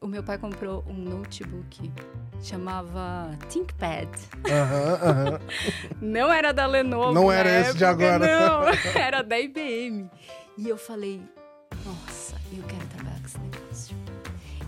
[0.00, 1.90] O meu pai comprou um notebook,
[2.40, 4.08] chamava ThinkPad.
[4.48, 5.40] Aham, aham.
[6.00, 7.12] Não era da Lenovo.
[7.12, 8.26] Não era esse de época, agora.
[8.26, 8.68] Não,
[9.00, 10.08] era da IBM.
[10.56, 11.20] E eu falei,
[11.84, 12.87] nossa, eu quero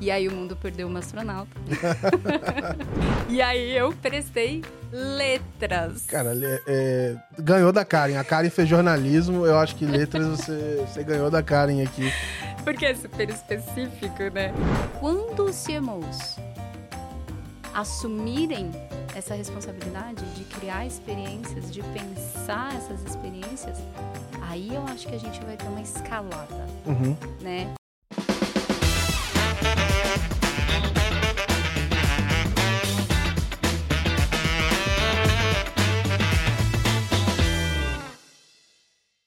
[0.01, 1.51] E aí o mundo perdeu uma astronauta.
[3.29, 6.07] e aí eu prestei letras.
[6.07, 8.17] Cara, é, é, ganhou da Karen.
[8.19, 9.45] A Karen fez jornalismo.
[9.45, 12.11] Eu acho que letras você, você ganhou da Karen aqui.
[12.65, 14.53] Porque é super específico, né?
[15.01, 16.37] Quando os CMOs
[17.75, 18.71] assumirem
[19.15, 23.79] essa responsabilidade de criar experiências, de pensar essas experiências,
[24.49, 27.17] aí eu acho que a gente vai ter uma escalada, Uhum.
[27.41, 27.73] né?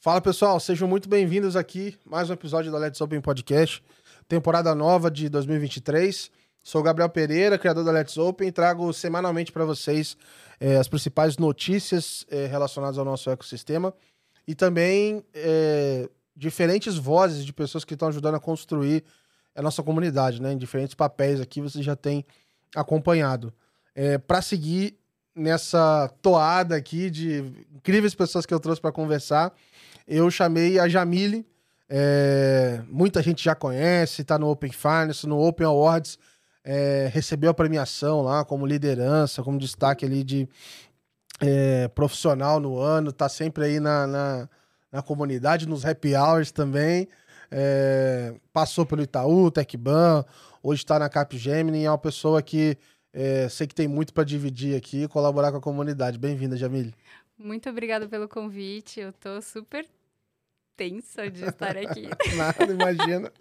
[0.04, 1.98] Fala pessoal, sejam muito bem-vindos aqui.
[2.06, 3.82] Mais um episódio da Let's Open Podcast,
[4.28, 6.30] temporada nova de 2023.
[6.62, 10.18] Sou Gabriel Pereira, criador da Let's Open, e trago semanalmente para vocês
[10.60, 13.94] eh, as principais notícias eh, relacionadas ao nosso ecossistema
[14.46, 19.06] e também eh, diferentes vozes de pessoas que estão ajudando a construir
[19.56, 20.52] a nossa comunidade, né?
[20.52, 22.26] Em diferentes papéis aqui você já tem
[22.76, 23.54] acompanhado.
[24.28, 25.00] para seguir
[25.36, 29.54] nessa toada aqui de incríveis pessoas que eu trouxe para conversar,
[30.08, 31.46] eu chamei a Jamile.
[31.90, 36.18] é, muita gente já conhece, tá no Open Finance, no Open Awards,
[36.64, 40.48] é, recebeu a premiação lá como liderança, como destaque ali de
[41.42, 44.50] é, profissional no ano, tá sempre aí na, na,
[44.92, 47.08] na comunidade, nos happy hours também.
[47.52, 50.26] é, passou pelo Itaú, Tecban,
[50.64, 52.78] hoje está na Capgemini, é uma pessoa que
[53.52, 56.18] sei que tem muito para dividir aqui e colaborar com a comunidade.
[56.18, 56.96] Bem-vinda, Jamile.
[57.38, 59.00] Muito obrigada pelo convite.
[59.00, 59.86] Eu tô super
[60.76, 62.10] tensa de estar aqui.
[62.36, 63.32] Nada, imagina.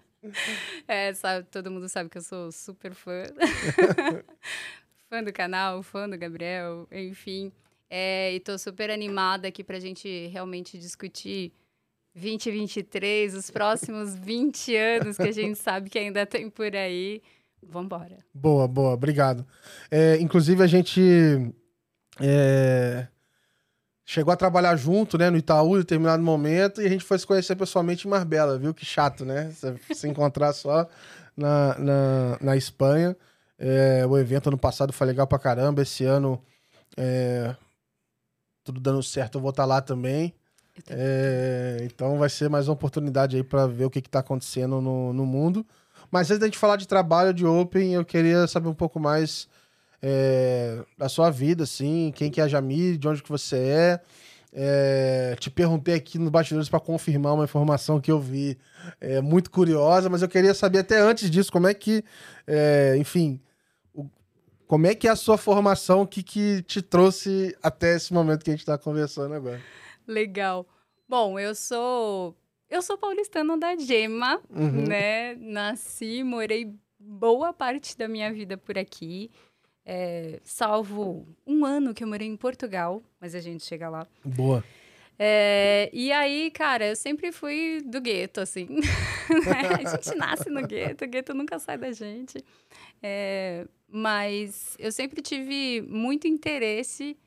[0.87, 3.23] É, sabe, todo mundo sabe que eu sou super fã.
[5.09, 7.51] fã do canal, fã do Gabriel, enfim.
[7.89, 11.53] É, e tô super animada aqui pra gente realmente discutir
[12.15, 17.21] 2023, os próximos 20 anos que a gente sabe que ainda tem por aí.
[17.61, 18.17] Vambora.
[18.33, 19.45] Boa, boa, obrigado.
[19.89, 21.01] É, inclusive, a gente
[22.19, 23.07] é,
[24.05, 27.25] chegou a trabalhar junto, né, no Itaú, em determinado momento, e a gente foi se
[27.25, 28.73] conhecer pessoalmente em Marbella, viu?
[28.73, 29.51] Que chato, né?
[29.93, 30.87] Se encontrar só
[31.35, 33.15] na, na, na Espanha.
[33.57, 36.41] É, o evento ano passado foi legal pra caramba, esse ano
[36.97, 37.55] é,
[38.63, 40.33] tudo dando certo, eu vou estar lá também.
[40.89, 44.81] É, então vai ser mais uma oportunidade aí para ver o que, que tá acontecendo
[44.81, 45.65] no, no mundo.
[46.11, 49.47] Mas antes da gente falar de trabalho de Open, eu queria saber um pouco mais
[50.05, 54.01] é, da sua vida, assim, quem que é a Jamile, de onde que você é.
[54.55, 58.55] É, te perguntei aqui nos bastidores para confirmar uma informação que eu vi
[59.01, 62.03] é, muito curiosa, mas eu queria saber até antes disso como é que,
[62.45, 63.39] é, enfim,
[63.95, 64.05] o-
[64.67, 68.43] como é que é a sua formação, o que, que te trouxe até esse momento
[68.43, 69.59] que a gente está conversando agora.
[70.07, 70.67] Legal.
[71.09, 72.35] Bom, eu sou
[72.69, 74.85] eu sou paulistana da Gema, Uhum.
[74.87, 75.33] né?
[75.35, 79.31] Nasci, morei boa parte da minha vida por aqui.
[79.85, 84.07] É, salvo um ano que eu morei em Portugal, mas a gente chega lá.
[84.23, 84.63] Boa.
[85.19, 88.67] É, e aí, cara, eu sempre fui do gueto, assim.
[89.45, 89.85] né?
[89.85, 92.43] A gente nasce no gueto, o gueto nunca sai da gente.
[93.01, 97.17] É, mas eu sempre tive muito interesse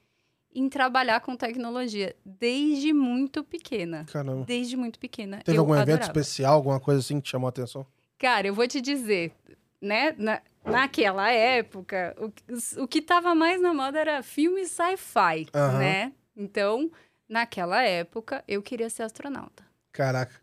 [0.55, 4.07] em trabalhar com tecnologia, desde muito pequena.
[4.11, 4.45] Caramba.
[4.47, 5.43] Desde muito pequena.
[5.45, 6.11] Teve eu algum evento adorava.
[6.11, 7.87] especial, alguma coisa assim que te chamou a atenção?
[8.19, 9.33] Cara, eu vou te dizer,
[9.81, 10.15] né?
[10.17, 15.79] Na, naquela época, o, o que tava mais na moda era filme sci-fi, Aham.
[15.79, 16.13] né?
[16.37, 16.91] Então,
[17.29, 19.65] naquela época, eu queria ser astronauta.
[19.93, 20.35] Caraca.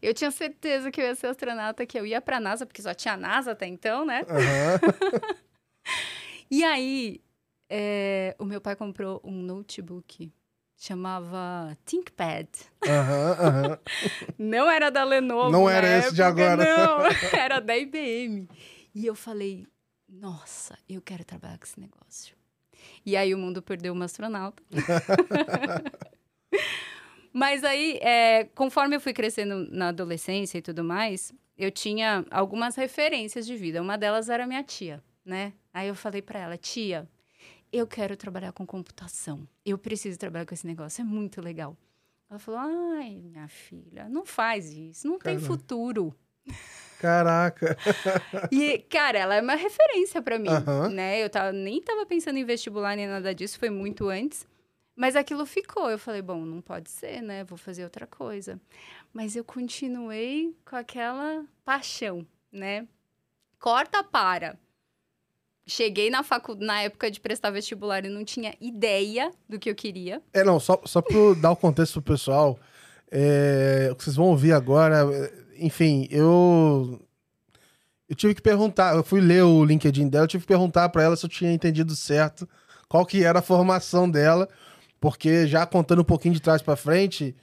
[0.00, 2.92] Eu tinha certeza que eu ia ser astronauta, que eu ia pra NASA, porque só
[2.92, 4.24] tinha NASA até então, né?
[4.28, 4.80] Aham.
[6.50, 7.20] E aí,
[7.68, 10.32] é, o meu pai comprou um notebook,
[10.76, 12.48] chamava ThinkPad.
[12.86, 13.78] Aham, aham.
[14.38, 15.50] Não era da Lenovo.
[15.50, 16.64] Não era esse de época, agora.
[16.64, 16.98] Não,
[17.36, 18.48] era da IBM.
[18.94, 19.66] E eu falei,
[20.08, 22.36] nossa, eu quero trabalhar com esse negócio.
[23.04, 24.62] E aí o mundo perdeu uma astronauta.
[27.32, 32.76] Mas aí, é, conforme eu fui crescendo na adolescência e tudo mais, eu tinha algumas
[32.76, 33.82] referências de vida.
[33.82, 35.52] Uma delas era minha tia, né?
[35.72, 37.08] Aí eu falei pra ela, tia,
[37.72, 39.48] eu quero trabalhar com computação.
[39.64, 41.76] Eu preciso trabalhar com esse negócio, é muito legal.
[42.30, 45.46] Ela falou, ai, minha filha, não faz isso, não tem Caramba.
[45.46, 46.14] futuro.
[46.98, 47.76] Caraca.
[48.50, 50.88] E, cara, ela é uma referência pra mim, Aham.
[50.88, 51.22] né?
[51.22, 54.46] Eu tava, nem tava pensando em vestibular nem nada disso, foi muito antes.
[54.96, 55.90] Mas aquilo ficou.
[55.90, 57.44] Eu falei, bom, não pode ser, né?
[57.44, 58.60] Vou fazer outra coisa.
[59.12, 62.86] Mas eu continuei com aquela paixão, né?
[63.58, 64.56] Corta para.
[65.66, 66.54] Cheguei na facu...
[66.54, 70.22] na época de prestar vestibular e não tinha ideia do que eu queria.
[70.32, 72.58] É, não, só, só pra dar o contexto pro pessoal,
[73.10, 75.04] é, o que vocês vão ouvir agora,
[75.58, 77.00] enfim, eu.
[78.06, 81.02] Eu tive que perguntar, eu fui ler o LinkedIn dela, eu tive que perguntar para
[81.02, 82.46] ela se eu tinha entendido certo
[82.88, 84.48] qual que era a formação dela,
[85.00, 87.34] porque já contando um pouquinho de trás para frente,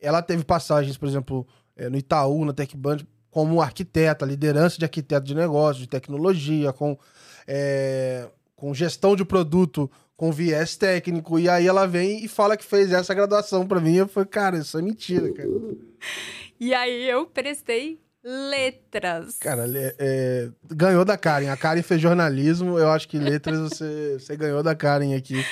[0.00, 1.46] ela teve passagens, por exemplo,
[1.76, 2.98] é, no Itaú, na TecBand,
[3.30, 6.98] como arquiteta, liderança de arquiteto de negócio, de tecnologia, com,
[7.46, 11.38] é, com gestão de produto, com viés técnico.
[11.38, 13.94] E aí ela vem e fala que fez essa graduação para mim.
[13.94, 15.48] Eu falei, cara, isso é mentira, cara.
[16.60, 19.38] E aí eu prestei letras.
[19.38, 19.64] Cara,
[19.98, 21.48] é, ganhou da Karen.
[21.48, 22.78] A Karen fez jornalismo.
[22.78, 25.42] Eu acho que letras você, você ganhou da Karen aqui.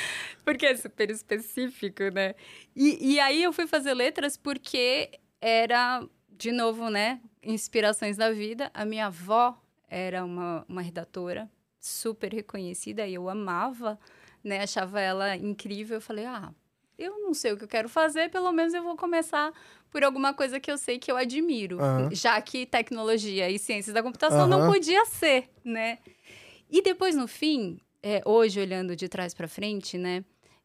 [0.45, 2.35] Porque é super específico, né?
[2.77, 6.07] E, e aí eu fui fazer letras porque era,
[6.37, 7.21] de novo, né?
[7.43, 8.71] Inspirações da vida.
[8.75, 9.59] A minha avó
[9.89, 11.51] era uma, uma redatora
[11.81, 13.99] super reconhecida e eu amava,
[14.45, 14.63] né?
[14.63, 15.97] Achava ela incrível.
[15.97, 16.53] Eu falei, ah,
[16.99, 19.53] eu não sei o que eu quero fazer, pelo menos eu vou começar
[19.91, 22.11] por alguma coisa que eu sei que eu admiro, uhum.
[22.11, 24.49] já que tecnologia e ciências da computação uhum.
[24.49, 25.99] não podia ser, né?
[26.69, 30.25] E depois, no fim, é, hoje olhando de trás para frente, né?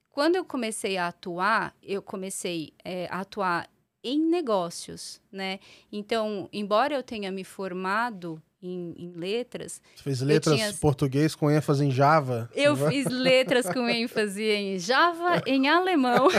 [0.09, 3.69] Quando eu comecei a atuar, eu comecei é, a atuar
[4.03, 5.59] em negócios, né?
[5.91, 9.81] Então, embora eu tenha me formado em, em letras.
[9.95, 10.74] Você fez letras tinha...
[10.74, 12.50] português com ênfase em Java?
[12.56, 16.30] Eu fiz letras com ênfase em Java, em alemão.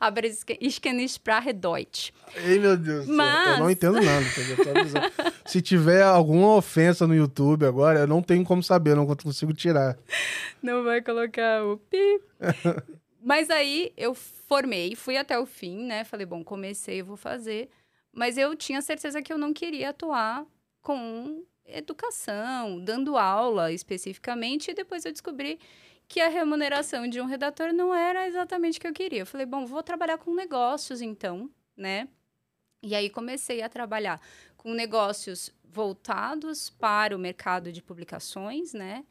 [0.00, 2.12] Aber ich kenne Sprache Deutsch.
[2.34, 3.06] Ei, meu Deus.
[3.06, 3.58] Mas...
[3.58, 5.12] Eu não entendo nada.
[5.46, 9.96] Se tiver alguma ofensa no YouTube agora, eu não tenho como saber, não consigo tirar.
[10.62, 12.20] Não vai colocar o pi.
[13.22, 16.04] Mas aí eu formei, fui até o fim, né?
[16.04, 17.70] Falei, bom, comecei, eu vou fazer.
[18.14, 20.46] Mas eu tinha certeza que eu não queria atuar
[20.80, 25.58] com educação, dando aula especificamente, e depois eu descobri
[26.06, 29.20] que a remuneração de um redator não era exatamente o que eu queria.
[29.20, 32.08] Eu falei, bom, vou trabalhar com negócios então, né?
[32.82, 34.20] E aí comecei a trabalhar
[34.56, 39.04] com negócios voltados para o mercado de publicações, né?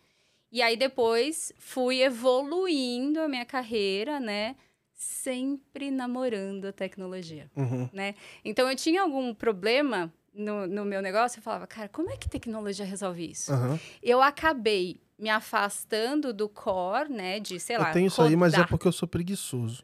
[0.51, 4.55] E aí depois fui evoluindo a minha carreira, né?
[4.93, 7.89] Sempre namorando a tecnologia, uhum.
[7.91, 8.15] né?
[8.43, 12.27] Então eu tinha algum problema no, no meu negócio, eu falava, cara, como é que
[12.29, 13.53] tecnologia resolve isso?
[13.53, 13.79] Uhum.
[14.01, 17.39] Eu acabei me afastando do core, né?
[17.39, 17.89] De, sei lá.
[17.89, 19.83] Eu tenho isso aí, mas é porque eu sou preguiçoso.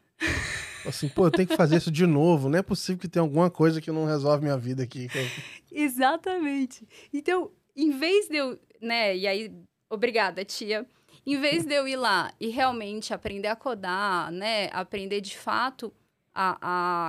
[0.84, 2.48] assim, pô, eu tenho que fazer isso de novo.
[2.48, 5.08] Não é possível que tenha alguma coisa que não resolve minha vida aqui.
[5.70, 6.86] Exatamente.
[7.12, 9.16] Então, em vez de eu, né?
[9.16, 9.52] E aí,
[9.88, 10.86] obrigada, tia.
[11.26, 14.68] Em vez de eu ir lá e realmente aprender a codar, né?
[14.72, 15.92] Aprender de fato
[16.34, 16.58] a,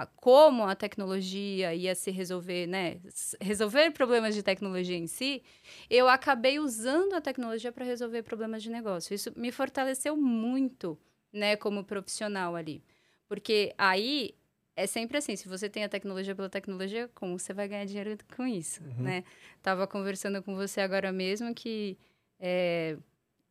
[0.01, 2.99] a, como a tecnologia ia se resolver, né?
[3.39, 5.43] Resolver problemas de tecnologia em si,
[5.89, 9.13] eu acabei usando a tecnologia para resolver problemas de negócio.
[9.13, 10.97] Isso me fortaleceu muito,
[11.31, 12.83] né, como profissional ali.
[13.27, 14.35] Porque aí
[14.75, 18.17] é sempre assim, se você tem a tecnologia pela tecnologia, como você vai ganhar dinheiro
[18.35, 19.03] com isso, uhum.
[19.03, 19.23] né?
[19.61, 21.97] Tava conversando com você agora mesmo que
[22.39, 22.97] é,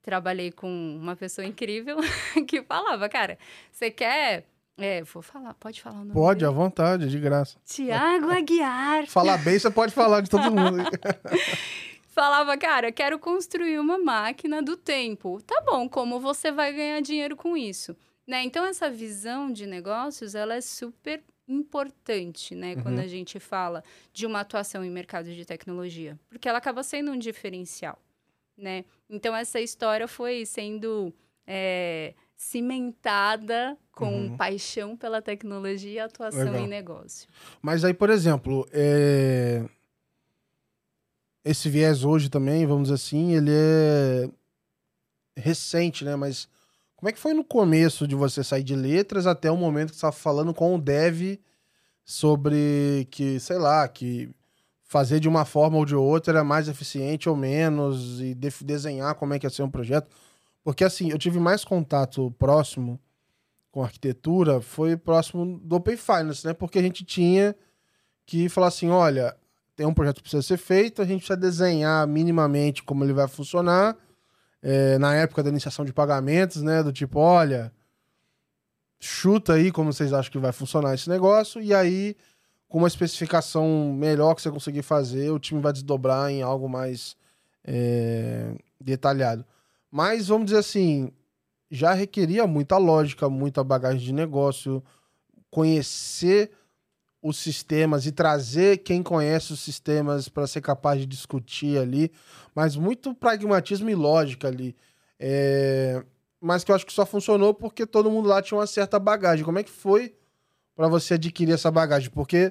[0.03, 1.99] trabalhei com uma pessoa incrível
[2.47, 3.39] que falava, cara,
[3.71, 4.45] você quer
[4.79, 6.49] é, vou falar, pode falar o nome Pode, dele?
[6.49, 7.59] à vontade, de graça.
[7.67, 9.07] Tiago Aguiar.
[9.07, 10.83] Falar bem, você pode falar de todo mundo.
[12.09, 15.41] Falava, cara, quero construir uma máquina do tempo.
[15.43, 17.95] Tá bom, como você vai ganhar dinheiro com isso?
[18.27, 18.43] Né?
[18.43, 22.75] Então, essa visão de negócios, ela é super importante, né?
[22.75, 22.83] Uhum.
[22.83, 23.83] Quando a gente fala
[24.13, 26.19] de uma atuação em mercado de tecnologia.
[26.29, 27.99] Porque ela acaba sendo um diferencial,
[28.57, 28.85] né?
[29.11, 31.13] Então, essa história foi sendo...
[31.47, 34.37] É, cimentada com uhum.
[34.37, 36.63] paixão pela tecnologia e atuação Legal.
[36.63, 37.29] em negócio.
[37.61, 39.63] Mas aí, por exemplo, é...
[41.45, 44.31] esse viés hoje também, vamos dizer assim, ele é
[45.37, 46.17] recente, né?
[46.17, 46.49] Mas
[46.97, 49.97] como é que foi no começo de você sair de letras até o momento que
[49.97, 51.39] você estava falando com o dev
[52.03, 54.31] sobre que, sei lá, que
[54.91, 59.33] fazer de uma forma ou de outra mais eficiente ou menos e de desenhar como
[59.33, 60.11] é que ia ser um projeto?
[60.65, 62.99] Porque assim, eu tive mais contato próximo
[63.71, 66.53] com arquitetura, foi próximo do Open Finance, né?
[66.53, 67.55] Porque a gente tinha
[68.27, 69.37] que falar assim, olha,
[69.77, 73.29] tem um projeto que precisa ser feito, a gente precisa desenhar minimamente como ele vai
[73.29, 73.97] funcionar.
[74.61, 76.83] É, na época da iniciação de pagamentos, né?
[76.83, 77.73] Do tipo, olha,
[78.99, 82.17] chuta aí como vocês acham que vai funcionar esse negócio, e aí,
[82.71, 87.17] com uma especificação melhor que você conseguir fazer, o time vai desdobrar em algo mais
[87.65, 89.45] é, detalhado.
[89.91, 91.11] Mas vamos dizer assim,
[91.69, 94.81] já requeria muita lógica, muita bagagem de negócio,
[95.51, 96.53] conhecer
[97.21, 102.13] os sistemas e trazer quem conhece os sistemas para ser capaz de discutir ali,
[102.55, 104.77] mas muito pragmatismo e lógica ali.
[105.19, 106.05] É...
[106.41, 109.45] Mas que eu acho que só funcionou porque todo mundo lá tinha uma certa bagagem.
[109.45, 110.15] Como é que foi
[110.81, 112.09] para você adquirir essa bagagem?
[112.09, 112.51] Porque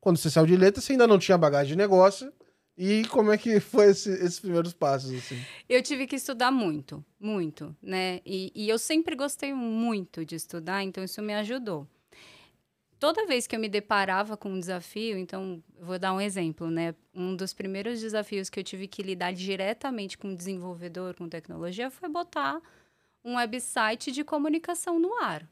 [0.00, 2.32] quando você saiu de letra, você ainda não tinha bagagem de negócio.
[2.78, 5.12] E como é que foi esse, esses primeiros passos?
[5.12, 5.42] Assim?
[5.68, 8.20] Eu tive que estudar muito, muito, né?
[8.24, 11.88] E, e eu sempre gostei muito de estudar, então isso me ajudou
[13.00, 16.94] toda vez que eu me deparava com um desafio, então, vou dar um exemplo, né?
[17.14, 22.08] Um dos primeiros desafios que eu tive que lidar diretamente com desenvolvedor, com tecnologia, foi
[22.08, 22.62] botar
[23.22, 25.46] um website de comunicação no ar,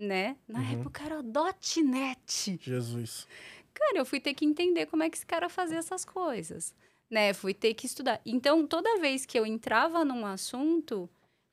[0.00, 0.36] né?
[0.48, 0.80] Na uhum.
[0.80, 2.58] época era .NET.
[2.60, 3.28] Jesus.
[3.74, 6.74] Cara, eu fui ter que entender como é que esse cara fazia essas coisas,
[7.10, 7.32] né?
[7.32, 8.20] Fui ter que estudar.
[8.24, 11.08] Então, toda vez que eu entrava num assunto,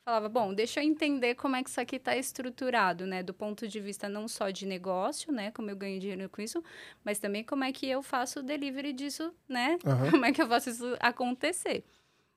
[0.07, 3.21] falava, bom, deixa eu entender como é que isso aqui está estruturado, né?
[3.21, 5.51] Do ponto de vista não só de negócio, né?
[5.51, 6.63] Como eu ganho dinheiro com isso,
[7.03, 9.77] mas também como é que eu faço o delivery disso, né?
[9.85, 10.11] Uhum.
[10.11, 11.83] Como é que eu faço isso acontecer.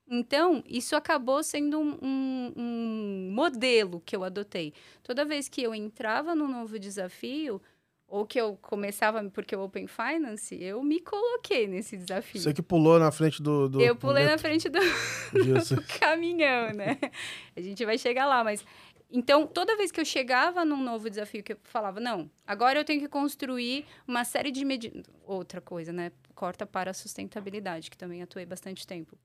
[0.07, 4.73] Então, isso acabou sendo um, um, um modelo que eu adotei.
[5.01, 7.61] Toda vez que eu entrava num novo desafio,
[8.11, 12.41] ou que eu começava, porque o Open Finance, eu me coloquei nesse desafio.
[12.41, 13.69] Você que pulou na frente do.
[13.69, 14.31] do eu pulei do...
[14.31, 14.79] na frente do,
[15.31, 16.99] do caminhão, né?
[17.55, 18.65] A gente vai chegar lá, mas.
[19.09, 22.85] Então, toda vez que eu chegava num novo desafio, que eu falava, não, agora eu
[22.85, 25.03] tenho que construir uma série de medidas.
[25.25, 26.11] Outra coisa, né?
[26.35, 29.17] Corta para a sustentabilidade, que também atuei bastante tempo.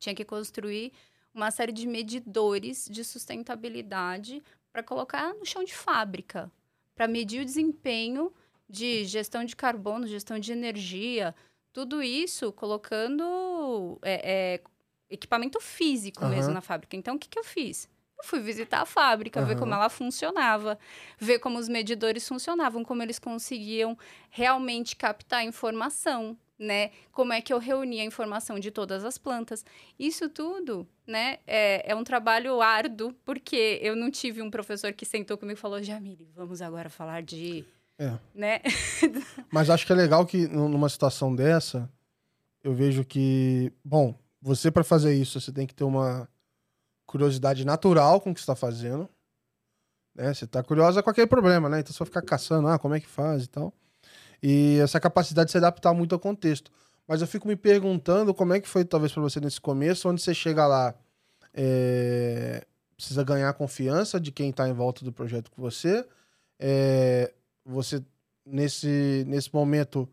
[0.00, 0.92] Tinha que construir
[1.32, 4.42] uma série de medidores de sustentabilidade
[4.72, 6.50] para colocar no chão de fábrica,
[6.94, 8.32] para medir o desempenho
[8.68, 11.34] de gestão de carbono, gestão de energia,
[11.72, 14.60] tudo isso colocando é, é,
[15.08, 16.30] equipamento físico uhum.
[16.30, 16.96] mesmo na fábrica.
[16.96, 17.88] Então, o que, que eu fiz?
[18.18, 19.46] Eu fui visitar a fábrica, uhum.
[19.46, 20.78] ver como ela funcionava,
[21.18, 23.96] ver como os medidores funcionavam, como eles conseguiam
[24.30, 26.90] realmente captar informação né?
[27.10, 29.64] Como é que eu reunia a informação de todas as plantas.
[29.98, 35.06] Isso tudo, né, é, é um trabalho árduo, porque eu não tive um professor que
[35.06, 37.64] sentou comigo e falou, Jamile, vamos agora falar de...
[37.98, 38.12] É.
[38.34, 38.60] Né?
[39.50, 41.90] Mas acho que é legal que numa situação dessa,
[42.62, 46.28] eu vejo que, bom, você para fazer isso, você tem que ter uma
[47.06, 49.08] curiosidade natural com o que está fazendo.
[50.14, 50.32] Né?
[50.32, 51.80] Você está curiosa com aquele problema, né?
[51.80, 53.72] Então você vai ficar caçando, ah, como é que faz e tal
[54.42, 56.70] e essa capacidade de se adaptar muito ao contexto.
[57.06, 60.22] Mas eu fico me perguntando como é que foi, talvez, para você nesse começo, onde
[60.22, 60.94] você chega lá,
[61.52, 62.64] é,
[62.96, 66.06] precisa ganhar a confiança de quem está em volta do projeto com você.
[66.58, 67.32] É,
[67.64, 68.02] você,
[68.46, 70.08] nesse, nesse momento,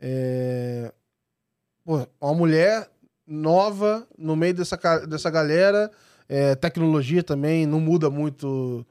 [0.00, 0.92] é,
[1.84, 2.88] pô, uma mulher
[3.26, 5.90] nova no meio dessa, dessa galera,
[6.28, 8.86] é, tecnologia também não muda muito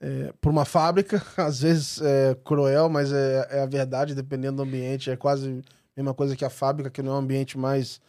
[0.00, 4.62] é, por uma fábrica, às vezes é cruel, mas é, é, a verdade, dependendo do
[4.62, 5.10] ambiente.
[5.10, 5.62] É quase
[5.96, 8.00] a mesma coisa que a fábrica, que não é o ambiente mais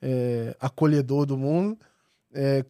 [0.00, 1.78] é, acolhedor do mundo.
[2.32, 2.64] É,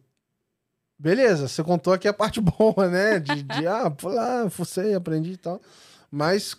[0.97, 3.19] beleza, você contou aqui a parte boa, né?
[3.19, 5.61] De, de ah, pô lá, fucei, aprendi e tal.
[6.11, 6.55] Mas,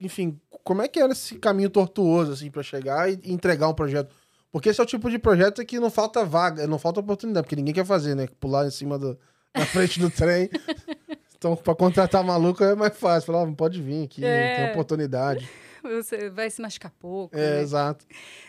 [0.00, 4.14] enfim, como é que era esse caminho tortuoso, assim, para chegar e entregar um projeto?
[4.52, 7.56] Porque esse é o tipo de projeto que não falta vaga, não falta oportunidade, porque
[7.56, 8.28] ninguém quer fazer, né?
[8.38, 9.18] Pular em cima do,
[9.52, 10.48] na frente do trem.
[11.44, 13.26] Então, para contratar maluco é mais fácil.
[13.26, 14.56] Falar, oh, pode vir aqui, é.
[14.56, 15.46] tem oportunidade.
[15.84, 17.36] Você vai se machucar pouco.
[17.36, 17.60] É, né?
[17.60, 18.06] exato.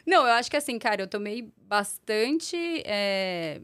[0.08, 2.56] Não, eu acho que assim, cara, eu tomei bastante.
[2.86, 3.60] É...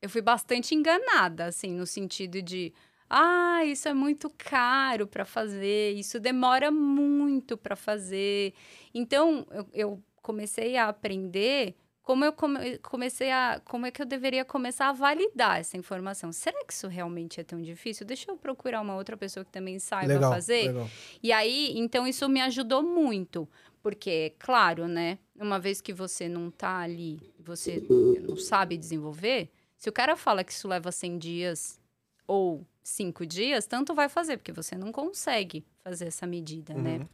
[0.00, 2.72] Eu fui bastante enganada, assim, no sentido de.
[3.10, 8.54] Ah, isso é muito caro para fazer, isso demora muito para fazer.
[8.94, 13.60] Então, eu, eu comecei a aprender como eu come, comecei a.
[13.64, 16.32] Como é que eu deveria começar a validar essa informação?
[16.32, 18.04] Será que isso realmente é tão difícil?
[18.04, 20.68] Deixa eu procurar uma outra pessoa que também saiba legal, fazer.
[20.68, 20.90] Legal.
[21.22, 23.48] E aí, então, isso me ajudou muito.
[23.80, 25.18] Porque, claro, né?
[25.36, 27.82] Uma vez que você não tá ali, você
[28.28, 31.80] não sabe desenvolver, se o cara fala que isso leva 100 dias
[32.26, 36.92] ou cinco dias, tanto vai fazer, porque você não consegue fazer essa medida, né?
[36.92, 36.98] uhum.
[37.00, 37.08] né?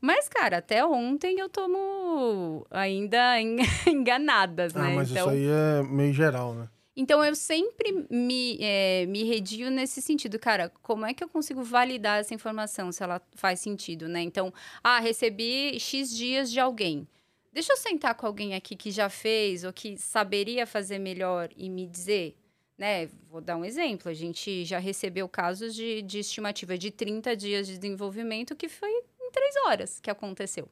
[0.00, 3.40] Mas, cara, até ontem eu tomo ainda
[3.86, 4.94] enganadas, ah, né?
[4.94, 5.26] Mas então...
[5.26, 6.68] isso aí é meio geral, né?
[6.94, 11.62] Então, eu sempre me, é, me redio nesse sentido, cara, como é que eu consigo
[11.62, 14.20] validar essa informação, se ela faz sentido, né?
[14.20, 14.52] Então,
[14.84, 17.08] ah, recebi X dias de alguém.
[17.50, 21.68] Deixa eu sentar com alguém aqui que já fez ou que saberia fazer melhor e
[21.70, 22.36] me dizer,
[22.78, 23.08] né?
[23.30, 24.10] Vou dar um exemplo.
[24.10, 28.90] A gente já recebeu casos de, de estimativa de 30 dias de desenvolvimento que foi
[28.90, 30.68] em três horas que aconteceu.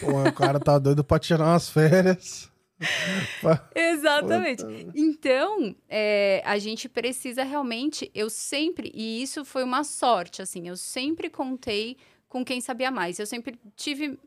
[0.00, 2.50] Pô, o cara tá doido para tirar umas férias.
[3.74, 4.64] Exatamente.
[4.94, 8.10] Então, é, a gente precisa realmente.
[8.14, 8.90] Eu sempre.
[8.94, 10.68] E isso foi uma sorte, assim.
[10.68, 11.96] Eu sempre contei
[12.28, 13.18] com quem sabia mais.
[13.18, 14.18] Eu sempre tive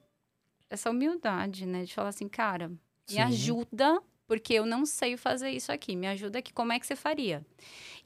[0.69, 1.83] essa humildade, né?
[1.83, 2.77] De falar assim, cara, me
[3.07, 3.19] Sim.
[3.19, 5.95] ajuda, porque eu não sei fazer isso aqui.
[5.95, 7.43] Me ajuda aqui, como é que você faria?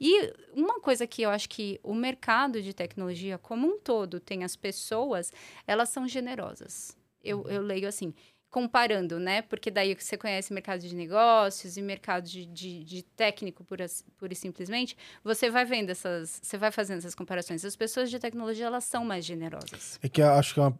[0.00, 4.42] E uma coisa que eu acho que o mercado de tecnologia como um todo tem
[4.42, 5.30] as pessoas,
[5.66, 6.96] elas são generosas.
[7.22, 8.14] Eu, eu leio assim,
[8.48, 9.42] comparando, né?
[9.42, 13.84] Porque daí você conhece mercado de negócios e mercado de, de, de técnico, pura,
[14.16, 17.62] pura e simplesmente, você vai vendo essas, você vai fazendo essas comparações.
[17.66, 19.98] As pessoas de tecnologia, elas são mais generosas.
[20.02, 20.78] É que eu acho que é uma-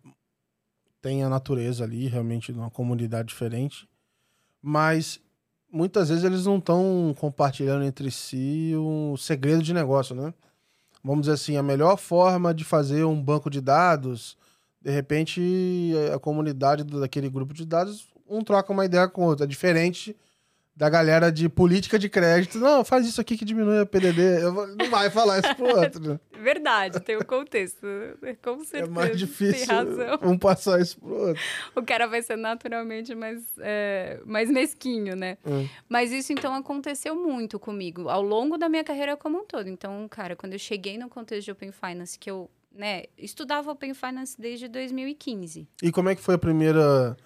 [1.03, 3.87] tem a natureza ali, realmente, numa comunidade diferente.
[4.63, 5.21] Mas
[5.75, 10.33] muitas vezes eles não estão compartilhando entre si um segredo de negócio, né?
[11.02, 14.38] Vamos dizer assim, a melhor forma de fazer um banco de dados,
[14.81, 19.45] de repente a comunidade daquele grupo de dados, um troca uma ideia com o outro.
[19.45, 20.16] É diferente
[20.76, 22.59] da galera de política de crédito.
[22.59, 24.43] Não, faz isso aqui que diminui a PDD.
[24.43, 26.00] Eu não vai falar isso pro outro.
[26.14, 26.21] né?
[26.43, 27.87] Verdade, tem o contexto.
[28.43, 28.90] Com É certeza.
[28.90, 30.19] mais difícil Tem razão.
[30.23, 31.43] um passar isso pro outro.
[31.76, 35.38] O cara vai ser naturalmente mais, é, mais mesquinho, né?
[35.47, 35.66] Hum.
[35.88, 39.69] Mas isso, então, aconteceu muito comigo ao longo da minha carreira como um todo.
[39.69, 43.95] Então, cara, quando eu cheguei no contexto de Open Finance, que eu né, estudava Open
[43.95, 45.69] Finance desde 2015.
[45.81, 47.16] E como é que foi a primeira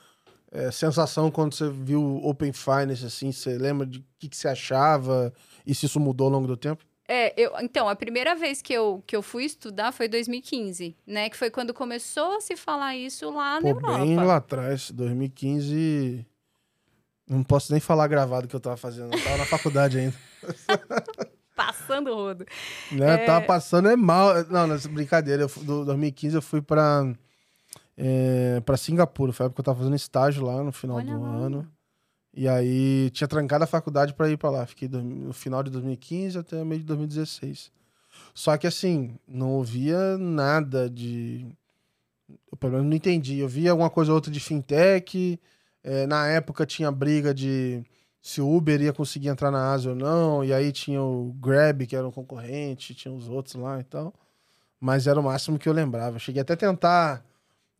[0.51, 3.33] é, sensação quando você viu Open Finance, assim?
[3.33, 5.33] Você lembra de o que, que você achava
[5.67, 6.85] e se isso mudou ao longo do tempo?
[7.07, 11.31] É, eu, então, a primeira vez que eu, que eu fui estudar foi 2015, né?
[11.31, 13.99] Que foi quando começou a se falar isso lá na Pô, Europa.
[13.99, 16.27] bem lá atrás, 2015...
[17.29, 19.15] Não posso nem falar gravado que eu tava fazendo.
[19.15, 20.17] Eu tava na faculdade ainda.
[21.55, 22.47] Passando o rodo.
[22.91, 23.25] Né?
[23.25, 23.27] É.
[23.27, 24.33] Tava passando é mal.
[24.45, 25.43] Não, nessa brincadeira.
[25.43, 27.03] Eu, do 2015 eu fui pra,
[28.01, 29.33] é, pra Singapura.
[29.33, 31.69] Foi a época que eu tava fazendo estágio lá no final Olha do ano.
[32.33, 34.65] E aí tinha trancado a faculdade pra ir pra lá.
[34.65, 37.73] Fiquei no final de 2015 até meio de 2016.
[38.33, 41.47] Só que assim, não ouvia nada de.
[42.53, 43.39] Eu pelo menos não entendi.
[43.39, 45.41] Eu via alguma coisa ou outra de fintech.
[45.83, 47.83] é, na época tinha briga de
[48.23, 50.45] se o Uber ia conseguir entrar na Ásia ou não.
[50.45, 54.15] E aí tinha o Grab, que era um concorrente, tinha os outros lá e tal.
[54.81, 56.17] Mas era o máximo que eu lembrava.
[56.17, 57.25] Eu cheguei até a tentar.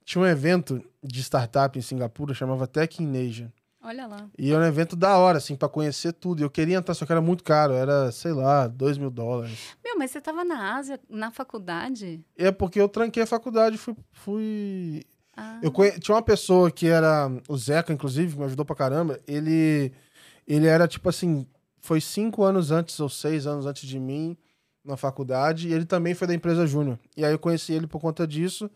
[0.09, 3.53] Tinha um evento de startup em Singapura, chamava Tech in Asia.
[3.83, 4.27] Olha lá.
[4.39, 6.41] E era um evento da hora, assim, pra conhecer tudo.
[6.41, 7.75] E eu queria entrar, só que era muito caro.
[7.75, 9.77] Era, sei lá, 2 mil dólares.
[9.85, 12.25] Meu, mas você tava na Ásia, na faculdade?
[12.39, 13.95] É porque eu tranquei a faculdade fui.
[14.11, 15.03] fui...
[15.37, 15.91] Ah, Eu conhe...
[16.01, 17.31] Tinha uma pessoa que era.
[17.47, 19.21] O Zeca, inclusive, que me ajudou pra caramba.
[19.27, 19.93] Ele.
[20.47, 21.47] Ele era tipo assim.
[21.83, 24.39] Foi cinco anos antes ou seis anos antes de mim
[24.83, 25.69] na faculdade.
[25.69, 26.99] E ele também foi da empresa Júnior.
[27.15, 28.71] E aí eu conheci ele por conta disso.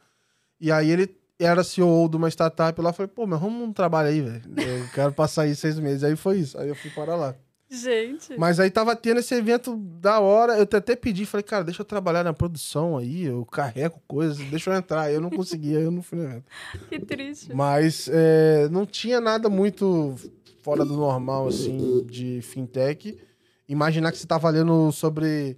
[0.60, 2.92] E aí ele era CEO de uma startup lá.
[2.92, 4.42] Falei, pô, mas arruma um trabalho aí, velho.
[4.56, 6.04] Eu quero passar aí seis meses.
[6.04, 6.58] Aí foi isso.
[6.58, 7.34] Aí eu fui para lá.
[7.72, 8.38] Gente.
[8.38, 10.58] Mas aí tava tendo esse evento da hora.
[10.58, 14.70] Eu até pedi, falei, cara, deixa eu trabalhar na produção aí, eu carrego coisas, deixa
[14.70, 15.10] eu entrar.
[15.10, 16.44] Eu não conseguia, eu não fui no evento.
[16.90, 17.54] Que triste.
[17.54, 20.14] Mas é, não tinha nada muito
[20.62, 23.18] fora do normal, assim, de fintech.
[23.66, 25.56] Imaginar que você tava lendo sobre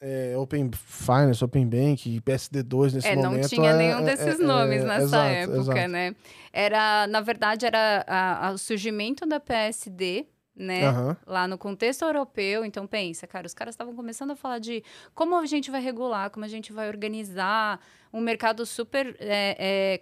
[0.00, 3.42] é, Open Finance, Open Bank, PSD2 nesse É, momento.
[3.42, 5.88] não tinha é- nenhum é- desses é- nomes é- nessa exato, época, exato.
[5.88, 6.16] né?
[6.52, 10.86] Era, na verdade, era a- a- o surgimento da PSD, né?
[10.86, 11.16] Aham.
[11.26, 14.82] Lá no contexto europeu, então pensa, cara, os caras estavam começando a falar de
[15.14, 17.78] como a gente vai regular, como a gente vai organizar
[18.12, 20.00] um mercado super é, é,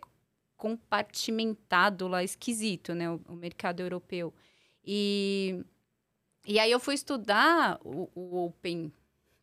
[0.56, 3.10] compartimentado lá, esquisito, né?
[3.10, 4.32] O, o mercado europeu.
[4.84, 5.62] E,
[6.46, 8.92] e aí eu fui estudar o, o Open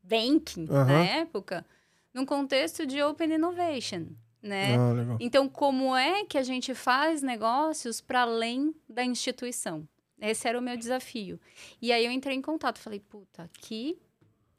[0.07, 1.03] Banking na Aham.
[1.03, 1.65] época,
[2.13, 4.07] num contexto de Open Innovation,
[4.41, 4.75] né?
[4.77, 5.17] Ah.
[5.19, 9.87] Então, como é que a gente faz negócios para além da instituição?
[10.21, 11.39] Esse era o meu desafio.
[11.81, 13.97] E aí eu entrei em contato, falei, puta, aqui,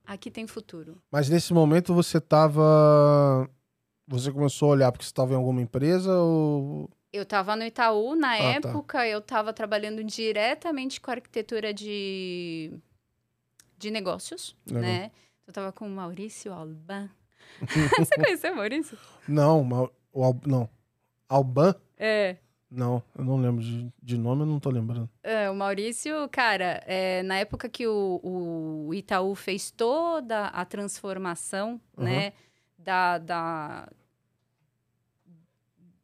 [0.05, 1.01] aqui tem futuro.
[1.11, 3.49] Mas nesse momento você tava.
[4.09, 6.91] Você começou a olhar porque você estava em alguma empresa ou.
[7.13, 8.69] Eu estava no Itaú, na Ah, tá.
[8.69, 12.71] época eu estava trabalhando diretamente com arquitetura de,
[13.79, 14.83] de negócios, Legal.
[14.83, 15.11] né?
[15.47, 17.09] Eu estava com o Maurício Alban.
[17.99, 18.99] Você conheceu o Maurício?
[19.29, 20.41] Não, o Al...
[20.45, 20.69] não.
[21.29, 21.75] Alban?
[21.97, 22.37] É.
[22.69, 25.09] Não, eu não lembro de, de nome, eu não tô lembrando.
[25.23, 28.21] É, o Maurício, cara, é, na época que o,
[28.89, 32.05] o Itaú fez toda a transformação, Uhum.
[32.05, 32.33] né,
[32.77, 33.89] da, da-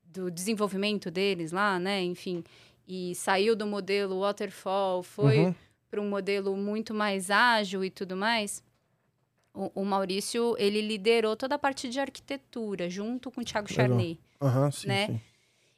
[0.04, 2.44] do desenvolvimento deles lá, né, enfim,
[2.86, 5.54] e saiu do modelo waterfall, foi Uhum.
[5.90, 8.62] para um modelo muito mais ágil e tudo mais.
[9.54, 13.86] O, o Maurício, ele liderou toda a parte de arquitetura, junto com o Thiago Legal.
[13.88, 14.18] Charney.
[14.40, 15.06] Aham, sim, Né?
[15.06, 15.20] sim.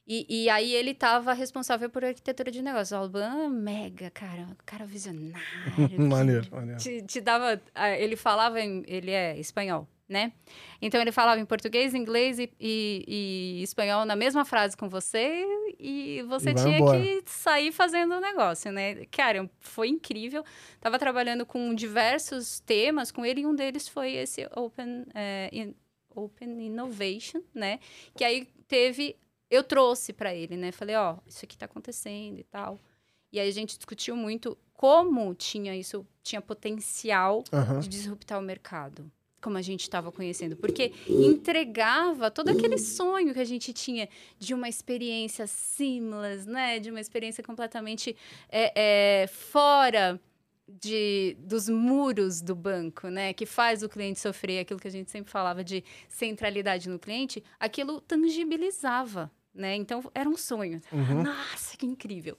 [0.06, 2.92] E, e aí ele estava responsável por arquitetura de negócios.
[2.92, 5.42] O Alban, mega, cara, cara visionário.
[5.98, 6.78] maneiro, maneiro.
[6.80, 7.60] Te, te dava.
[7.98, 10.32] Ele falava, em- ele é espanhol, né?
[10.82, 13.04] Então ele falava em português, inglês e, e,
[13.58, 15.44] e espanhol na mesma frase com você
[15.78, 17.00] e você E tinha embora.
[17.00, 19.04] que sair fazendo o negócio, né?
[19.06, 20.44] Cara, foi incrível.
[20.80, 25.74] Tava trabalhando com diversos temas com ele e um deles foi esse Open, é, in-
[26.14, 27.80] open Innovation, né?
[28.14, 29.16] Que aí teve,
[29.50, 30.70] eu trouxe para ele, né?
[30.70, 32.78] Falei, ó, isso aqui tá acontecendo e tal.
[33.32, 37.80] E aí a gente discutiu muito como tinha isso, tinha potencial Aham.
[37.80, 39.10] de disruptar o mercado,
[39.44, 44.54] como a gente estava conhecendo, porque entregava todo aquele sonho que a gente tinha de
[44.54, 48.16] uma experiência seamless, né, de uma experiência completamente
[48.48, 48.72] é,
[49.22, 50.18] é, fora
[50.66, 55.10] de, dos muros do banco, né, que faz o cliente sofrer, aquilo que a gente
[55.10, 60.80] sempre falava de centralidade no cliente, aquilo tangibilizava, né, então era um sonho.
[60.90, 61.22] Uhum.
[61.22, 62.38] Nossa, que incrível!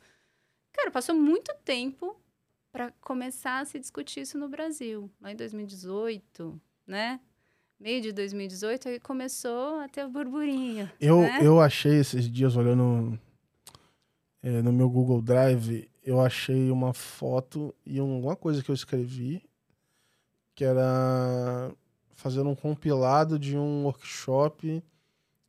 [0.74, 2.20] Cara, passou muito tempo
[2.72, 5.10] para começar a se discutir isso no Brasil.
[5.22, 7.20] Lá em 2018, né?
[7.80, 10.90] Meio de 2018, aí começou a ter o burburinho.
[11.00, 11.40] Eu, né?
[11.42, 13.20] eu achei esses dias olhando
[14.42, 19.44] é, no meu Google Drive, eu achei uma foto e alguma coisa que eu escrevi
[20.56, 21.72] que era
[22.16, 24.82] fazendo um compilado de um workshop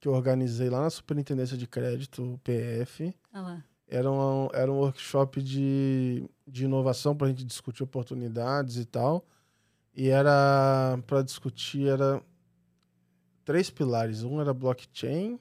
[0.01, 3.15] que eu organizei lá na Superintendência de Crédito, PF.
[3.33, 3.65] Lá.
[3.89, 9.25] Era um, era um workshop de, de inovação para a gente discutir oportunidades e tal.
[9.97, 12.23] E era para discutir era
[13.45, 14.23] três pilares.
[14.23, 15.39] Um era blockchain,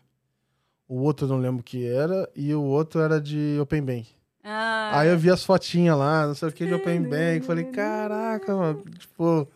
[0.87, 4.07] o outro eu não lembro o que era, e o outro era de Open Bank.
[4.43, 7.41] Ah, Aí eu vi as fotinhas lá, não sei o que de Open Bank.
[7.45, 8.83] Falei, caraca, mano.
[8.97, 9.47] Tipo,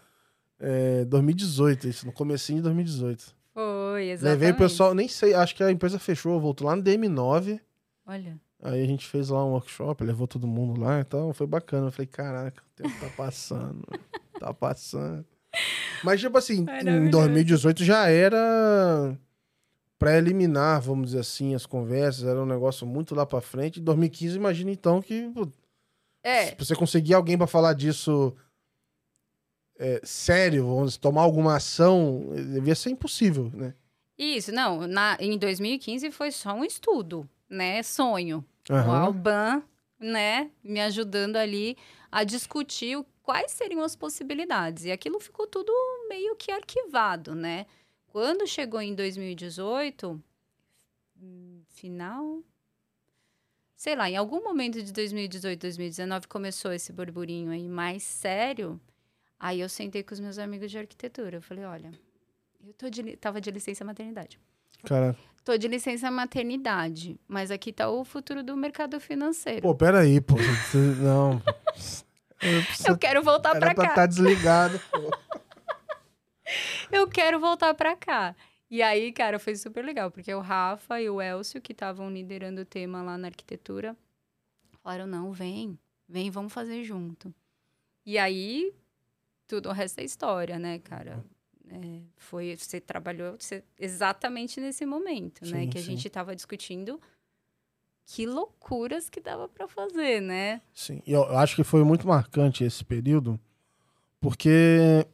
[0.60, 3.36] é, 2018, isso, no comecinho de 2018.
[3.54, 4.40] foi, exatamente.
[4.40, 7.60] Levei o pessoal, nem sei, acho que a empresa fechou, voltou lá no DM9.
[8.06, 11.88] Olha, Aí a gente fez lá um workshop, levou todo mundo lá, então foi bacana.
[11.88, 13.86] Eu falei, caraca, o tempo tá passando,
[14.40, 15.26] tá passando.
[16.04, 17.12] Mas, tipo assim, em Maravilhoso.
[17.12, 19.18] 2018 já era
[19.98, 23.80] pré-eliminar, vamos dizer assim, as conversas, era um negócio muito lá pra frente.
[23.80, 25.32] Em 2015, imagina então que
[26.24, 28.36] é, se você conseguir alguém pra falar disso
[29.78, 33.74] é, sério, vamos dizer, tomar alguma ação, devia ser impossível, né?
[34.18, 38.46] isso, não, na, em 2015 foi só um estudo, né, sonho.
[38.70, 38.98] O Aham.
[39.00, 39.64] Alban,
[40.00, 41.76] né, me ajudando ali
[42.12, 44.86] a discutir o- quais seriam as possibilidades.
[44.86, 45.72] E aquilo ficou tudo
[46.08, 47.66] meio que arquivado, né?
[48.08, 50.22] Quando chegou em 2018,
[51.22, 52.44] hum, final.
[53.76, 58.80] Sei lá, em algum momento de 2018, 2019 começou esse burburinho aí mais sério.
[59.40, 61.38] Aí eu sentei com os meus amigos de arquitetura.
[61.38, 61.92] Eu falei: olha,
[62.66, 64.38] eu tô de, tava de licença maternidade.
[64.86, 65.16] Cara,
[65.50, 69.64] Tô de licença maternidade, mas aqui tá o futuro do mercado financeiro.
[69.64, 70.36] pô, peraí, pô.
[70.36, 71.42] você- Não.
[72.40, 73.84] Eu preciso eu quero voltar pra cá.
[73.88, 74.80] estar desligado.
[74.92, 75.10] pô.
[76.92, 78.36] Eu quero voltar pra cá.
[78.70, 82.62] E aí, cara, foi super legal, porque o Rafa e o Elcio, que estavam liderando
[82.62, 83.98] o tema lá na arquitetura,
[84.84, 87.34] falaram: não, vem, vem, vamos fazer junto.
[88.06, 88.72] E aí,
[89.48, 91.26] tudo o resto é história, né, cara?
[91.72, 95.62] É, foi, você trabalhou você- exatamente nesse momento, né?
[95.64, 95.88] Sim, Que a sim.
[95.92, 97.00] gente tava discutindo
[98.06, 100.62] que loucuras que dava pra fazer, né?
[100.74, 103.40] Sim, eu acho que foi muito marcante esse período,
[104.20, 105.06] porque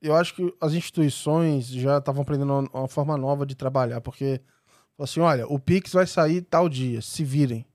[0.00, 4.40] eu acho que as instituições já estavam aprendendo uma, uma forma nova de trabalhar, porque
[4.98, 7.66] assim, olha, o Pix vai sair tal dia, se virem.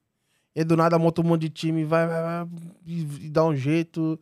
[0.55, 2.47] E do nada monta um monte de time, vai, vai, vai
[2.85, 4.19] e, e dá um jeito.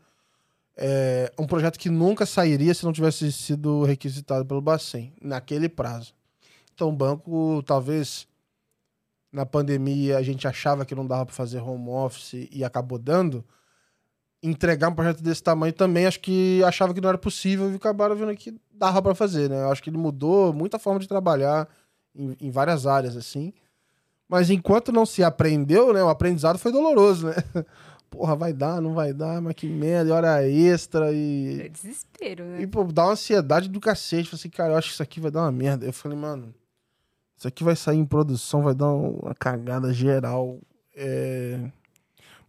[0.77, 6.13] É um projeto que nunca sairia se não tivesse sido requisitado pelo Bacen, naquele prazo.
[6.73, 8.27] Então o banco, talvez
[9.31, 13.43] na pandemia a gente achava que não dava para fazer home office e acabou dando.
[14.43, 18.15] Entregar um projeto desse tamanho também acho que achava que não era possível e acabaram
[18.15, 19.61] vendo que dava para fazer, né?
[19.63, 21.67] Eu acho que ele mudou muita forma de trabalhar
[22.13, 23.53] em, em várias áreas assim.
[24.27, 27.35] Mas enquanto não se aprendeu, né, o aprendizado foi doloroso, né?
[28.15, 32.45] Porra, vai dar, não vai dar, mas que merda, e hora extra e É desespero,
[32.45, 32.62] né?
[32.62, 34.30] e, pô, dá uma ansiedade do cacete.
[34.30, 35.86] Falei assim, cara, eu acho que isso aqui vai dar uma merda.
[35.86, 36.54] Eu falei, mano,
[37.38, 40.60] isso aqui vai sair em produção, vai dar uma cagada geral.
[40.95, 41.60] É...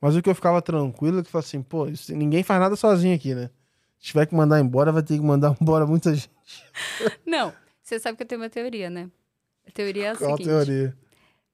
[0.01, 2.61] Mas o que eu ficava tranquilo é que eu falei assim, pô, isso- ninguém faz
[2.61, 3.51] nada sozinho aqui, né?
[3.99, 6.31] Se tiver que mandar embora, vai ter que mandar embora muita gente.
[7.27, 7.53] Não,
[7.83, 9.11] você sabe que eu tenho uma teoria, né?
[9.67, 10.47] A teoria é a Qual seguinte.
[10.47, 10.97] teoria?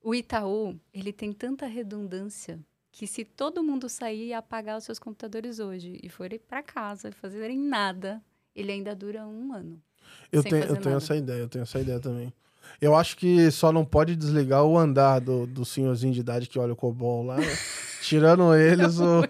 [0.03, 2.59] O Itaú, ele tem tanta redundância
[2.93, 7.09] que se todo mundo sair e apagar os seus computadores hoje e forem para casa
[7.09, 8.23] e fazerem nada,
[8.55, 9.83] ele ainda dura um ano.
[10.31, 12.33] Eu tenho, eu tenho essa ideia, eu tenho essa ideia também.
[12.81, 16.59] Eu acho que só não pode desligar o andar do, do senhorzinho de idade que
[16.59, 17.39] olha o cobol lá.
[17.39, 17.47] né?
[18.03, 19.23] Tirando eles, o,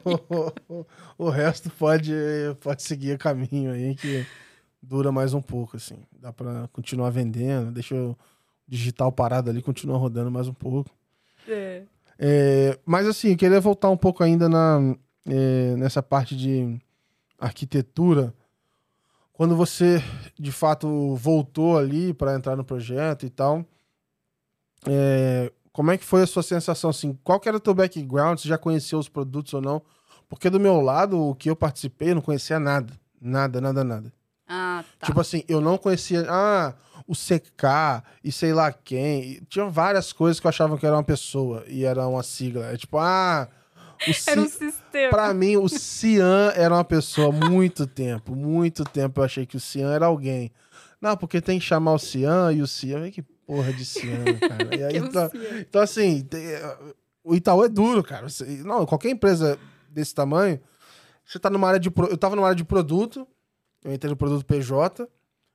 [0.69, 0.87] o,
[1.19, 2.13] o resto pode,
[2.61, 4.27] pode seguir o caminho aí que
[4.83, 5.99] dura mais um pouco, assim.
[6.19, 8.17] Dá pra continuar vendendo, deixa o
[8.67, 10.91] digital parado ali, continua rodando mais um pouco.
[11.47, 11.83] É.
[12.25, 14.95] É, mas assim, eu queria voltar um pouco ainda na,
[15.27, 16.81] é, nessa parte de
[17.37, 18.33] arquitetura.
[19.33, 20.01] Quando você,
[20.39, 23.67] de fato, voltou ali para entrar no projeto e tal,
[24.87, 26.91] é, como é que foi a sua sensação?
[26.91, 28.39] Assim, qual que era o teu background?
[28.39, 29.83] Você já conhecia os produtos ou não?
[30.29, 32.93] Porque do meu lado, o que eu participei, eu não conhecia nada.
[33.21, 34.13] Nada, nada, nada.
[34.55, 35.07] Ah, tá.
[35.07, 36.27] Tipo assim, eu não conhecia.
[36.29, 36.75] Ah,
[37.07, 39.41] o CK e sei lá quem.
[39.49, 42.67] Tinha várias coisas que eu achava que era uma pessoa e era uma sigla.
[42.67, 43.49] É tipo, ah.
[44.07, 44.29] O Ci...
[44.31, 45.11] Era um sistema.
[45.11, 48.35] Pra mim, o Cian era uma pessoa há muito tempo.
[48.35, 50.51] Muito tempo eu achei que o Cian era alguém.
[51.01, 53.11] Não, porque tem que chamar o Cian e o Cian.
[53.13, 54.69] Que porra de Cian, cara.
[54.77, 56.27] E aí, é então, então, assim,
[57.23, 58.27] o Itaú é duro, cara.
[58.65, 59.57] Não, qualquer empresa
[59.89, 60.61] desse tamanho,
[61.25, 61.89] você tá numa área de.
[61.91, 63.25] pro- Eu tava numa área de produto,
[63.85, 65.09] eu entrei no produto PJ.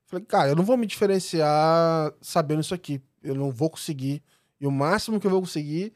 [0.06, 3.02] Falei, cara, eu não vou me diferenciar sabendo isso aqui.
[3.24, 4.24] Eu não vou conseguir.
[4.60, 5.94] E o máximo que eu vou conseguir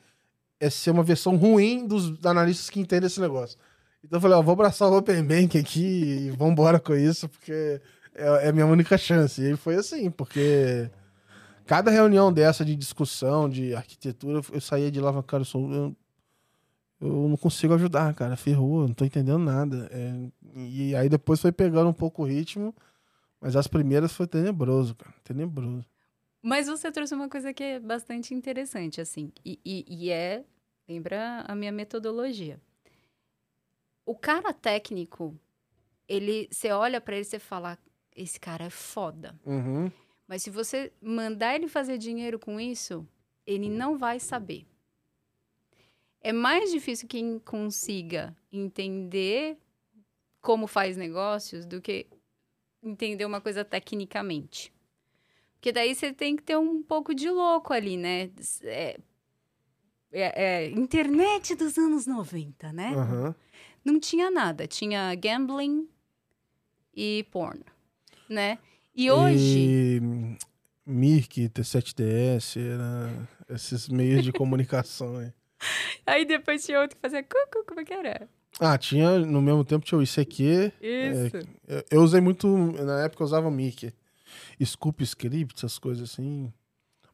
[0.60, 3.58] é ser uma versão ruim dos analistas que entendem esse negócio.
[4.04, 7.82] Então eu falei, ó, vou abraçar o Open Bank aqui e vambora com isso, porque
[8.13, 9.41] é, é a minha única chance.
[9.41, 10.89] E foi assim, porque
[11.65, 15.96] cada reunião dessa de discussão, de arquitetura, eu saía de lá cara, eu, sou, eu,
[17.02, 19.90] eu não consigo ajudar, cara, ferrou, não tô entendendo nada.
[19.92, 22.74] É, e aí depois foi pegando um pouco o ritmo,
[23.40, 25.84] mas as primeiras foi tenebroso, cara, tenebroso.
[26.44, 30.44] Mas você trouxe uma coisa que é bastante interessante, assim, e, e- e é,
[30.88, 32.60] lembra a minha metodologia.
[34.06, 35.36] O cara técnico,
[36.08, 37.78] ele, você olha pra ele e você fala,
[38.16, 39.40] esse cara é foda.
[39.46, 39.92] Uhum.
[40.28, 43.08] Mas se você mandar ele fazer dinheiro com isso,
[43.46, 44.66] ele não vai saber.
[46.21, 49.57] É mais difícil quem consiga entender
[50.39, 52.07] como faz negócios do que
[52.84, 54.71] entender uma coisa tecnicamente.
[55.53, 58.29] Porque daí você tem que ter um pouco de louco ali, né?
[58.63, 58.99] É,
[60.12, 62.93] é- é internet dos anos 90, né?
[62.95, 63.36] Aham.
[63.84, 64.67] Não tinha nada.
[64.67, 65.88] Tinha gambling
[66.95, 67.62] e porn,
[68.29, 68.57] né?
[68.95, 69.60] E hoje...
[69.60, 70.01] E,
[70.86, 75.31] Mirk, T7DS, era esses meios de comunicação aí.
[76.06, 78.30] Aí depois tinha outro que fazia cucu, como é que era?
[78.60, 80.71] Ah, tinha, no mesmo tempo tinha o ICQ.
[80.82, 81.38] Isso.
[81.67, 83.93] Eu, eu usei muito, na época eu usava o Mirk.
[84.63, 86.52] Scoop Script, essas coisas assim.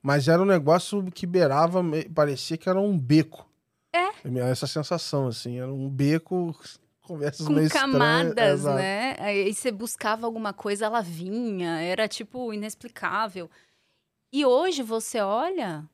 [0.01, 1.83] Mas era um negócio que beirava,
[2.13, 3.49] parecia que era um beco.
[3.93, 4.09] É.
[4.49, 6.55] Essa sensação, assim, era um beco,
[7.01, 9.15] conversas Com camadas, né?
[9.19, 13.49] Aí você buscava alguma coisa, ela vinha, era tipo inexplicável.
[14.31, 15.85] E hoje você olha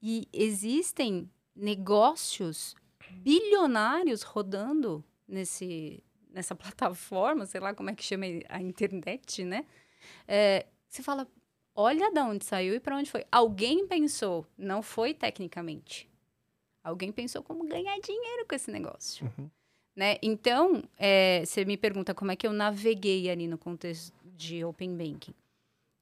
[0.00, 2.76] e existem negócios
[3.10, 9.64] bilionários rodando nesse, nessa plataforma, sei lá como é que chama a internet, né?
[10.28, 11.26] É, você fala,
[11.74, 13.24] olha de onde saiu e para onde foi.
[13.32, 16.08] Alguém pensou, não foi tecnicamente.
[16.84, 19.26] Alguém pensou como ganhar dinheiro com esse negócio.
[19.38, 19.50] Uhum.
[19.96, 20.18] Né?
[20.22, 24.94] Então, é, você me pergunta como é que eu naveguei ali no contexto de Open
[24.94, 25.34] Banking.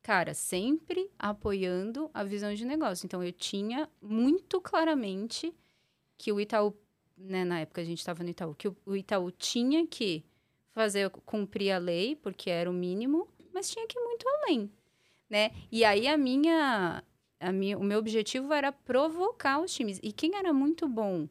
[0.04, 3.06] Cara, sempre apoiando a visão de negócio.
[3.06, 5.50] Então, eu tinha muito claramente
[6.18, 6.76] que o Itaú,
[7.16, 10.22] né, na época a gente estava no Itaú, que o, Itaú tinha que
[10.72, 14.70] fazer cumprir a lei, porque era o mínimo, mas tinha que ir muito além,
[15.30, 15.52] né?
[15.72, 17.02] E aí a minha,
[17.40, 19.98] a minha, o meu objetivo era provocar os times.
[20.02, 21.26] E quem era muito bom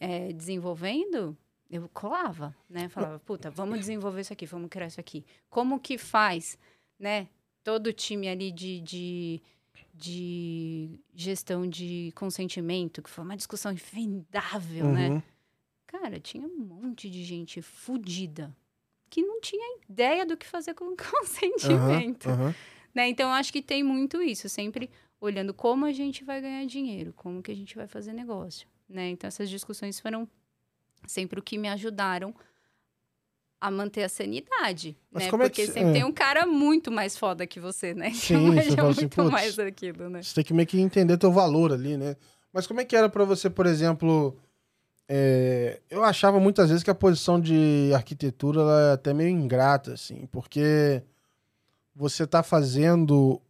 [0.00, 1.38] é, desenvolvendo,
[1.70, 2.88] eu colava, né?
[2.88, 5.24] Falava, puta, vamos desenvolver isso aqui, vamos criar isso aqui.
[5.48, 6.58] Como que faz,
[6.98, 7.28] né?
[7.62, 9.42] Todo o time ali de, de,
[9.94, 15.10] de gestão de consentimento, que foi uma discussão infindável, né?
[15.10, 15.22] Uhum.
[15.86, 18.54] Cara, tinha um monte de gente fudida
[19.10, 22.28] que não tinha ideia do que fazer com consentimento.
[22.28, 22.54] Aham, aham.
[22.94, 23.08] Né?
[23.08, 27.12] Então, eu acho que tem muito isso, sempre olhando como a gente vai ganhar dinheiro,
[27.12, 29.10] como que a gente vai fazer negócio, né?
[29.10, 30.28] Então, essas discussões foram
[31.06, 32.34] sempre o que me ajudaram
[33.60, 35.30] a manter a sanidade, Mas né?
[35.30, 35.92] como é que Porque sempre é.
[35.94, 38.10] tem um cara muito mais foda que você, né?
[38.12, 40.22] Sim, Então, você é fala assim, muito "Putz, mais aquilo, né?
[40.22, 42.16] Você tem que meio que entender teu valor ali, né?
[42.52, 44.34] Mas como é que era pra você, por exemplo...
[45.08, 49.92] é, eu achava muitas vezes que a posição de arquitetura ela é até meio ingrata,
[49.92, 51.02] assim, porque
[51.94, 53.40] você tá fazendo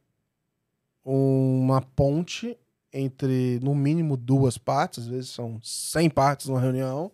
[1.05, 2.59] uma ponte
[2.93, 7.11] entre, no mínimo, duas partes, às vezes são 100 partes numa reunião,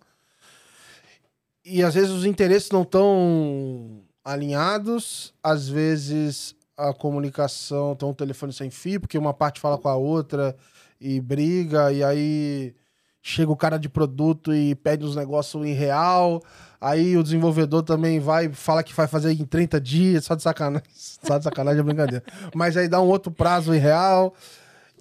[1.67, 8.53] e às vezes os interesses não estão alinhados, às vezes a comunicação tá um telefone
[8.53, 10.57] sem fio, porque uma parte fala com a outra
[11.01, 12.75] e briga, e aí
[13.21, 16.41] chega o cara de produto e pede uns negócios em real.
[16.81, 20.87] Aí o desenvolvedor também vai, fala que vai fazer em 30 dias, só de sacanagem.
[20.95, 22.25] Só de sacanagem é brincadeira.
[22.55, 24.33] Mas aí dá um outro prazo em real.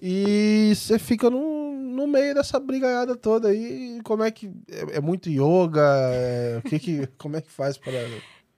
[0.02, 1.65] E você fica no,
[1.96, 4.00] no meio dessa brigaiada toda aí.
[4.04, 4.48] Como é que.
[4.68, 5.82] É, é muito yoga?
[6.12, 7.98] É, o que que, como é que faz para.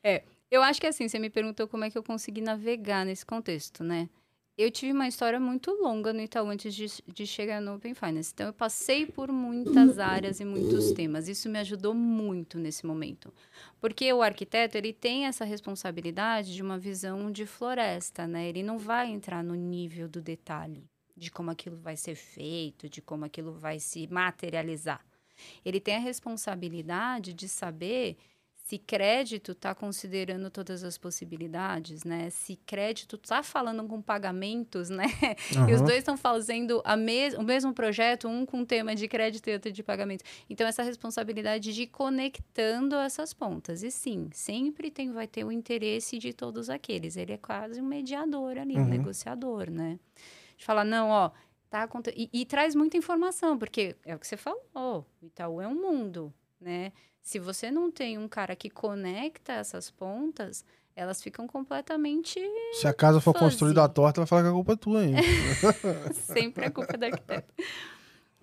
[0.03, 3.24] É, eu acho que assim, você me perguntou como é que eu consegui navegar nesse
[3.24, 4.09] contexto, né?
[4.57, 8.33] Eu tive uma história muito longa no Itaú antes de, de chegar no Open Finance.
[8.35, 11.29] Então, eu passei por muitas áreas e muitos temas.
[11.29, 13.33] Isso me ajudou muito nesse momento.
[13.81, 18.48] Porque o arquiteto, ele tem essa responsabilidade de uma visão de floresta, né?
[18.48, 23.03] Ele não vai entrar no nível do detalhe de como aquilo vai ser feito, de
[23.03, 25.05] como aquilo vai se materializar.
[25.65, 28.17] Ele tem a responsabilidade de saber
[28.69, 32.29] se crédito está considerando todas as possibilidades, né?
[32.29, 35.07] Se crédito está falando com pagamentos, né?
[35.57, 35.71] Uhum.
[35.71, 39.49] E os dois estão fazendo a mes o mesmo projeto, um com tema de crédito
[39.49, 40.23] e outro de pagamento.
[40.51, 43.83] Então, essa responsabilidade de ir conectando essas pontas.
[43.83, 47.17] E sim, sempre tem, vai ter o interesse de todos aqueles.
[47.17, 48.83] Ele é quase um mediador ali, uhum.
[48.83, 49.99] um negociador, né?
[50.59, 51.31] De falar, não, ó,
[51.71, 55.68] tá e, e traz muita informação, porque é o que você falou, o Itaú é
[55.68, 56.92] um mundo, né?
[57.23, 60.64] Se você não tem um cara que conecta essas pontas,
[60.97, 62.40] elas ficam completamente.
[62.73, 65.14] Se a casa for construída à torta, ela fala que a culpa é tua, hein?
[66.12, 67.55] Sempre a culpa é da arquiteta.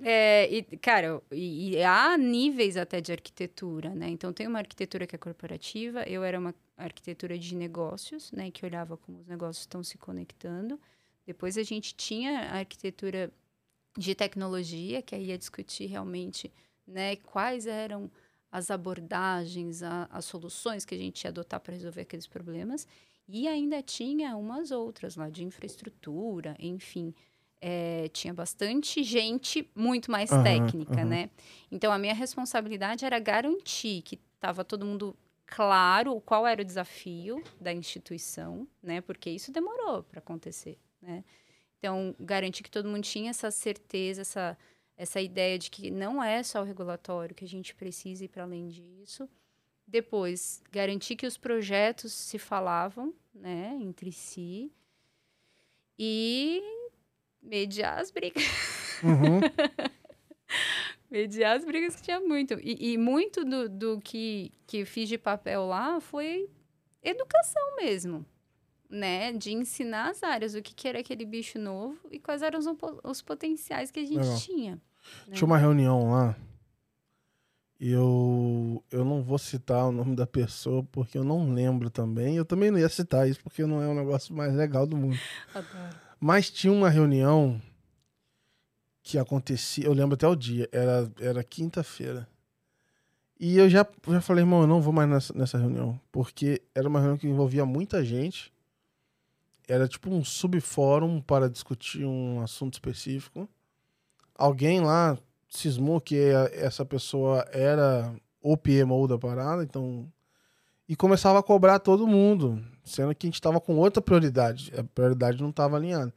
[0.01, 4.10] É, e, cara, e, e, há níveis até de arquitetura, né?
[4.10, 8.51] Então, tem uma arquitetura que é corporativa, eu era uma arquitetura de negócios, né?
[8.51, 10.80] Que olhava como os negócios estão se conectando.
[11.26, 13.32] Depois, a gente tinha a arquitetura
[13.98, 16.52] de tecnologia, que aí ia discutir realmente,
[16.88, 17.16] né?
[17.18, 18.12] Quais eram
[18.52, 22.88] as abordagens, a, as soluções que a gente ia adotar para resolver aqueles problemas.
[23.28, 27.14] E ainda tinha umas outras lá de infraestrutura, enfim.
[27.60, 31.06] É, tinha bastante gente muito mais uhum, técnica, uhum.
[31.06, 31.30] né?
[31.70, 37.44] Então, a minha responsabilidade era garantir que estava todo mundo claro qual era o desafio
[37.60, 39.02] da instituição, né?
[39.02, 41.24] Porque isso demorou para acontecer, né?
[41.78, 44.58] Então, garantir que todo mundo tinha essa certeza, essa
[44.98, 48.44] essa ideia de que não é só o regulatório, que a gente precisa ir para
[48.44, 49.30] além disso.
[49.86, 54.72] Depois, garantir que os projetos se falavam né, entre si
[56.00, 56.63] e
[57.41, 58.44] mediar as brigas.
[59.04, 59.41] Uhum.
[61.12, 62.54] mediar as brigas que tinha muito.
[62.62, 66.50] E, e muito do, do que, que fiz de papel lá foi
[67.04, 68.26] educação mesmo
[68.89, 72.60] né, de ensinar as áreas, o que, que era aquele bicho novo e quais eram
[72.60, 72.65] os,
[73.04, 74.38] os potenciais que a gente Legal.
[74.38, 74.71] tinha.
[75.28, 75.34] Né?
[75.34, 76.36] Tinha uma reunião lá
[77.80, 82.38] e eu, eu não vou citar o nome da pessoa porque eu não lembro também.
[82.38, 85.19] Eu também não ia citar isso porque não é o negócio mais legal do mundo.
[85.54, 85.95] Adoro.
[86.19, 87.62] Mas tinha uma reunião
[89.04, 92.28] que acontecia, eu lembro até o dia, era, era quinta-feira.
[93.39, 96.88] E eu já, já falei, irmão, eu não vou mais nessa, nessa reunião, porque era
[96.88, 98.52] uma reunião que envolvia muita gente
[99.67, 103.47] era tipo um subfórum para discutir um assunto específico.
[104.38, 105.17] Alguém lá
[105.49, 106.17] cismou que
[106.54, 110.12] essa pessoa era o PMO da parada, então.
[110.88, 114.71] E começava a cobrar todo mundo, sendo que a gente estava com outra prioridade.
[114.78, 116.13] A prioridade não estava alinhada.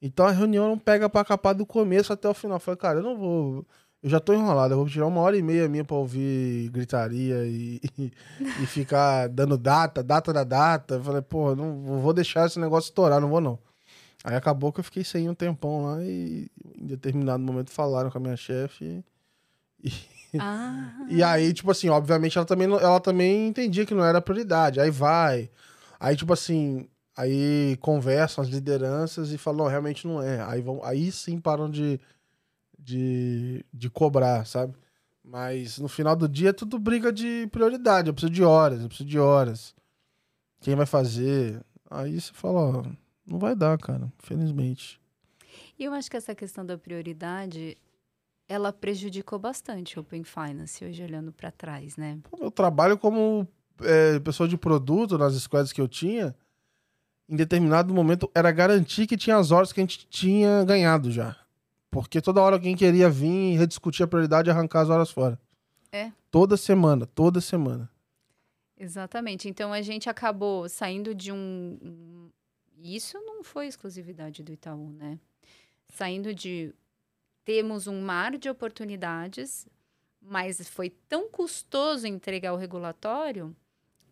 [0.00, 2.56] Então a reunião não pega para capar do começo até o final.
[2.56, 3.66] Eu falei, cara, eu não vou
[4.02, 7.44] eu já tô enrolado, eu vou tirar uma hora e meia minha pra ouvir gritaria
[7.46, 8.12] e, e,
[8.62, 10.94] e ficar dando data, data da data.
[10.94, 13.58] Eu falei, pô, não vou deixar esse negócio estourar, não vou não.
[14.24, 18.18] Aí acabou que eu fiquei sem um tempão lá e em determinado momento falaram com
[18.18, 19.04] a minha chefe
[19.82, 19.92] e,
[20.38, 21.06] ah.
[21.08, 24.80] e aí, tipo assim, obviamente ela também, ela também entendia que não era prioridade.
[24.80, 25.50] Aí vai.
[25.98, 30.42] Aí, tipo assim, aí conversam as lideranças e falam, não, realmente não é.
[30.42, 32.00] Aí, vão, aí sim param de
[32.86, 34.74] de, de cobrar, sabe?
[35.22, 38.08] Mas no final do dia é tudo briga de prioridade.
[38.08, 39.74] Eu preciso de horas, eu preciso de horas.
[40.60, 41.60] Quem vai fazer?
[41.90, 42.84] Aí você fala, ó,
[43.26, 45.00] não vai dar, cara, infelizmente.
[45.76, 47.76] E eu acho que essa questão da prioridade,
[48.48, 52.20] ela prejudicou bastante o Open Finance, hoje olhando para trás, né?
[52.38, 53.48] Eu trabalho como
[53.80, 56.36] é, pessoa de produto nas squads que eu tinha.
[57.28, 61.36] Em determinado momento, era garantir que tinha as horas que a gente tinha ganhado já.
[62.02, 65.40] Porque toda hora alguém queria vir rediscutir a prioridade e arrancar as horas fora.
[65.90, 66.12] É.
[66.30, 67.90] Toda semana, toda semana.
[68.78, 69.48] Exatamente.
[69.48, 72.30] Então a gente acabou saindo de um.
[72.78, 75.18] Isso não foi exclusividade do Itaú, né?
[75.88, 76.74] Saindo de.
[77.44, 79.66] Temos um mar de oportunidades,
[80.20, 83.56] mas foi tão custoso entregar o regulatório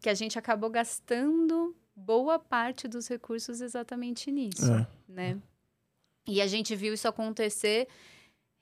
[0.01, 4.87] que a gente acabou gastando boa parte dos recursos exatamente nisso, é.
[5.09, 5.43] né?
[6.27, 7.89] E a gente viu isso acontecer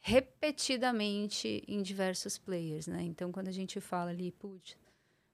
[0.01, 3.03] repetidamente em diversos players, né?
[3.03, 4.77] Então, quando a gente fala ali, putz,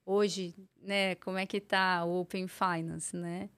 [0.05, 3.49] hoje, né, como é que tá o Open Finance, né?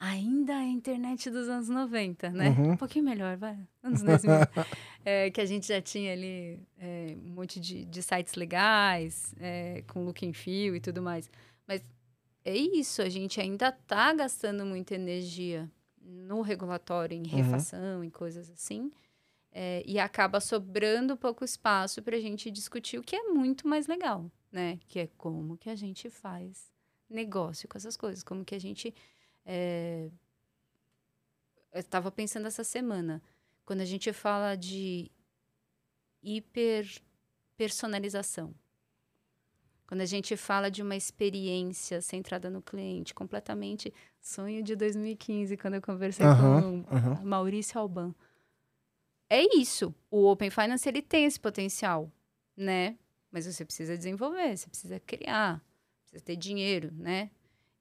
[0.00, 2.50] Ainda é a internet dos anos 90, né?
[2.50, 2.72] Uhum.
[2.72, 3.58] Um pouquinho melhor, vai.
[3.82, 4.32] Anos 2000.
[5.04, 9.82] é, que a gente já tinha ali é, um monte de, de sites legais, é,
[9.88, 11.28] com look and feel e tudo mais.
[11.66, 11.82] Mas
[12.44, 15.68] é isso, a gente ainda tá gastando muita energia
[16.08, 18.90] no regulatório, em refação, em coisas assim.
[19.50, 23.86] É, e acaba sobrando pouco espaço para a gente discutir o que é muito mais
[23.86, 24.78] legal, né?
[24.88, 26.70] Que é como que a gente faz
[27.08, 28.94] negócio com essas coisas, como que a gente
[29.44, 30.10] é...
[31.72, 33.22] Eu estava pensando essa semana,
[33.64, 35.10] quando a gente fala de
[36.22, 38.54] hiperpersonalização,
[39.88, 45.74] quando a gente fala de uma experiência centrada no cliente, completamente sonho de 2015, quando
[45.74, 48.14] eu conversei Aham, com o Maurício Alban.
[49.30, 49.92] É isso.
[50.10, 52.12] O Open Finance ele tem esse potencial,
[52.56, 52.96] né?
[53.32, 55.60] Mas você precisa desenvolver, você precisa criar,
[56.02, 57.30] precisa ter dinheiro, né?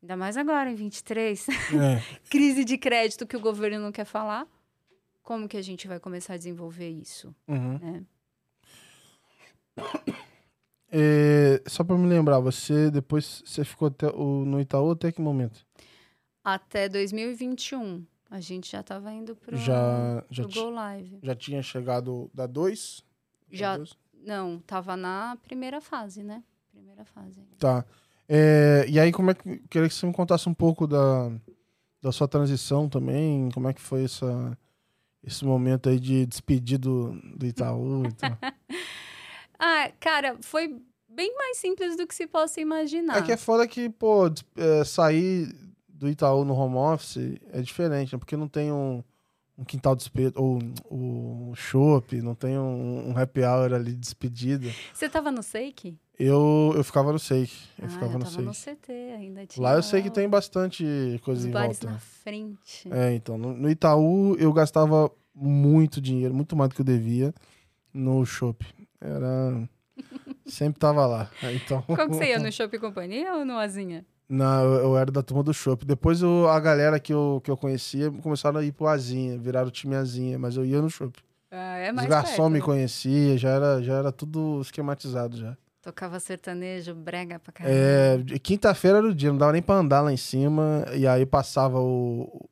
[0.02, 1.48] Ainda mais agora, em 23.
[1.50, 1.54] É.
[2.30, 4.48] Crise de crédito que o governo não quer falar.
[5.24, 7.78] Como que a gente vai começar a desenvolver isso, Uhum.
[7.80, 8.06] né?
[10.92, 15.22] É, só pra me lembrar, você depois você ficou até, o, no Itaú até que
[15.22, 15.66] momento?
[16.44, 21.20] Até 2021, a gente já estava indo pro, já já, pro Go Live.
[21.22, 23.04] já tinha chegado da 2?
[23.52, 23.78] Já,
[24.14, 26.44] não, tava na primeira fase, né?
[26.72, 27.42] Primeira fase.
[27.60, 27.86] Tá.
[28.30, 29.60] É, e aí, como é que.
[29.70, 31.32] Queria que você me contasse um pouco da,
[32.02, 33.50] da sua transição também.
[33.54, 34.58] Como é que foi essa,
[35.24, 38.38] esse momento aí de despedir do, do Itaú e tal.
[39.60, 43.18] Ah, cara, foi bem mais simples do que se possa imaginar.
[43.18, 45.54] É que é foda que, pô, é, sair
[45.88, 48.20] do Itaú no home office é diferente, né?
[48.20, 49.04] Porque não tem um,
[49.58, 50.60] um quintal de espeto, ou
[50.92, 54.70] um chopp, não tem um, um happy hour ali de despedida.
[54.94, 55.98] Você tava no Seik?
[56.20, 57.52] Eu, eu ficava no Seik.
[57.80, 58.52] Eu ah, ficava eu no tava no.
[58.52, 59.46] CT ainda.
[59.48, 60.86] Tinha Lá eu sei que tem bastante
[61.24, 61.94] coisa os em bares volta.
[61.94, 62.88] na frente.
[62.92, 67.34] É, então, no, no Itaú eu gastava muito dinheiro, muito mais do que eu devia
[67.94, 68.77] no shopping.
[69.02, 69.68] Era.
[70.46, 71.30] Sempre tava lá.
[71.54, 71.82] Então.
[71.82, 72.40] Como que você ia?
[72.40, 74.06] No Shopping Companhia ou no Azinha?
[74.30, 75.86] Não, eu, era da turma do shopping.
[75.86, 79.70] Depois eu- a galera que eu, que eu conhecia começaram a ir pro Azinha, viraram
[79.70, 81.22] o time Azinha, mas eu ia no shopping.
[81.50, 82.50] Ah, é Os garçons perto.
[82.50, 85.56] me conheciam, já era, já era tudo esquematizado já.
[85.82, 87.74] Tocava sertanejo, brega pra caramba.
[87.74, 91.26] É, quinta-feira era o dia, não dava nem pra andar lá em cima, e aí
[91.26, 92.50] passava o.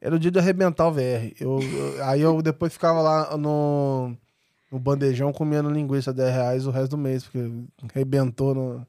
[0.00, 1.34] Era o dia de arrebentar o VR.
[1.40, 4.16] Eu, eu- aí eu depois ficava lá no,
[4.70, 7.48] no bandejão comendo linguiça 10 reais o resto do mês, porque
[7.94, 8.86] arrebentou no.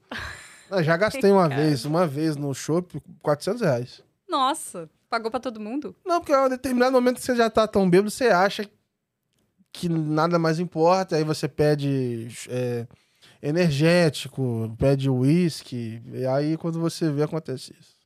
[0.70, 4.02] Não, já gastei uma vez, uma vez no shopping, 400 reais.
[4.28, 5.94] Nossa, pagou pra todo mundo?
[6.04, 8.68] Não, porque a um determinado momento que você já tá tão bêbado, você acha
[9.72, 12.86] que nada mais importa, aí você pede é,
[13.42, 17.96] energético, pede uísque, e aí quando você vê, acontece isso.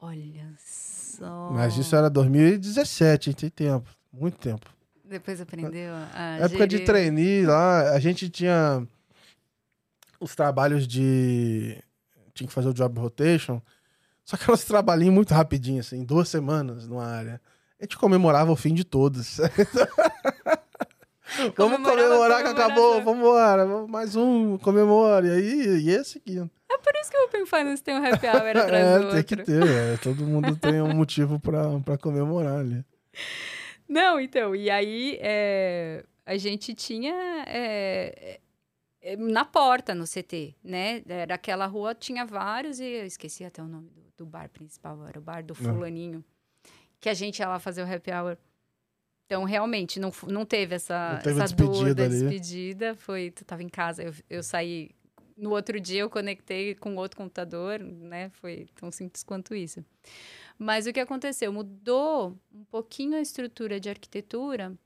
[0.00, 1.50] Olha só.
[1.52, 3.36] Mas isso era 2017, hein?
[3.36, 4.77] Tem tempo, muito tempo.
[5.08, 6.86] Depois aprendeu a época de gerir.
[6.86, 8.86] trainee lá, a gente tinha
[10.20, 11.82] os trabalhos de.
[12.34, 13.60] Tinha que fazer o job rotation.
[14.24, 17.40] Só que eram uns trabalhinhos muito rapidinho, assim, duas semanas numa área.
[17.80, 19.38] A gente comemorava o fim de todos.
[21.56, 25.28] vamos comemorar que acabou, vamos embora, mais um, comemore.
[25.28, 26.50] E aí ia seguindo.
[26.68, 29.12] Por isso que o Open Finance tem um happy hour atrás do É, outro.
[29.14, 32.84] tem que ter, é, todo mundo tem um motivo pra comemorar ali.
[33.88, 37.14] Não, então, e aí é, a gente tinha
[37.46, 38.38] é,
[39.00, 41.02] é, na porta no CT, né?
[41.08, 45.06] Era aquela rua, tinha vários, e eu esqueci até o nome do, do bar principal,
[45.06, 46.22] era o bar do fulaninho,
[47.00, 48.36] que a gente ia lá fazer o happy hour.
[49.24, 52.20] Então, realmente, não, não teve essa, Não teve essa dor despedida da ali.
[52.20, 52.94] despedida.
[52.94, 54.90] Foi, tu tava em casa, eu, eu saí.
[55.38, 58.28] No outro dia, eu conectei com outro computador, né?
[58.30, 59.84] Foi tão simples quanto isso.
[60.58, 61.52] Mas o que aconteceu?
[61.52, 64.76] Mudou um pouquinho a estrutura de arquitetura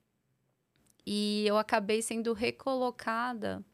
[1.07, 3.64] e eu acabei sendo recolocada,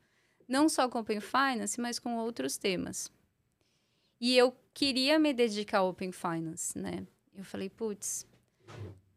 [0.47, 3.11] não só com Open Finance, mas com outros temas.
[4.21, 7.05] E eu queria me dedicar ao Open Finance, né?
[7.35, 8.25] Eu falei, putz,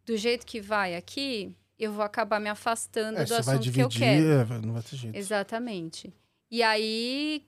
[0.05, 3.87] do jeito que vai aqui, eu vou acabar me afastando É, do assunto que eu
[3.87, 4.25] dividir, quero.
[4.27, 5.15] é, vai- não vai ter jeito.
[5.15, 6.11] Exatamente.
[6.51, 7.45] E aí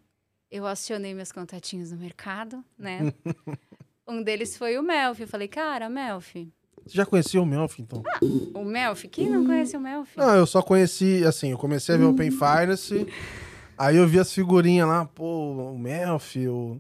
[0.54, 3.12] eu acionei meus contatinhos no mercado, né?
[4.08, 5.24] um deles foi o Melfi.
[5.24, 6.54] Eu falei, cara, Melfi.
[6.86, 8.04] Você já conhecia o Melf, então?
[8.54, 9.08] O Melfi?
[9.08, 10.16] Quem não conhece o Melfi?
[10.16, 13.08] Não, eu só conheci, assim, eu comecei a ver Open Finance,
[13.76, 16.80] aí eu vi as figurinhas lá, pô, o Melf, o,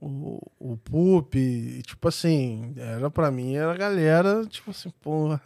[0.00, 5.36] o, o Pup, e, tipo assim, era pra mim, era a galera, tipo assim, pô,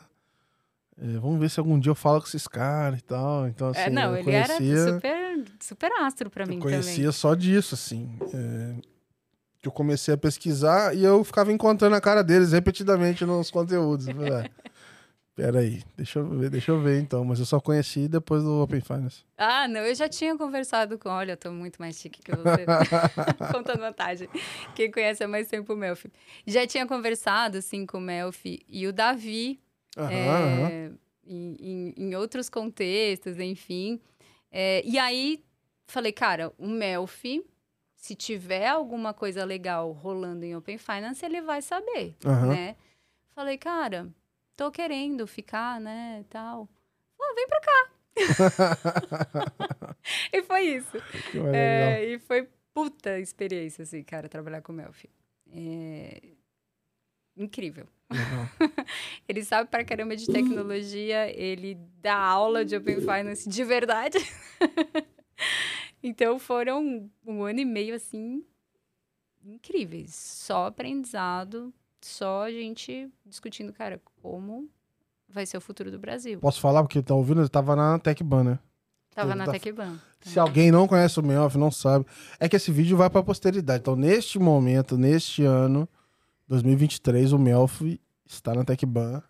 [0.97, 3.47] vamos ver se algum dia eu falo com esses caras e tal.
[3.49, 6.95] Então, assim, é, não, eu ele conhecia, era super, super astro pra mim eu conhecia
[6.97, 7.13] também.
[7.13, 8.19] só disso, assim.
[8.33, 8.75] É,
[9.61, 14.07] que eu comecei a pesquisar e eu ficava encontrando a cara deles repetidamente nos conteúdos.
[14.07, 14.51] Falei, ah,
[15.37, 17.23] Peraí, deixa eu ver, deixa eu ver então.
[17.23, 19.23] Mas eu só conheci depois do Open Finance.
[19.37, 21.11] Ah, não, eu já tinha conversado com.
[21.11, 22.65] Olha, eu tô muito mais chique que você.
[23.53, 24.31] Contando vantagem.
[24.75, 26.11] Quem conhece há mais tempo o Melfi.
[26.47, 29.61] Já tinha conversado, assim, com o Melfi e o Davi.
[29.97, 30.99] Aham, é, aham.
[31.29, 34.01] Em, em- em outros contextos, enfim.
[34.51, 35.43] É, e aí,
[35.87, 37.45] falei, cara, o Melfi,
[37.95, 42.49] se tiver alguma coisa legal rolando em Open Finance, ele vai saber, Aham.
[42.49, 42.77] né?
[43.35, 44.09] Falei, cara,
[44.57, 46.69] tô querendo ficar, né, tal.
[47.19, 47.91] Falou, vem pra cá.
[50.33, 50.97] e foi isso.
[51.53, 55.11] É, e foi puta experiência, assim, cara, trabalhar com o Melfi.
[55.53, 56.36] É...
[57.37, 57.87] Incrível.
[58.11, 58.49] Legal.
[59.29, 64.19] Ele sabe pra caramba de tecnologia, ele dá aula de Open Finance de verdade.
[66.03, 68.45] então foram um ano e meio, assim,
[69.45, 70.15] incríveis.
[70.15, 74.69] Só aprendizado, só a gente discutindo, cara, como
[75.29, 76.39] vai ser o futuro do Brasil.
[76.39, 77.41] Posso falar porque tá ouvindo?
[77.43, 78.59] Eu tava na TechBan, né?
[79.15, 79.99] Tava na tá- TecBan.
[80.21, 82.05] Se alguém não conhece o Melf, não sabe,
[82.39, 83.81] é que esse vídeo vai pra posteridade.
[83.81, 85.89] Então, neste momento, neste ano,
[86.49, 87.83] 2023, o Melf
[88.27, 89.23] está na TechBan.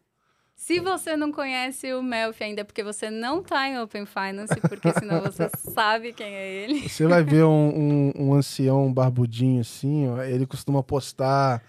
[0.54, 4.58] Se você não conhece o Melfi ainda, é porque você não tá em Open Finance,
[4.58, 6.88] porque senão você sabe quem é ele.
[6.88, 11.62] Você vai ver um, um, um ancião barbudinho assim, ó, ele costuma postar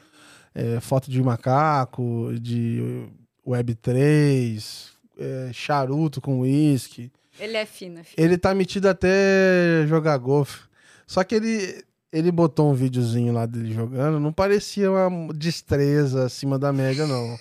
[0.55, 3.09] é, foto de macaco, de
[3.45, 4.89] Web3,
[5.19, 7.11] é, charuto com uísque.
[7.37, 8.25] Ele é fino, fino.
[8.25, 10.61] Ele tá metido até jogar golfe.
[11.05, 16.57] Só que ele, ele botou um videozinho lá dele jogando, não parecia uma destreza acima
[16.57, 17.37] da média, não.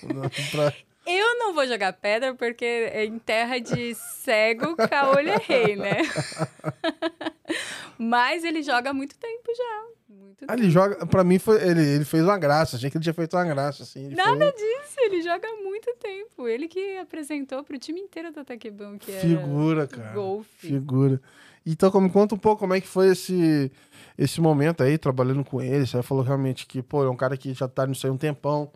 [0.51, 0.73] Pra-
[1.09, 5.99] Eu não vou jogar pedra porque em terra de cego, caolho errei, né?
[7.99, 9.85] Mas ele joga há muito tempo já.
[10.09, 10.63] Muito Ah, tempo.
[10.63, 12.77] ele joga, pra mim, foi, ele, ele fez uma graça.
[12.77, 14.07] Achei que ele tinha feito uma graça, assim.
[14.07, 16.49] Ele Nada foi disso, ele joga há muito tempo.
[16.49, 20.13] Ele que apresentou pro time inteiro da Taquebão, que era figura, cara.
[20.13, 20.67] golfe.
[20.69, 21.21] Figura.
[21.65, 23.71] Então, como, conta um pouco como é que foi esse,
[24.19, 25.87] esse momento aí, trabalhando com ele.
[25.87, 28.71] Você falou realmente que, pô, é um cara que já tá nisso aí um tempão.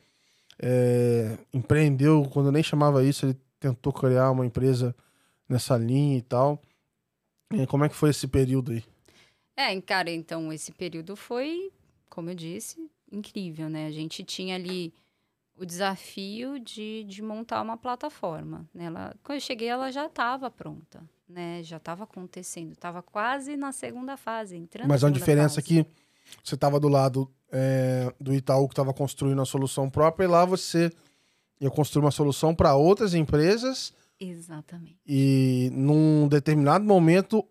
[0.62, 4.94] é, empreendeu, quando nem chamava isso, ele tentou criar uma empresa
[5.48, 6.60] nessa linha e tal.
[7.52, 8.84] E como é que foi esse período aí?
[9.56, 11.72] É, cara, então esse período foi,
[12.08, 13.86] como eu disse, incrível, né?
[13.86, 14.94] A gente tinha ali
[15.56, 18.66] o desafio de, de montar uma plataforma.
[18.72, 18.84] Né?
[18.84, 21.62] Ela, quando eu cheguei, ela já estava pronta, né?
[21.62, 25.84] Já estava acontecendo, estava quase na segunda fase, entrando Mas a diferença é fase.
[25.84, 25.86] que
[26.44, 30.44] você estava do lado é, do Itaú que estava construindo a solução própria e lá
[30.44, 30.92] você
[31.60, 34.98] ia construir uma solução para outras empresas Exatamente.
[35.06, 37.44] e num determinado momento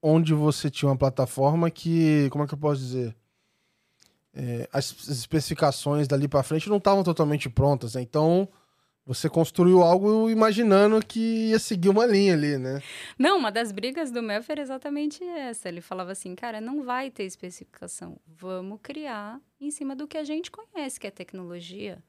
[0.00, 3.16] onde você tinha uma plataforma que, como é que eu posso dizer?
[4.34, 8.00] É, as as especificações dali para frente não estavam totalmente prontas, né?
[8.02, 8.48] Então
[9.14, 12.82] você construiu algo imaginando que ia seguir uma linha ali, né?
[13.18, 15.68] Não, uma das brigas do Melf era exatamente essa.
[15.68, 18.18] Ele falava assim, cara, não vai ter especificação.
[18.26, 22.02] Vamos criar em cima do que a gente conhece, que é tecnologia.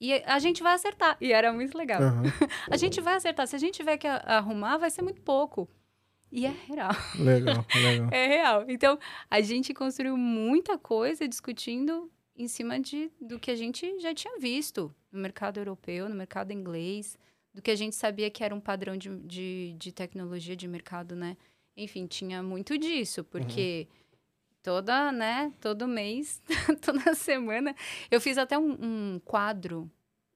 [0.00, 1.16] E a gente vai acertar.
[1.20, 2.00] E era muito legal.
[2.00, 2.22] Aham.
[2.70, 3.46] A gente vai acertar.
[3.46, 5.68] Se a gente tiver que arrumar, vai ser muito pouco.
[6.32, 6.92] E é real.
[7.18, 8.08] Legal, legal.
[8.12, 8.64] É real.
[8.68, 8.98] Então,
[9.28, 12.10] a gente construiu muita coisa discutindo
[12.40, 16.52] em cima de, do que a gente já tinha visto no mercado europeu, no mercado
[16.52, 17.18] inglês,
[17.52, 21.14] do que a gente sabia que era um padrão de, de, de tecnologia de mercado,
[21.14, 21.36] né?
[21.76, 23.88] Enfim, tinha muito disso, porque
[24.62, 26.42] toda, né, todo mês,
[26.80, 27.74] toda semana,
[28.10, 29.90] eu fiz até um, um quadro,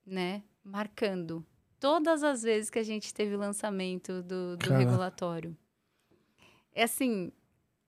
[0.07, 1.45] né, marcando
[1.81, 5.57] todas as vezes que a gente teve lançamento do, do regulatório.
[6.75, 7.33] É assim,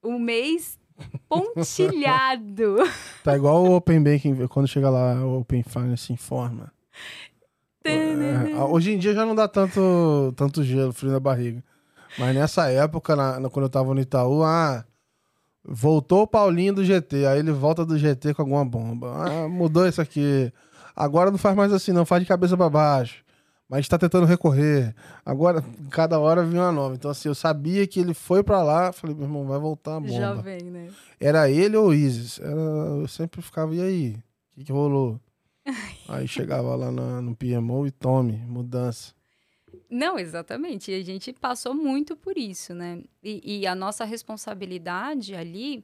[0.01, 0.79] o mês
[1.29, 2.77] pontilhado.
[3.23, 6.71] Tá igual o Open Banking, quando chega lá, o Open Finance informa.
[7.83, 11.63] É, hoje em dia já não dá tanto, tanto gelo, frio na barriga.
[12.17, 14.83] Mas nessa época, na- na- quando eu tava no Itaú, ah,
[15.63, 17.25] voltou o Paulinho do GT.
[17.25, 19.11] Aí ele volta do GT com alguma bomba.
[19.13, 20.51] Ah, mudou isso aqui.
[20.95, 23.23] Agora não faz mais assim, não, faz de cabeça pra baixo.
[23.69, 24.95] Mas a gente tá tentando recorrer.
[25.25, 25.61] Agora,
[25.91, 26.95] cada hora vinha uma nova.
[26.95, 28.93] Então, assim, eu sabia que ele foi pra lá.
[28.93, 30.13] Falei, meu irmão, vai voltar a bomba.
[30.13, 30.89] Já vem, né?
[31.19, 32.39] Era ele ou o Isis?
[32.39, 34.09] Era, eu sempre ficava, e aí?
[34.53, 35.19] O que, que rolou?
[36.07, 39.13] aí chegava lá na- no PMO e tome, mudança.
[39.89, 40.89] Não, exatamente.
[40.91, 43.03] E a gente passou muito por isso, né?
[43.21, 45.83] E, e a nossa responsabilidade ali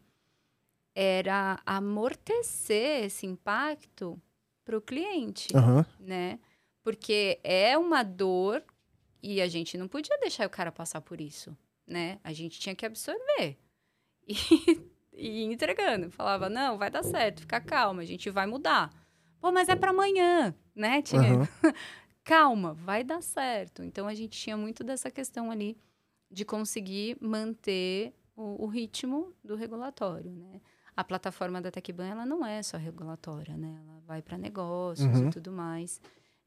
[0.96, 4.18] era amortecer esse impacto
[4.64, 5.86] para o cliente, Aham.
[6.00, 6.40] né?
[6.84, 8.64] Porque é uma dor
[9.22, 11.58] e a gente não podia deixar o cara passar por isso,
[11.88, 12.20] né?
[12.24, 13.58] A gente tinha que absorver.
[15.16, 16.10] E, e ir entregando.
[16.10, 18.90] Falava, não, vai dar certo, fica calma, a gente vai mudar.
[19.40, 21.02] Pô, mas é para amanhã, né?
[21.04, 21.36] Tinha...
[21.36, 21.48] Uhum.
[22.24, 23.84] calma, vai dar certo.
[23.84, 25.78] Então a gente tinha muito dessa questão ali
[26.32, 30.62] de conseguir manter o, o ritmo do regulatório, né?
[30.96, 33.78] A plataforma da TecBan, ela não é só regulatória, né?
[33.82, 35.28] Ela vai para negócios uhum.
[35.28, 36.00] e tudo mais.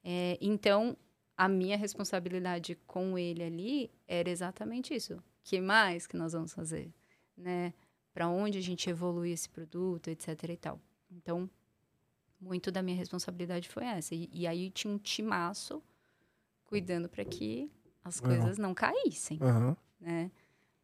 [0.08, 0.96] É, então,
[1.36, 5.20] a minha responsabilidade com ele ali era exatamente isso.
[5.42, 6.94] que mais que nós vamos fazer,
[7.36, 7.74] né?
[8.14, 10.80] Para onde a gente evolui esse produto, etc e tal.
[11.10, 11.50] Então,
[12.40, 14.14] muito da minha responsabilidade foi essa.
[14.14, 15.82] E, e aí tinha um timaço
[16.64, 17.68] cuidando para que
[18.04, 18.62] as coisas uhum.
[18.62, 19.76] não caíssem, uhum.
[20.00, 20.30] né?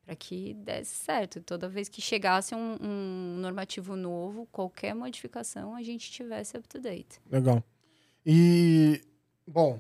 [0.05, 1.41] Para que desse certo.
[1.41, 6.81] Toda vez que chegasse um, um, normativo novo, qualquer modificação, a gente tivesse up to
[6.81, 7.21] date.
[7.31, 7.63] Legal.
[8.27, 9.01] E,
[9.53, 9.79] bom,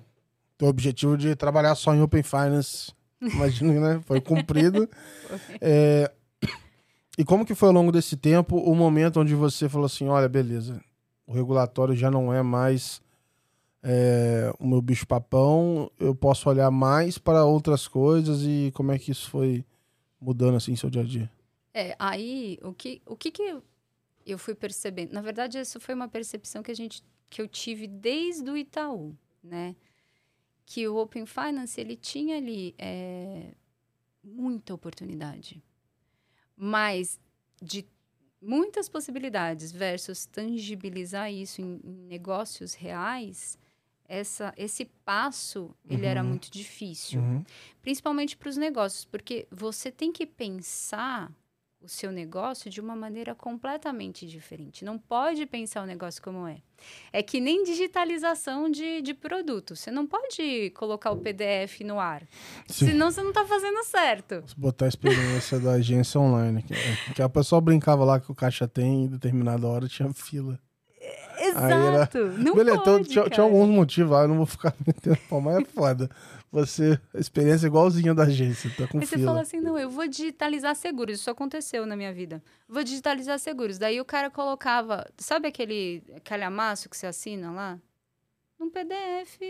[0.60, 4.00] o objetivo de trabalhar só em Open Finance, imagino, né?
[4.04, 4.88] Foi cumprido.
[5.60, 6.10] é,
[7.18, 10.28] e como que foi ao longo desse tempo o momento onde você falou assim, olha,
[10.28, 10.80] beleza,
[11.26, 13.00] o regulatório já não é mais
[13.82, 18.98] é, o meu bicho papão, eu posso olhar mais para outras coisas e como é
[18.98, 19.64] que isso foi
[20.20, 21.30] mudando assim seu dia a dia?
[21.74, 23.56] É, aí o que o que, que
[24.24, 25.12] eu fui percebendo?
[25.12, 29.16] Na verdade, isso foi uma percepção que a gente que eu tive desde o Itaú,
[29.42, 29.76] né?
[30.64, 33.52] Que o Open Finance ele tinha ali é,
[34.22, 35.62] muita oportunidade,
[36.56, 37.20] mas
[37.60, 37.86] de
[38.40, 43.58] muitas possibilidades versus tangibilizar isso em, em negócios reais,
[44.08, 46.08] essa, esse passo ele uhum.
[46.08, 47.44] era muito difícil, uhum.
[47.80, 51.32] principalmente para os negócios, porque você tem que pensar
[51.82, 54.84] o seu negócio de uma maneira completamente diferente.
[54.84, 56.58] Não pode pensar o negócio como é.
[57.12, 59.74] É que nem digitalização de, de produto.
[59.76, 62.26] Você não pode colocar o PDF no ar.
[62.66, 62.86] Sim.
[62.86, 64.42] Senão você não está fazendo certo.
[64.46, 66.62] Se botar a experiência da agência online.
[66.62, 70.12] Que, é, que a pessoa brincava lá que o caixa tem em determinada hora tinha
[70.12, 70.58] fila.
[71.38, 72.18] Exato.
[72.18, 72.32] Era...
[72.38, 75.18] Não Beleza, então pode, então, tinha, tinha, alguns motivos lá, eu não vou ficar metendo
[75.28, 76.08] pau, mas é foda.
[76.52, 79.20] Você, a experiência é igualzinha da agência, tá com Aí fila.
[79.20, 81.18] você fala assim, não, eu vou digitalizar seguros.
[81.18, 82.44] Isso aconteceu na minha vida.
[82.68, 83.78] Vou digitalizar seguros.
[83.78, 87.80] Daí o cara colocava, sabe aquele calhamaço que você assina lá?
[88.60, 89.40] Num PDF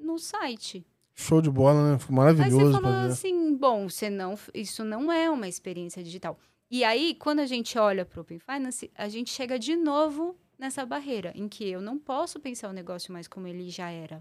[0.00, 0.84] no site.
[1.14, 1.98] Show de bola, né?
[2.10, 2.58] Maravilhoso.
[2.58, 6.36] Aí você falou assim, bom, você não, isso não é uma experiência digital.
[6.68, 10.36] E aí, quando a gente olha para o Open Finance, a gente chega de novo
[10.58, 14.20] nessa barreira em que eu não posso pensar o negócio mais como ele já era.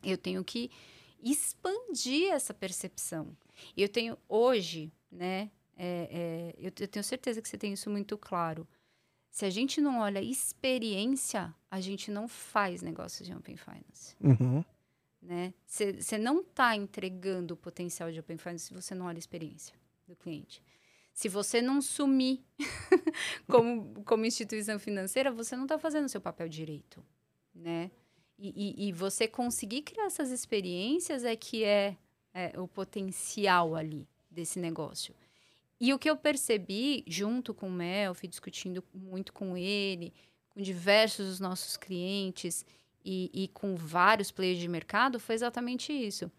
[0.00, 0.70] Eu tenho que
[1.24, 3.36] expandir essa percepção.
[3.76, 5.50] Eu tenho hoje, né?
[5.76, 8.66] É, é, eu, eu, tenho certeza que você tem isso muito claro.
[9.30, 14.14] Se a gente não olha experiência, a gente não faz negócios de Open Finance.
[14.20, 14.64] Uhum.
[15.20, 15.52] Né?
[15.66, 19.74] Você não está entregando o potencial de Open Finance se você não olha a experiência
[20.06, 20.62] do cliente.
[21.12, 22.44] Se você não sumir
[23.48, 27.04] como, como instituição financeira, você não está fazendo o seu papel direito,
[27.54, 27.90] né?
[28.38, 31.96] E, e, e, você conseguir criar essas experiências é que é,
[32.32, 35.14] é o potencial ali desse negócio.
[35.80, 40.12] E o que eu percebi, junto com o Melfi, discutindo muito com ele,
[40.50, 42.64] com diversos dos nossos clientes
[43.04, 46.30] e, e com vários players de mercado, foi exatamente isso.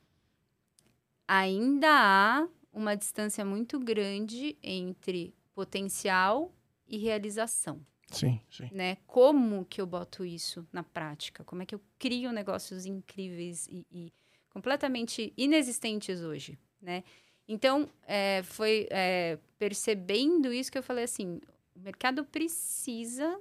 [1.28, 6.52] Ainda há uma distância muito grande entre potencial
[6.88, 7.80] e realização.
[8.18, 8.70] Sim, sim.
[8.72, 8.98] Né?
[9.08, 11.44] Como que eu boto isso na prática?
[11.44, 14.14] Como é que eu crio negócios incríveis e, e
[14.50, 17.04] completamente inexistentes hoje, né?
[17.48, 21.40] Então, é, foi é, percebendo isso que eu falei assim,
[21.76, 23.40] o mercado precisa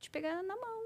[0.00, 0.82] te pegar na mão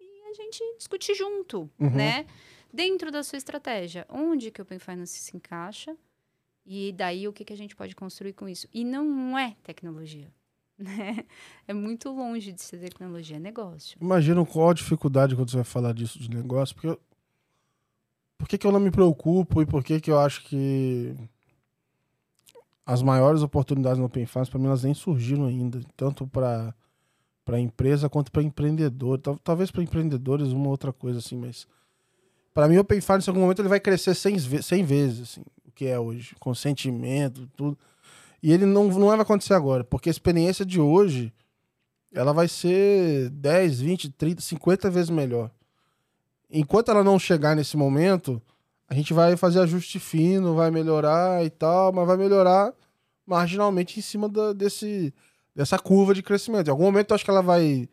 [0.00, 1.90] e a gente discutir junto, uhum.
[1.90, 2.26] né?
[2.72, 5.94] Dentro da sua estratégia, onde que o Open Finance se encaixa,
[6.64, 8.68] e daí o que, que a gente pode construir com isso?
[8.72, 10.32] E não é tecnologia.
[10.82, 11.24] Né?
[11.68, 13.96] É muito longe de ser tecnologia, é negócio.
[14.00, 16.98] Imagina qual a dificuldade quando você vai falar disso de negócio, porque
[18.36, 21.14] por que, que eu não me preocupo e por que, que eu acho que
[22.84, 26.74] as maiores oportunidades no Open Finance, para mim, elas nem surgiram ainda, tanto para
[27.44, 29.20] para empresa quanto para empreendedor.
[29.44, 31.66] Talvez para empreendedores uma outra coisa assim, mas
[32.54, 35.42] para mim o Open Finance em algum momento ele vai crescer 100, 100 vezes, assim
[35.74, 37.78] que é hoje, consentimento, tudo.
[38.42, 41.32] E ele não, não vai acontecer agora, porque a experiência de hoje
[42.12, 45.50] ela vai ser 10, 20, 30, 50 vezes melhor.
[46.50, 48.42] Enquanto ela não chegar nesse momento,
[48.88, 52.74] a gente vai fazer ajuste fino, vai melhorar e tal, mas vai melhorar
[53.26, 55.14] marginalmente em cima da, desse,
[55.54, 56.68] dessa curva de crescimento.
[56.68, 57.88] Em algum momento eu acho que ela vai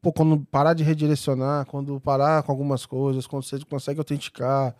[0.00, 4.74] pô, quando parar de redirecionar, quando parar com algumas coisas, quando você consegue autenticar,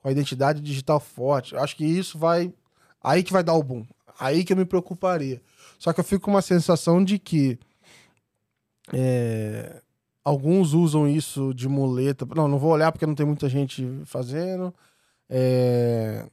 [0.00, 2.52] com a identidade digital forte, acho que isso vai.
[3.02, 3.84] Aí que vai dar o boom.
[4.20, 5.40] Aí que eu me preocuparia.
[5.78, 7.58] Só que eu fico com uma sensação de que.
[8.92, 9.80] É,
[10.22, 12.26] alguns usam isso de muleta.
[12.36, 14.74] Não, não vou olhar porque não tem muita gente fazendo.
[15.28, 16.28] É,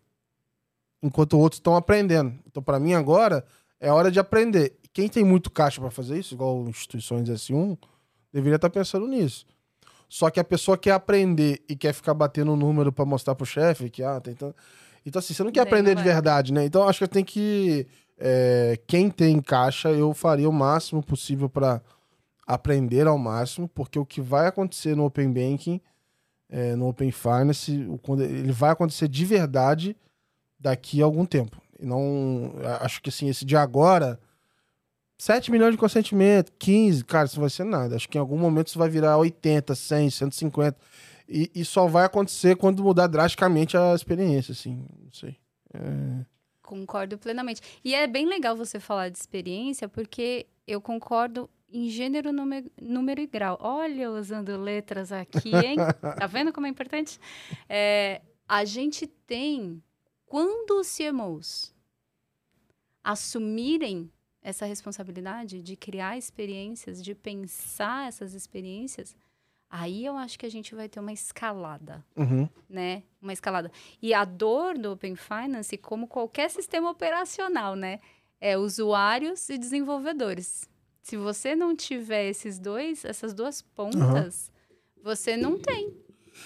[1.01, 2.33] enquanto outros estão aprendendo.
[2.45, 3.45] Então, para mim, agora
[3.79, 4.77] é hora de aprender.
[4.91, 7.77] Quem tem muito caixa para fazer isso, igual instituições S1,
[8.33, 9.45] deveria estar tá pensando nisso.
[10.09, 13.45] Só que a pessoa quer aprender e quer ficar batendo o número para mostrar pro
[13.45, 14.55] chefe que, ah, tem tanto.
[15.07, 16.65] Então, assim, você não quer aprender não de verdade, né?
[16.65, 17.87] Então, acho que tem que.
[18.19, 21.81] É, quem tem caixa, eu faria o máximo possível para
[22.45, 25.79] aprender ao máximo, porque o que vai acontecer no Open Banking,
[26.49, 29.95] é, no Open Finance, quando ele vai acontecer de verdade
[30.59, 31.61] daqui a algum tempo.
[31.79, 32.53] E não.
[32.81, 34.19] Acho que assim, esse de agora.
[35.19, 37.95] 7 milhões de consentimento, 15, cara, isso não vai ser nada.
[37.95, 40.77] Acho que em algum momento isso vai virar 80, 100, 150.
[41.27, 44.85] E, e só vai acontecer quando mudar drasticamente a experiência, assim.
[45.03, 45.37] Não sei.
[45.73, 46.25] É...
[46.61, 47.61] Concordo plenamente.
[47.83, 53.21] E é bem legal você falar de experiência, porque eu concordo em gênero, número, número
[53.21, 53.57] e grau.
[53.61, 55.77] Olha, usando letras aqui, hein?
[56.17, 57.19] tá vendo como é importante?
[57.67, 59.81] É, a gente tem
[60.25, 61.73] quando os CMOs
[63.03, 64.11] assumirem
[64.41, 69.15] essa responsabilidade de criar experiências, de pensar essas experiências,
[69.69, 72.47] aí eu acho que a gente vai ter uma escalada, uhum.
[72.69, 73.03] né?
[73.21, 73.71] Uma escalada.
[74.01, 77.99] E a dor do Open Finance, como qualquer sistema operacional, né?
[78.39, 80.69] É usuários e desenvolvedores.
[81.01, 84.51] Se você não tiver esses dois, essas duas pontas,
[84.97, 85.03] uhum.
[85.03, 85.93] você não tem.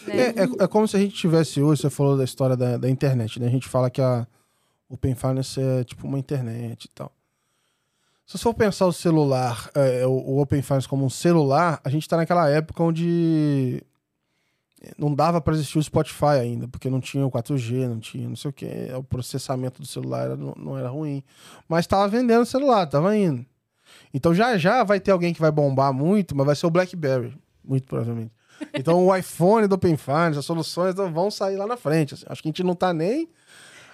[0.08, 0.18] Né?
[0.18, 2.90] É, é, é, como se a gente tivesse hoje, você falou da história da, da
[2.90, 3.48] internet, né?
[3.48, 4.26] A gente fala que a
[4.90, 7.12] Open Finance é tipo uma internet e tal.
[8.32, 11.90] Se você for pensar o celular, é, o, o Open Finance como um celular, a
[11.90, 13.84] gente está naquela época onde
[14.98, 18.38] não dava para existir o Spotify ainda, porque não tinha o 4G, não tinha não
[18.38, 18.66] sei o que,
[18.98, 21.22] o processamento do celular era, não, não, era ruim.
[21.68, 23.46] Mas estava vendendo o celular, estava indo.
[24.14, 27.38] Então já já vai ter alguém que vai bombar muito, mas vai ser o BlackBerry,
[27.62, 28.32] muito provavelmente.
[28.74, 32.14] Então o iPhone do Open Finance, as soluções vão sair lá na frente.
[32.14, 32.26] Assim.
[32.30, 33.28] Acho que a gente não tá nem.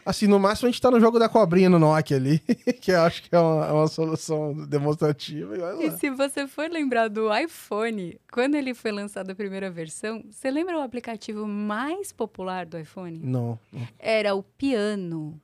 [0.08, 2.40] Assim, no máximo a gente tá no jogo da cobrinha no Nokia ali,
[2.80, 5.56] que eu acho que é uma, é uma solução demonstrativa.
[5.82, 10.24] E, e se você for lembrar do iPhone, quando ele foi lançado a primeira versão,
[10.30, 13.20] você lembra o aplicativo mais popular do iPhone?
[13.22, 13.60] Não.
[14.00, 15.42] Era o piano.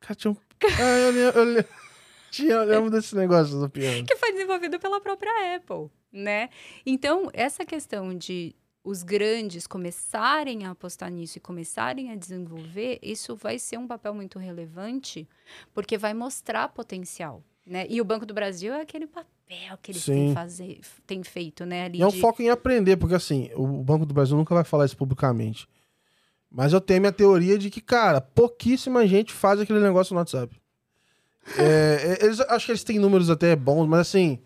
[0.00, 0.36] Cara, tinha um...
[0.64, 1.64] ah, eu, eu, eu,
[2.30, 4.06] tinha, eu lembro desse negócio do piano.
[4.06, 6.48] Que foi desenvolvido pela própria Apple né?
[6.84, 8.54] Então, essa questão de
[8.88, 14.14] os grandes começarem a apostar nisso e começarem a desenvolver, isso vai ser um papel
[14.14, 15.28] muito relevante,
[15.74, 17.86] porque vai mostrar potencial, né?
[17.90, 21.84] E o Banco do Brasil é aquele papel que eles têm, fazer, têm feito, né?
[21.84, 22.20] Ali é um de...
[22.20, 25.68] foco em aprender, porque assim, o Banco do Brasil nunca vai falar isso publicamente.
[26.50, 30.58] Mas eu tenho minha teoria de que, cara, pouquíssima gente faz aquele negócio no WhatsApp.
[31.58, 34.38] é, é eles, acho que eles têm números até bons, mas assim,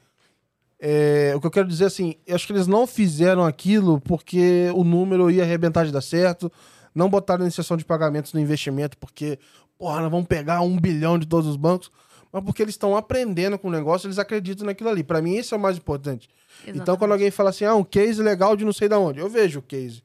[0.85, 4.69] é, o que eu quero dizer assim, eu acho que eles não fizeram aquilo porque
[4.75, 6.51] o número ia arrebentar de dar certo,
[6.93, 9.39] não botaram iniciação de pagamentos no investimento porque,
[9.79, 11.89] porra, nós vamos pegar um bilhão de todos os bancos,
[12.33, 15.05] mas porque eles estão aprendendo com o negócio, eles acreditam naquilo ali.
[15.05, 16.29] Para mim, isso é o mais importante.
[16.55, 16.83] Exatamente.
[16.83, 19.29] Então, quando alguém fala assim, ah, um case legal de não sei de onde, eu
[19.29, 20.03] vejo o case.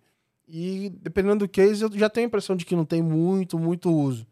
[0.48, 3.92] E dependendo do case, eu já tenho a impressão de que não tem muito, muito
[3.92, 4.28] uso.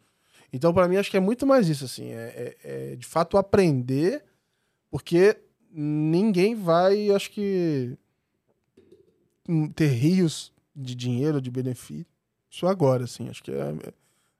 [0.53, 3.35] Então, para mim, acho que é muito mais isso, assim, é, é, é de fato
[3.35, 4.23] aprender,
[4.91, 5.35] porque
[5.77, 7.97] ninguém vai, acho que,
[9.75, 12.05] ter rios de dinheiro, de benefício.
[12.49, 13.29] Isso agora, assim.
[13.29, 13.93] Acho que é, é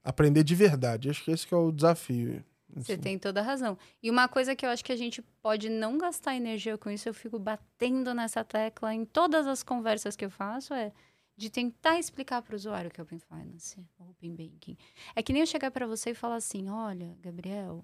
[0.04, 1.10] aprender de verdade.
[1.10, 2.44] Acho que esse que é o desafio.
[2.76, 2.84] Assim.
[2.84, 3.78] Você tem toda a razão.
[4.02, 7.10] E uma coisa que eu acho que a gente pode não gastar energia com isso,
[7.10, 10.92] eu fico batendo nessa tecla em todas as conversas que eu faço, é
[11.38, 14.78] de tentar explicar para o usuário que é Open Finance, Open Banking.
[15.14, 17.84] É que nem eu chegar para você e falar assim, olha, Gabriel,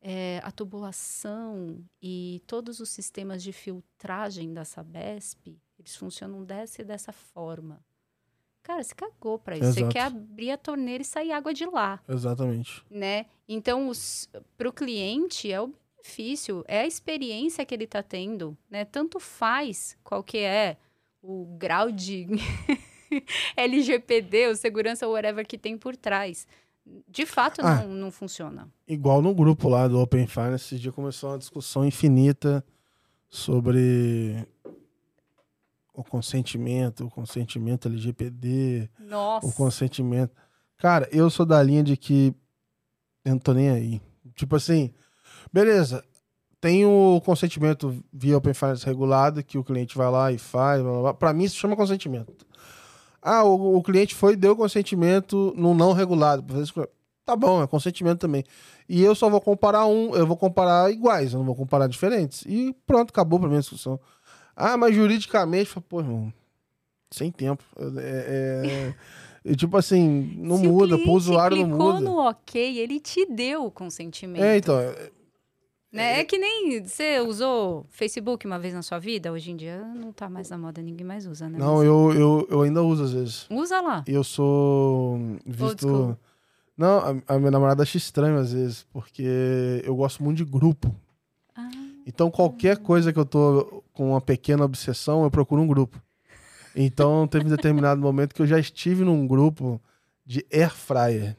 [0.00, 6.84] é, a tubulação e todos os sistemas de filtragem da Sabesp, eles funcionam dessa e
[6.84, 7.84] dessa forma.
[8.62, 9.66] Cara, você cagou para isso.
[9.66, 9.86] Exato.
[9.86, 12.02] Você quer abrir a torneira e sair água de lá.
[12.08, 12.84] Exatamente.
[12.90, 13.26] Né?
[13.48, 13.92] Então,
[14.58, 15.72] para o cliente, é o
[16.06, 18.56] benefício, é a experiência que ele está tendo.
[18.68, 18.84] Né?
[18.84, 20.76] Tanto faz qual que é
[21.22, 22.26] o grau de
[23.56, 26.46] LGPD, ou segurança, whatever que tem por trás
[27.08, 28.68] de fato ah, não, não funciona.
[28.86, 32.64] Igual no grupo lá do Open Finance, esse dia começou uma discussão infinita
[33.28, 34.46] sobre
[35.92, 39.46] o consentimento, o consentimento LGPD, Nossa.
[39.46, 40.34] o consentimento.
[40.76, 42.34] Cara, eu sou da linha de que
[43.24, 44.00] eu não tô nem aí.
[44.34, 44.92] Tipo assim,
[45.52, 46.04] beleza,
[46.60, 50.82] tem o consentimento via Open Finance regulado, que o cliente vai lá e faz.
[51.18, 52.46] Para mim, isso chama consentimento.
[53.28, 56.44] Ah, o, o, cliente foi e deu consentimento no não regulado.
[57.24, 58.44] Tá bom, é consentimento também.
[58.88, 62.44] E eu só vou comparar um, eu vou comparar iguais, eu não vou comparar diferentes.
[62.46, 63.98] E pronto, acabou pra mim a discussão.
[64.54, 66.32] Ah, mas juridicamente, pô, irmão,
[67.10, 67.64] sem tempo.
[67.98, 68.94] É,
[69.44, 72.00] é, tipo assim, não Se muda, o usuário não muda.
[72.00, 74.44] no ok, ele te deu o consentimento.
[74.44, 74.76] É, então.
[75.92, 76.20] É, né?
[76.20, 80.12] É, que nem você usou Facebook uma vez na sua vida, hoje em dia não
[80.12, 81.58] tá mais na moda, ninguém mais usa, né?
[81.58, 83.46] Não, eu, eu, eu ainda uso às vezes.
[83.50, 84.04] Usa lá.
[84.06, 86.16] Eu sou visto.
[86.76, 90.94] Não, a, a, minha namorada acha estranho às vezes, porque eu gosto muito de grupo.
[91.54, 91.70] Ah.
[92.06, 96.00] Então qualquer coisa que eu tô com uma pequena obsessão, eu procuro um grupo.
[96.74, 99.80] Então teve um determinado momento que eu já estive num grupo
[100.26, 101.36] de air fryer.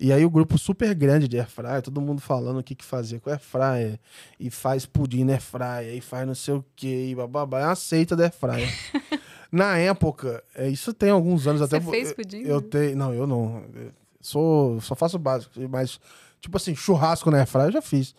[0.00, 2.84] E aí o grupo super grande de air fryer, todo mundo falando o que, que
[2.84, 3.98] fazer com air fryer,
[4.38, 7.66] e faz pudim na air fryer, e faz não sei o que, e bababá, é
[7.66, 8.68] uma seita da air fryer.
[9.50, 11.84] Na época, é, isso tem alguns anos Você até.
[11.84, 12.42] Você fez pudim?
[12.42, 13.64] Eu, eu tenho, não, eu não.
[14.20, 15.98] Sou, só faço básico, mas
[16.40, 18.14] tipo assim, churrasco na airfryer eu já fiz.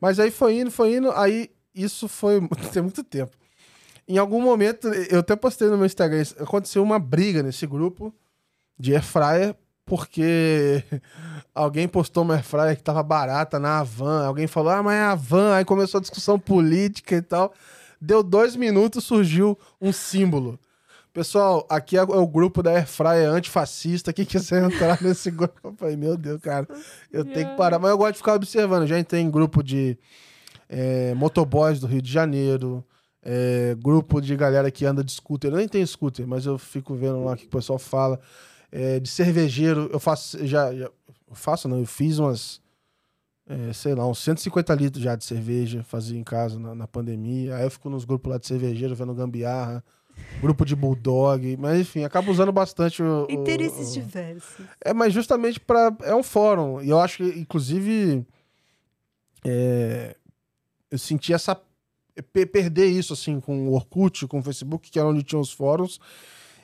[0.00, 2.40] Mas aí foi indo, foi indo, aí isso foi
[2.72, 3.36] tem muito tempo.
[4.06, 8.14] Em algum momento, eu até postei no meu Instagram, aconteceu uma briga nesse grupo
[8.78, 9.54] de airfryer
[9.88, 10.84] porque
[11.54, 15.12] alguém postou uma airfryer que tava barata na Avan, alguém falou, ah, mas é a
[15.12, 17.52] Avan, aí começou a discussão política e tal.
[18.00, 20.58] Deu dois minutos, surgiu um símbolo.
[21.12, 24.12] Pessoal, aqui é o grupo da Airfryer antifascista.
[24.12, 26.68] Quem quiser entrar nesse grupo, eu falei, meu Deus, cara,
[27.10, 27.78] eu tenho que parar.
[27.78, 28.86] Mas eu gosto de ficar observando.
[28.86, 29.98] Já entrei em grupo de
[30.68, 32.84] é, motoboys do Rio de Janeiro,
[33.20, 35.50] é, grupo de galera que anda de scooter.
[35.50, 38.20] Eu nem tenho scooter, mas eu fico vendo lá o que o pessoal fala.
[38.70, 42.60] É, de cervejeiro, eu faço, já, já eu faço, não, eu fiz umas,
[43.46, 47.56] é, sei lá, uns 150 litros já de cerveja, fazia em casa na, na pandemia.
[47.56, 49.82] Aí eu fico nos grupos lá de cervejeiro, vendo gambiarra
[50.40, 53.26] grupo de bulldog, mas enfim, acaba usando bastante o.
[53.28, 54.66] Interesses o, diversos.
[54.84, 56.80] É, mas justamente para É um fórum.
[56.80, 58.26] E eu acho que, inclusive.
[59.44, 60.16] É,
[60.90, 61.60] eu senti essa.
[62.32, 66.00] Perder isso, assim, com o Orkut, com o Facebook, que era onde tinha os fóruns.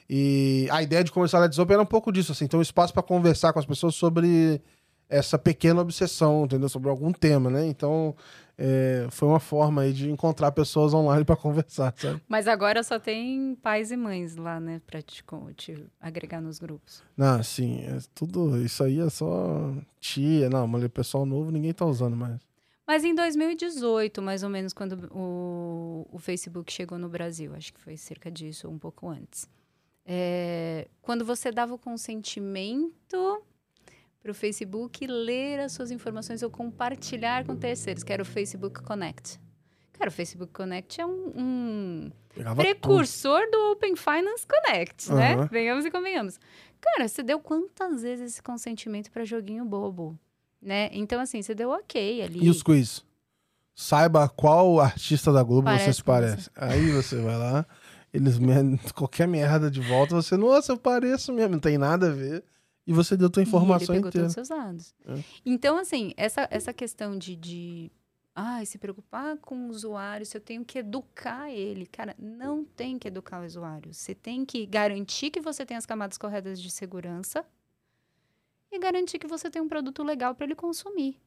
[0.09, 2.63] E a ideia de começar a Let's Open era um pouco disso, assim, ter um
[2.63, 4.61] espaço para conversar com as pessoas sobre
[5.09, 6.69] essa pequena obsessão, entendeu?
[6.69, 7.67] Sobre algum tema, né?
[7.67, 8.15] Então,
[8.57, 12.21] é, foi uma forma aí de encontrar pessoas online para conversar, sabe?
[12.29, 15.25] Mas agora só tem pais e mães lá, né, para te,
[15.57, 17.03] te, agregar nos grupos.
[17.17, 21.85] Não, sim, é tudo isso aí é só tia, não, mas pessoal novo ninguém tá
[21.85, 22.41] usando mais.
[22.87, 27.81] Mas em 2018, mais ou menos, quando o, o Facebook chegou no Brasil, acho que
[27.81, 29.49] foi cerca disso, um pouco antes.
[30.07, 33.43] É, quando você dava o consentimento
[34.21, 38.83] para o Facebook ler as suas informações ou compartilhar com terceiros, que era o Facebook
[38.83, 39.39] Connect.
[39.93, 42.11] Cara, o Facebook Connect é um, um
[42.57, 43.51] precursor tudo.
[43.53, 45.17] do Open Finance Connect, uhum.
[45.17, 45.49] né?
[45.51, 46.39] Venhamos e convenhamos.
[46.81, 50.19] Cara, você deu quantas vezes esse consentimento para joguinho bobo,
[50.61, 50.91] né?
[50.93, 52.45] Então, assim, você deu ok ali.
[52.45, 53.05] E os quiz?
[53.75, 56.43] Saiba qual artista da Globo parece você se parece.
[56.45, 56.51] Você.
[56.57, 57.67] Aí você vai lá,
[58.15, 58.39] eles
[58.95, 62.45] qualquer merda de volta, você, nossa, eu pareço mesmo, não tem nada a ver.
[62.87, 64.29] E você deu tua informação e ele pegou inteira.
[64.29, 64.95] todos os seus dados.
[65.07, 65.25] É.
[65.45, 67.91] Então, assim, essa, essa questão de, de
[68.35, 71.87] ah, se preocupar com o usuário, se eu tenho que educar ele.
[71.87, 73.93] Cara, não tem que educar o usuário.
[73.93, 77.45] Você tem que garantir que você tem as camadas corretas de segurança
[78.71, 81.19] e garantir que você tem um produto legal para ele consumir.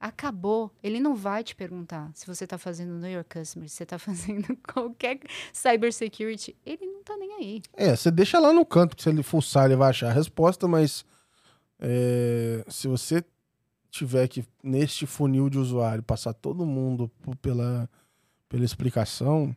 [0.00, 0.70] Acabou.
[0.82, 3.98] Ele não vai te perguntar se você está fazendo Know Your Customer, se você está
[4.00, 5.20] fazendo qualquer
[5.52, 6.56] cybersecurity.
[6.64, 7.62] Ele não está nem aí.
[7.76, 10.66] É, você deixa lá no canto, que se ele fuçar, ele vai achar a resposta,
[10.66, 11.04] mas
[11.78, 13.22] é, se você
[13.90, 17.10] tiver que, neste funil de usuário, passar todo mundo
[17.42, 17.88] pela,
[18.48, 19.54] pela explicação,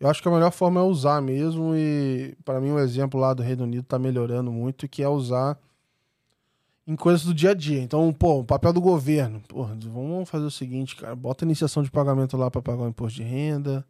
[0.00, 1.74] eu acho que a melhor forma é usar mesmo.
[1.76, 5.58] E, para mim, um exemplo lá do Reino Unido está melhorando muito, que é usar
[6.86, 7.80] em coisas do dia a dia.
[7.80, 9.40] Então, pô, o papel do governo.
[9.48, 11.14] Porra, vamos fazer o seguinte, cara.
[11.14, 13.86] Bota a iniciação de pagamento lá para pagar o imposto de renda.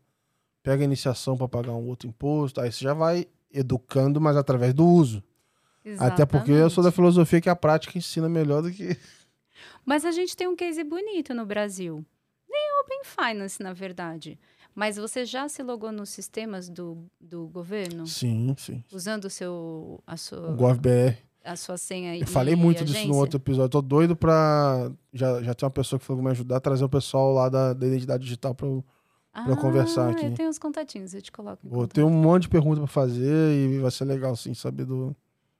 [0.62, 2.60] Pega a iniciação para pagar um outro imposto.
[2.60, 5.22] Aí você já vai educando, mas através do uso.
[5.84, 6.12] Exatamente.
[6.12, 8.96] Até porque eu sou da filosofia que a prática ensina melhor do que.
[9.84, 12.04] Mas a gente tem um case bonito no Brasil.
[12.48, 14.38] Nem Open Finance, na verdade.
[14.74, 18.06] Mas você já se logou nos sistemas do, do governo?
[18.06, 18.84] Sim, sim.
[18.92, 20.00] Usando o seu.
[20.06, 20.52] A sua...
[20.52, 23.66] O GovBR a sua senha Eu falei muito disso no outro episódio.
[23.66, 24.90] Eu tô doido pra.
[25.12, 27.48] Já, já tem uma pessoa que falou que me ajudar a trazer o pessoal lá
[27.48, 28.84] da, da identidade digital pra eu,
[29.32, 30.26] ah, pra eu conversar aqui.
[30.26, 31.66] Eu tenho os contatinhos, eu te coloco.
[31.68, 35.14] Vou ter um monte de perguntas pra fazer e vai ser legal, sim, saber do.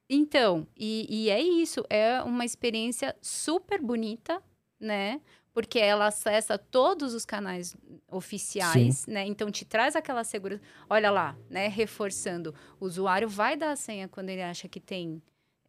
[0.09, 1.85] Então, e, e é isso.
[1.89, 4.43] É uma experiência super bonita,
[4.81, 5.21] né?
[5.55, 7.77] porque ela acessa todos os canais
[8.11, 9.27] oficiais, né?
[9.27, 10.63] Então te traz aquela segurança.
[10.89, 11.69] Olha lá, né?
[11.69, 15.23] Reforçando, o usuário vai dar a senha quando ele acha que tem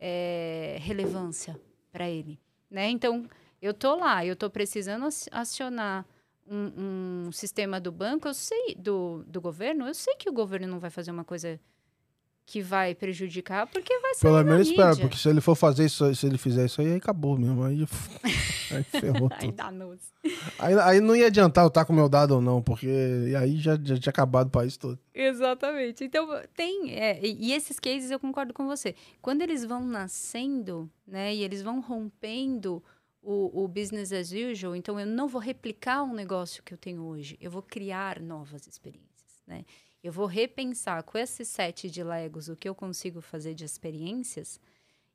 [0.05, 1.57] é, relevância
[1.89, 2.37] para ele,
[2.69, 2.89] né?
[2.89, 3.25] Então
[3.61, 6.05] eu tô lá, eu tô precisando acionar
[6.45, 10.67] um, um, sistema do banco, eu sei do, do governo, eu sei que o governo
[10.67, 11.57] não vai fazer uma coisa
[12.45, 14.21] que vai prejudicar, porque vai ser.
[14.21, 16.97] Pelo menos espera, porque se ele for fazer isso, se ele fizer isso aí, aí
[16.97, 17.63] acabou mesmo.
[17.63, 17.85] Aí,
[18.71, 19.29] aí ferrou.
[19.39, 19.71] aí dá
[20.59, 22.89] aí, aí não ia adiantar eu estar com o meu dado ou não, porque
[23.39, 24.99] aí já, já tinha acabado o país todo.
[25.13, 26.03] Exatamente.
[26.03, 26.93] Então, tem.
[26.93, 28.93] É, e esses cases eu concordo com você.
[29.21, 32.83] Quando eles vão nascendo, né, e eles vão rompendo
[33.21, 37.03] o, o business as usual, então eu não vou replicar um negócio que eu tenho
[37.03, 39.63] hoje, eu vou criar novas experiências, né?
[40.03, 44.59] Eu vou repensar com esse set de Legos o que eu consigo fazer de experiências.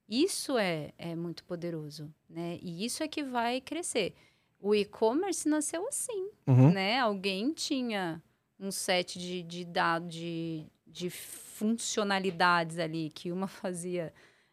[0.09, 2.59] Isso é, é muito poderoso, né?
[2.63, 4.15] E isso é que vai crescer.
[4.59, 6.73] O e-commerce nasceu assim, uhum.
[6.73, 6.99] né?
[6.99, 8.23] Alguém tinha
[8.59, 14.13] um set de, de dados, de, de funcionalidades ali, que uma fazia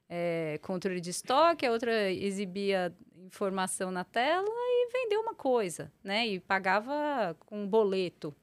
[0.09, 2.95] é, controle de estoque, a outra exibia
[3.25, 6.27] informação na tela e vendeu uma coisa, né?
[6.27, 8.33] E pagava com um boleto.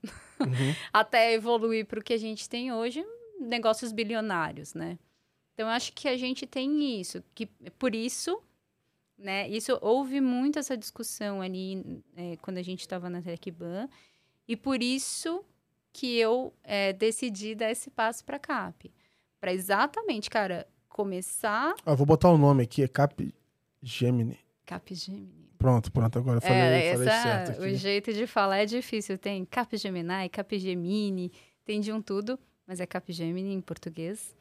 [0.40, 0.48] Uhum.
[0.92, 3.04] Até evoluir para o que a gente tem hoje,
[3.40, 4.98] negócios bilionários, né?
[5.54, 7.22] Então, eu acho que a gente tem isso.
[7.34, 7.46] que
[7.78, 8.42] Por isso,
[9.16, 9.48] né?
[9.48, 13.88] Isso, houve muito essa discussão ali é, quando a gente estava na TecBan.
[14.48, 15.44] E por isso
[15.92, 18.90] que eu é, decidi dar esse passo para a CAP.
[19.40, 21.74] Para exatamente, cara, começar...
[21.84, 23.34] Ah, vou botar o um nome aqui, é Cap
[23.82, 24.38] Gemini.
[24.66, 25.50] Capgemini.
[25.58, 27.60] Pronto, pronto, agora eu falei, é, falei essa, certo aqui.
[27.60, 29.16] O jeito de falar é difícil.
[29.16, 31.32] Tem Capgemini, Capgemini,
[31.64, 34.34] tem de um tudo, mas é Capgemini em português.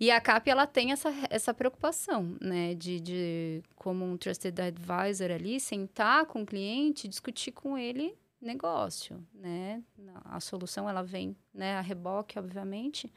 [0.00, 2.74] E a CAP, ela tem essa, essa preocupação, né?
[2.74, 9.22] De, de, como um trusted advisor ali, sentar com o cliente, discutir com ele negócio,
[9.34, 9.82] né?
[10.24, 11.76] A solução, ela vem, né?
[11.76, 13.12] A reboque, obviamente,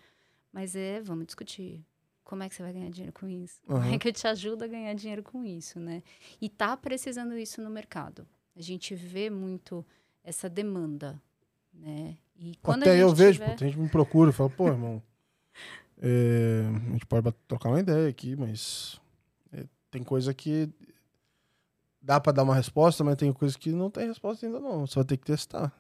[0.52, 1.82] mas é, vamos discutir
[2.34, 3.62] como é que você vai ganhar dinheiro com isso?
[3.70, 3.80] Uhum.
[3.80, 6.02] Como é que eu te ajudo a ganhar dinheiro com isso, né?
[6.42, 8.26] E tá precisando isso no mercado.
[8.56, 9.86] A gente vê muito
[10.24, 11.22] essa demanda,
[11.72, 12.18] né?
[12.36, 13.52] E quando Até eu vejo, tiver...
[13.52, 15.00] pô, tem gente me procura e fala, pô, irmão,
[16.02, 19.00] é, a gente pode trocar uma ideia aqui, mas
[19.52, 20.68] é, tem coisa que
[22.02, 24.88] dá para dar uma resposta, mas tem coisa que não tem resposta ainda não.
[24.88, 25.72] Você vai ter que testar.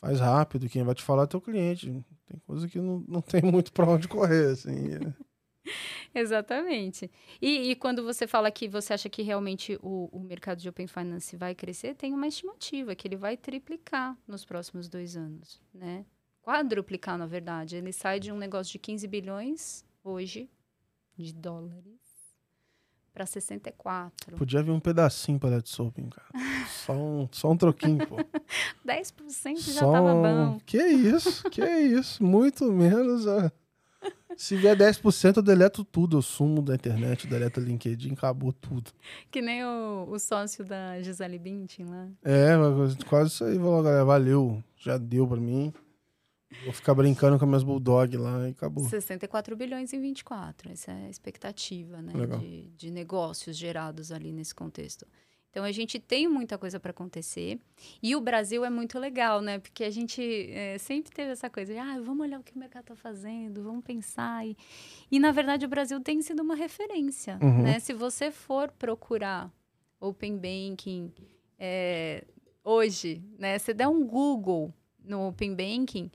[0.00, 2.04] Faz rápido, quem vai te falar é teu cliente.
[2.26, 4.72] Tem coisa que não, não tem muito para onde correr, assim.
[6.14, 7.10] Exatamente.
[7.40, 10.86] E, e, quando você fala que você acha que realmente o, o mercado de Open
[10.86, 16.04] Finance vai crescer, tem uma estimativa que ele vai triplicar nos próximos dois anos, né?
[16.42, 17.76] Quadruplicar, na verdade.
[17.76, 20.50] Ele sai de um negócio de 15 bilhões hoje
[21.16, 22.03] de dólares
[23.14, 24.36] para 64.
[24.36, 26.28] Podia vir um pedacinho para Let's Open, cara.
[26.84, 28.16] só, um, só um troquinho, pô.
[28.84, 30.60] 10% já só tava bom.
[30.66, 32.22] Que isso, que isso.
[32.22, 33.24] Muito menos.
[33.24, 33.48] Ó.
[34.36, 36.18] Se vier 10%, eu deleto tudo.
[36.18, 38.90] Eu sumo da internet, deleto o LinkedIn, acabou tudo.
[39.30, 42.08] Que nem o, o sócio da Gisele Bündchen lá.
[42.24, 42.56] É,
[43.06, 44.04] quase isso aí, galera.
[44.04, 44.62] Valeu.
[44.76, 45.72] Já deu para mim.
[46.64, 48.84] Vou ficar brincando com meus bulldog lá e acabou.
[48.88, 50.70] 64 bilhões em 24.
[50.70, 55.06] Essa é a expectativa né, de, de negócios gerados ali nesse contexto.
[55.54, 57.60] Então a gente tem muita coisa para acontecer.
[58.02, 59.60] E o Brasil é muito legal, né?
[59.60, 62.58] Porque a gente é, sempre teve essa coisa de, ah, vamos olhar o que o
[62.58, 64.44] mercado está fazendo, vamos pensar.
[64.44, 64.56] E,
[65.12, 67.38] e, na verdade, o Brasil tem sido uma referência.
[67.40, 67.62] Uhum.
[67.62, 67.78] Né?
[67.78, 69.48] Se você for procurar
[70.00, 71.12] Open Banking
[71.56, 72.24] é,
[72.64, 73.56] hoje, né?
[73.60, 74.74] Se der um Google
[75.04, 76.10] no Open Banking,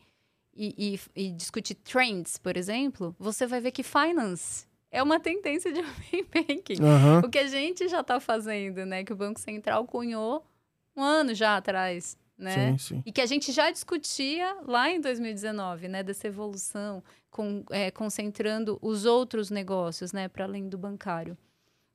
[0.60, 5.72] e, e, e discutir trends, por exemplo, você vai ver que finance é uma tendência
[5.72, 6.82] de open banking.
[6.82, 7.20] Uhum.
[7.20, 9.04] O que a gente já está fazendo, né?
[9.04, 10.46] Que o Banco Central cunhou
[10.96, 12.72] um ano já atrás, né?
[12.72, 13.04] Sim, sim.
[13.06, 16.04] E que a gente já discutia lá em 2019, né?
[16.04, 20.28] Dessa evolução, com, é, concentrando os outros negócios, né?
[20.28, 21.38] Para além do bancário.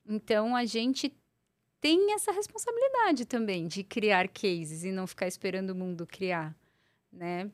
[0.07, 1.13] Então, a gente
[1.81, 6.55] tem essa responsabilidade também de criar cases e não ficar esperando o mundo criar,
[7.11, 7.51] né?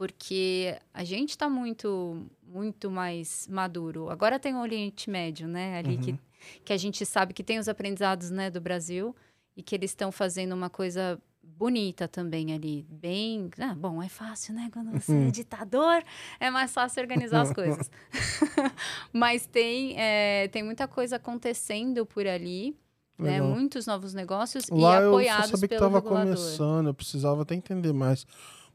[0.00, 4.08] Porque a gente está muito muito mais maduro.
[4.08, 6.00] Agora tem o Oriente Médio, né, ali uhum.
[6.00, 6.18] que,
[6.64, 9.14] que a gente sabe que tem os aprendizados, né, do Brasil
[9.54, 14.54] e que eles estão fazendo uma coisa bonita também ali, bem, ah, bom, é fácil,
[14.54, 16.02] né, quando você é ditador,
[16.40, 17.90] é mais fácil organizar as coisas.
[19.12, 22.74] Mas tem é, tem muita coisa acontecendo por ali.
[23.18, 23.38] Né?
[23.42, 27.92] Muitos novos negócios Lá e apoiados eu sabia que estava começando, eu precisava até entender
[27.92, 28.26] mais.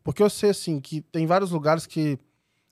[0.06, 2.20] Porque eu sei, assim, que tem vários lugares que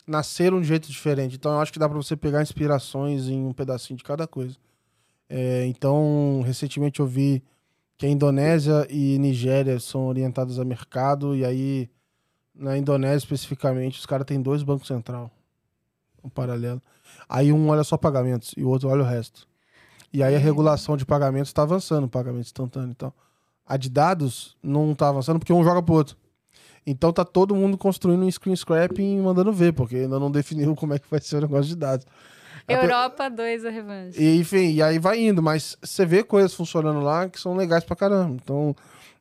[0.05, 1.36] nasceram de um jeito diferente.
[1.36, 4.55] Então, eu acho que dá para você pegar inspirações em um pedacinho de cada coisa.
[5.27, 7.43] É, então, recentemente eu vi
[7.97, 11.89] que a Indonésia e Nigéria são orientadas a mercado, e aí
[12.53, 15.31] na Indonésia especificamente, os caras têm dois bancos central,
[16.23, 16.84] um paralelo.
[17.27, 19.47] Aí um olha só pagamentos e o outro olha o resto.
[20.11, 20.43] E aí a Uhum.
[20.43, 23.11] regulação de pagamentos está avançando, pagamento instantâneo e tal.
[23.65, 26.15] A de dados não está avançando porque um joga pro outro.
[26.86, 30.75] Então tá todo mundo construindo um screen scrapping e mandando ver, porque ainda não definiu
[30.75, 32.05] como é que vai ser o negócio de dados.
[32.67, 34.21] Europa 2, a revanche.
[34.21, 37.84] e, enfim, e aí vai indo, mas você vê coisas funcionando lá que são legais
[37.84, 38.36] pra caramba.
[38.41, 38.75] Então,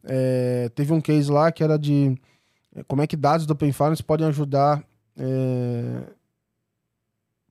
[0.04, 2.16] é, teve um case lá que era de
[2.74, 4.82] é, como é que dados do Open Finance podem ajudar
[5.16, 6.02] é,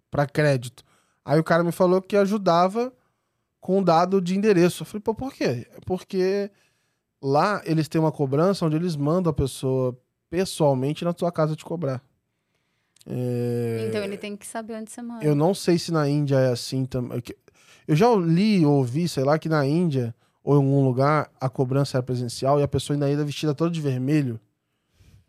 [0.09, 0.83] para crédito.
[1.23, 2.91] Aí o cara me falou que ajudava
[3.59, 4.81] com dado de endereço.
[4.81, 5.67] Eu falei, pô, por quê?
[5.71, 6.49] É Porque
[7.21, 9.97] lá eles têm uma cobrança onde eles mandam a pessoa
[10.31, 12.01] pessoalmente na tua casa te cobrar.
[13.05, 15.23] É, Então ele tem que saber onde você mora.
[15.25, 17.21] eu não sei se na Índia é assim também.
[17.87, 21.49] Eu já li ou ouvi, sei lá, que na Índia ou em algum lugar a
[21.49, 24.39] cobrança era presencial e a pessoa ainda ia vestida toda de vermelho.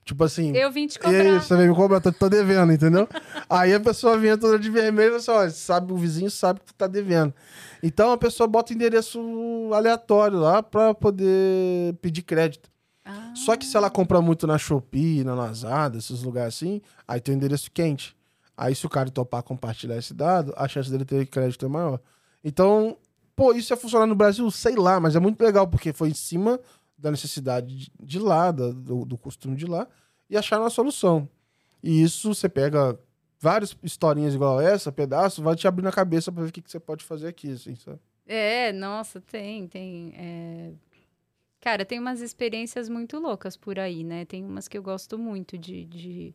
[0.04, 1.40] Tipo assim, Eu vim te e aí, cobrar.
[1.42, 3.08] você vem me cobrar, tô, tô devendo, entendeu?
[3.48, 6.66] aí a pessoa vinha toda de vermelho e você, olha, sabe, o vizinho sabe que
[6.66, 7.32] tu tá devendo.
[7.82, 9.20] Então a pessoa bota endereço
[9.72, 12.71] aleatório lá pra poder pedir crédito.
[13.04, 17.20] Ah, Só que se ela compra muito na Shopee, na Lazada, esses lugares assim, aí
[17.20, 18.16] tem o endereço quente.
[18.56, 22.00] Aí se o cara topar compartilhar esse dado, a chance dele ter crédito é maior.
[22.44, 22.96] Então,
[23.34, 24.48] pô, isso ia funcionar no Brasil?
[24.50, 26.60] Sei lá, mas é muito legal, porque foi em cima
[26.96, 29.88] da necessidade de- lá, do, do costume de lá,
[30.30, 31.28] e acharam uma solução.
[31.82, 32.96] E isso você pega
[33.40, 36.70] várias historinhas igual essa, pedaço, vai te abrir na cabeça pra ver o que, que
[36.70, 37.98] você pode fazer aqui, assim, sabe?
[38.24, 40.14] É, nossa, tem, tem.
[40.16, 40.70] é.
[41.62, 44.24] Cara, tem umas experiências muito loucas por aí, né?
[44.24, 46.34] Tem umas que eu gosto muito de, de,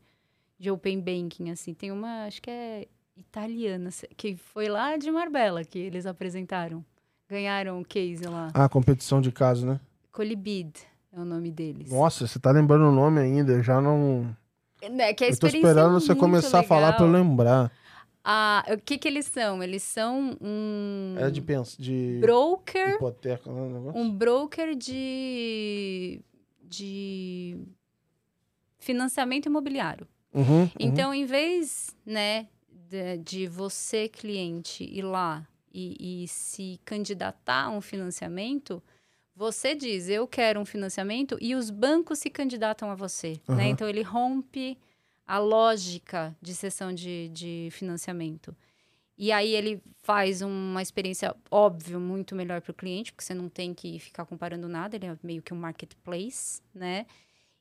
[0.58, 1.74] de open banking, assim.
[1.74, 6.84] Tem uma, acho que é italiana, que foi lá de Marbella que eles apresentaram.
[7.30, 8.50] Ganharam o case lá.
[8.54, 9.82] Ah, competição de caso, né?
[10.14, 10.74] Colibid
[11.12, 11.92] é o nome deles.
[11.92, 14.34] Nossa, você tá lembrando o nome ainda, eu já não...
[14.82, 17.28] É, que a Eu tô esperando é você começar a falar pra eu legal.
[17.28, 17.72] lembrar.
[18.30, 19.64] Ah, o que que eles são?
[19.64, 23.62] Eles são um É de pensa, de broker hipoteca, né?
[23.62, 24.02] o negócio?
[24.02, 26.20] um broker de,
[26.62, 27.58] de
[28.78, 30.06] financiamento imobiliário.
[30.34, 30.70] Uhum, uhum.
[30.78, 37.70] Então, em vez, né, de, de você, cliente, ir lá e, e se candidatar a
[37.70, 38.84] um financiamento,
[39.34, 43.40] você diz, eu quero um financiamento, e os bancos se candidatam a você.
[43.48, 43.58] Aham.
[43.58, 43.70] Né?
[43.70, 44.78] Então, ele rompe
[45.28, 48.56] a lógica de sessão de, de financiamento.
[49.18, 53.50] E aí ele faz uma experiência, óbvio, muito melhor para o cliente, porque você não
[53.50, 57.06] tem que ficar comparando nada, ele é meio que um marketplace, né?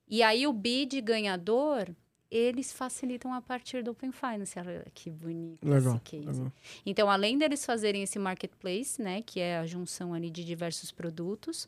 [0.07, 1.89] E aí o bid ganhador,
[2.31, 4.59] eles facilitam a partir do Open Finance.
[4.59, 6.27] Olha que bonito Legal, esse case.
[6.27, 6.53] legal.
[6.85, 11.67] Então, além deles fazerem esse marketplace, né, que é a junção ali de diversos produtos,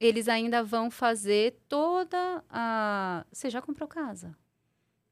[0.00, 3.24] eles ainda vão fazer toda a...
[3.30, 4.34] Você já comprou casa?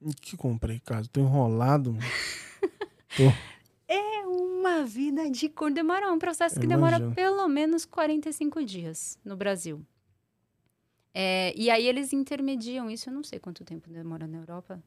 [0.01, 1.05] O que comprei, cara?
[1.11, 1.93] Tô enrolado.
[1.93, 2.05] mano.
[3.89, 5.71] É uma vida de cor.
[5.71, 9.81] Demora um processo que demora pelo menos 45 dias no Brasil.
[11.15, 13.09] É, e aí eles intermediam isso.
[13.09, 14.83] Eu não sei quanto tempo demora na Europa.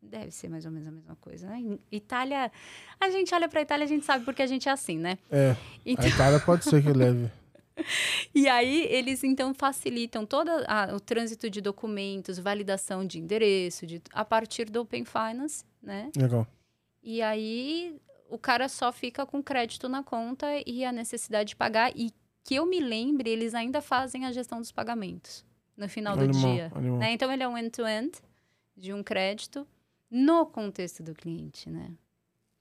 [0.00, 1.58] Deve ser mais ou menos a mesma coisa, né?
[1.58, 2.50] Em Itália,
[3.00, 5.18] a gente olha pra Itália, a gente sabe porque a gente é assim, né?
[5.30, 7.30] É, Então, a Itália pode ser que leve.
[8.34, 14.00] E aí, eles então facilitam todo a- o trânsito de documentos, validação de endereço, de,
[14.12, 16.10] a partir do Open Finance, né?
[16.16, 16.46] Legal.
[17.02, 17.96] E aí,
[18.28, 21.92] o cara só fica com crédito na conta e a necessidade de pagar.
[21.96, 22.12] E
[22.42, 25.44] que eu me lembre, eles ainda fazem a gestão dos pagamentos
[25.76, 26.72] no final do Animal, dia.
[26.74, 26.98] animal.
[26.98, 27.12] né?
[27.12, 28.12] Então, ele é um end-to-end
[28.76, 29.66] de um crédito
[30.10, 31.90] no contexto do cliente, né?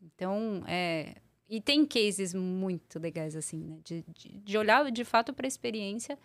[0.02, 1.16] Então, é...
[1.50, 3.78] E tem cases muito legais, assim, né?
[3.84, 6.18] De, de, de olhar, de fato, para a experiência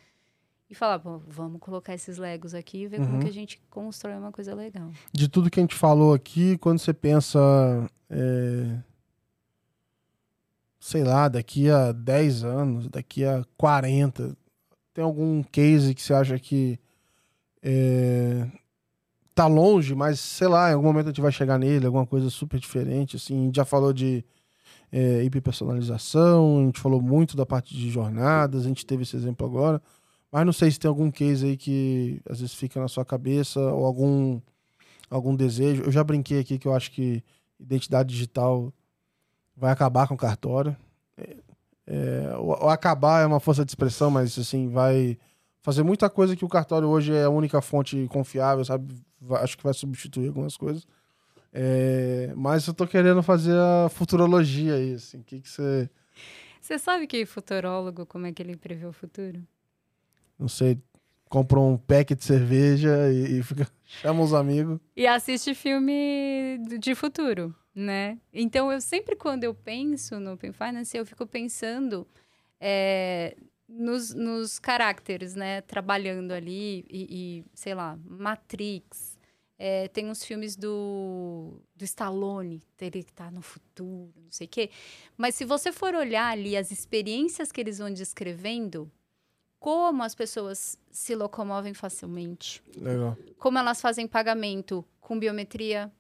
[0.71, 3.07] e falar, pô, vamos colocar esses legos aqui e ver Uhum.
[3.07, 4.91] como que a gente constrói uma coisa legal.
[5.13, 7.39] De tudo que a gente falou aqui, quando você pensa.
[8.11, 8.79] é,
[10.81, 14.37] sei lá, daqui a 10 anos, daqui a 40,
[14.95, 16.79] tem algum case que você acha que.
[17.63, 18.47] É,
[19.35, 22.31] tá longe, mas sei lá, em algum momento a gente vai chegar nele, alguma coisa
[22.31, 23.17] super diferente.
[23.17, 24.25] Assim, a gente já falou de
[24.91, 29.47] é, hiperpersonalização, a gente falou muito da parte de jornadas, a gente teve esse exemplo
[29.47, 29.83] agora.
[30.31, 33.61] Mas não sei se tem algum case aí que às vezes fica na sua cabeça
[33.61, 34.41] ou algum,
[35.11, 35.83] algum desejo.
[35.83, 37.23] Eu já brinquei aqui que eu acho que
[37.59, 38.73] identidade digital
[39.57, 40.77] vai acabar com cartório.
[41.17, 41.37] É,
[41.87, 45.19] é, o, o acabar é uma força de expressão, mas assim, vai
[45.63, 48.95] fazer muita coisa que o cartório hoje é a única fonte confiável, sabe?
[49.21, 50.87] Vai- acho que vai substituir algumas coisas.
[51.53, 55.19] É, mas eu tô querendo fazer a futurologia aí, assim.
[55.19, 55.89] O que que você...
[56.61, 59.43] Você sabe que futurólogo, como é que ele prevê o futuro?
[60.39, 60.79] Não sei,
[61.29, 64.79] compra um pack de cerveja e, e fica, chama os amigos.
[64.97, 68.19] E assiste filme de futuro, né?
[68.33, 72.07] Então, eu sempre, quando eu penso no Open Finance, eu fico pensando
[72.61, 73.37] é,
[73.69, 75.61] nos, nos caracteres, né?
[75.63, 79.18] Trabalhando ali e, e sei lá, Matrix.
[79.59, 84.51] É, tem uns filmes do, do Stallone, ele que tá no futuro, não sei o
[84.51, 84.71] quê.
[85.17, 88.89] Mas se você for olhar ali as experiências que eles vão descrevendo,
[89.59, 93.17] como as pessoas se locomovem facilmente, Legal.
[93.37, 95.91] como elas fazem pagamento com biometria,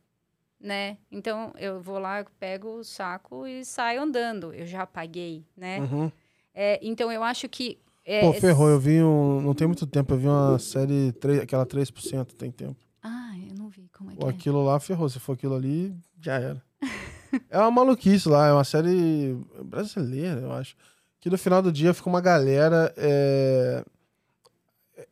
[0.60, 0.97] né?
[1.10, 4.52] Então eu vou lá, pego o saco e saio andando.
[4.55, 5.80] Eu já paguei, né?
[5.80, 6.12] Uhum.
[6.55, 7.78] É, então eu acho que.
[8.05, 9.40] é, Pô, ferrou, eu vi um.
[9.40, 12.88] Não tem muito tempo, eu vi uma série, 3, aquela 3%, tem tempo.
[13.02, 14.30] Ah, eu não vi como é que Pô, é.
[14.30, 15.08] aquilo lá ferrou.
[15.08, 16.62] Se for aquilo ali, já era.
[17.50, 20.74] é uma maluquice lá, é uma série brasileira, eu acho.
[21.20, 22.92] Que no final do dia fica uma galera.
[22.96, 23.84] É,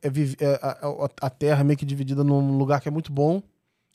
[0.02, 3.42] é, vive- é, a, a- terra meio que dividida num lugar que é muito bom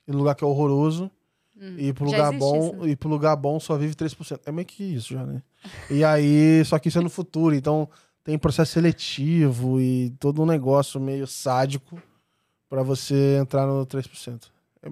[0.07, 1.11] e num lugar que é horroroso.
[1.59, 2.87] Hum, E pro lugar bom, isso.
[2.87, 4.39] e pro lugar bom só vive 3%.
[4.45, 5.43] É meio que isso já, né?
[5.89, 7.87] E aí, só que isso é no futuro, então
[8.23, 12.01] tem processo seletivo e todo um negócio meio sádico
[12.71, 14.43] pra você entrar no 3%.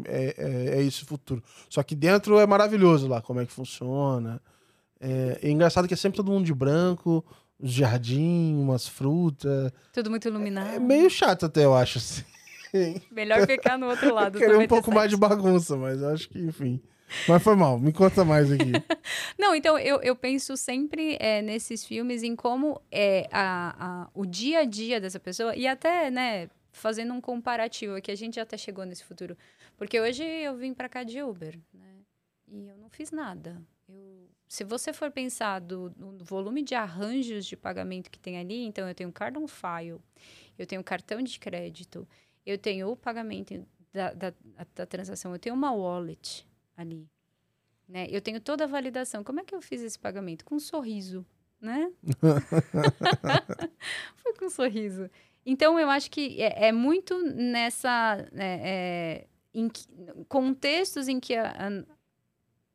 [0.06, 1.41] É, é, é isso o futuro.
[1.69, 4.41] Só que dentro é maravilhoso lá, como é que funciona.
[4.99, 7.23] É, é engraçado que é sempre todo mundo de branco,
[7.57, 9.72] os jardim, umas frutas.
[9.93, 10.76] Tudo muito iluminado.
[10.76, 11.99] É meio chato até, eu acho.
[11.99, 12.23] Assim.
[13.10, 14.38] Melhor ficar no outro lado.
[14.38, 14.93] Querer um pouco 97.
[14.95, 16.81] mais de bagunça, mas acho que, enfim.
[17.30, 18.72] Mas foi mal, me conta mais aqui.
[19.39, 24.26] Não, então eu, eu penso sempre é, nesses filmes em como é a, a- o
[24.26, 26.49] dia a dia dessa pessoa e até, né,
[26.80, 29.38] fazendo um comparativo aqui, a gente até chegou nesse futuro.
[29.77, 32.01] Porque hoje eu vim pra cá de Uber, né?
[32.47, 33.61] E eu não fiz nada.
[33.88, 38.65] Eu, se você for pensar do, no volume de arranjos de pagamento que tem ali,
[38.65, 39.99] então eu tenho card on file,
[40.57, 42.07] eu tenho cartão de crédito,
[42.45, 44.34] eu tenho o pagamento da, da,
[44.73, 47.07] da transação, eu tenho uma wallet ali.
[47.88, 48.07] Né?
[48.10, 49.23] Eu tenho toda a validação.
[49.23, 50.45] Como é que eu fiz esse pagamento?
[50.45, 51.26] Com um sorriso,
[51.60, 51.91] né?
[54.18, 55.10] Foi com um sorriso.
[55.51, 58.17] Então, eu acho que é, é muito nessa...
[58.34, 59.88] é, é, em que-
[60.27, 61.69] contextos em que a,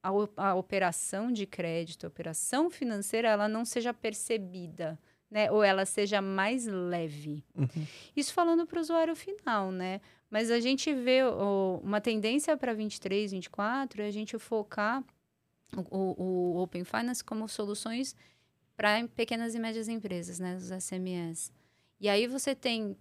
[0.03, 4.99] a, a operação de crédito, a operação financeira, ela não seja percebida,
[5.31, 5.51] né?
[5.51, 7.45] Ou ela seja mais leve.
[7.55, 7.87] Uhum.
[8.17, 10.01] Isso falando para o usuário final, né?
[10.31, 11.21] Mas a gente vê
[11.83, 15.03] uma tendência para 23, 24 é a gente focar
[15.77, 18.17] o, o- o Open Finance como soluções
[18.77, 20.57] para pequenas e médias empresas, né?
[20.57, 21.53] Os SMEs.
[22.01, 22.97] E aí você tem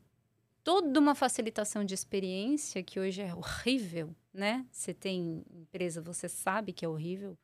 [0.64, 4.66] toda uma facilitação de experiência que hoje é horrível, né?
[4.72, 7.38] Você tem empresa, você sabe que é horrível.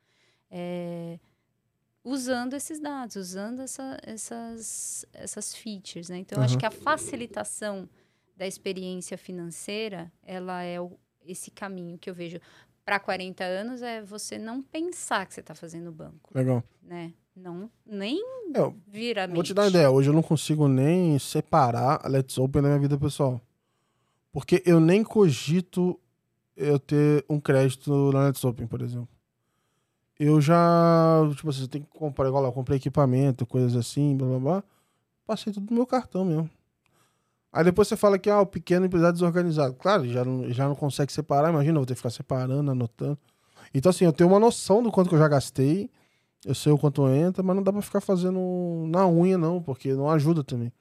[0.52, 1.20] é,
[2.04, 6.18] usando esses dados, usando essa- essas, essas features, né?
[6.18, 7.88] Então, eu acho que a facilitação
[8.36, 12.40] da experiência financeira, ela é o- esse caminho que eu vejo.
[12.84, 16.64] Para 40 anos é você não pensar que você está fazendo banco, Legal.
[16.82, 17.14] né?
[17.42, 18.22] Não, nem
[18.54, 19.90] eu vira vou te dar uma ideia.
[19.90, 23.40] Hoje eu não consigo nem separar a Let's Open da minha vida pessoal.
[24.32, 25.98] Porque eu nem cogito
[26.56, 29.08] eu ter um crédito na Let's Open, por exemplo.
[30.20, 34.18] Eu já, tipo assim, você tem que comprar, igual lá, eu comprei equipamento, coisas assim,
[34.18, 34.64] blá blá blá.
[35.26, 36.50] Passei tudo no meu cartão mesmo.
[37.54, 39.76] Aí depois você fala que ah, o pequeno empresário desorganizado.
[39.76, 43.18] Claro, já não, já não consegue separar, imagina, eu vou ter que ficar separando, anotando.
[43.74, 45.90] Então, assim, eu tenho uma noção do quanto que eu já gastei,
[46.46, 49.94] eu sei o quanto entra, mas não dá pra ficar fazendo na unha, não, porque
[49.94, 50.72] não ajuda também.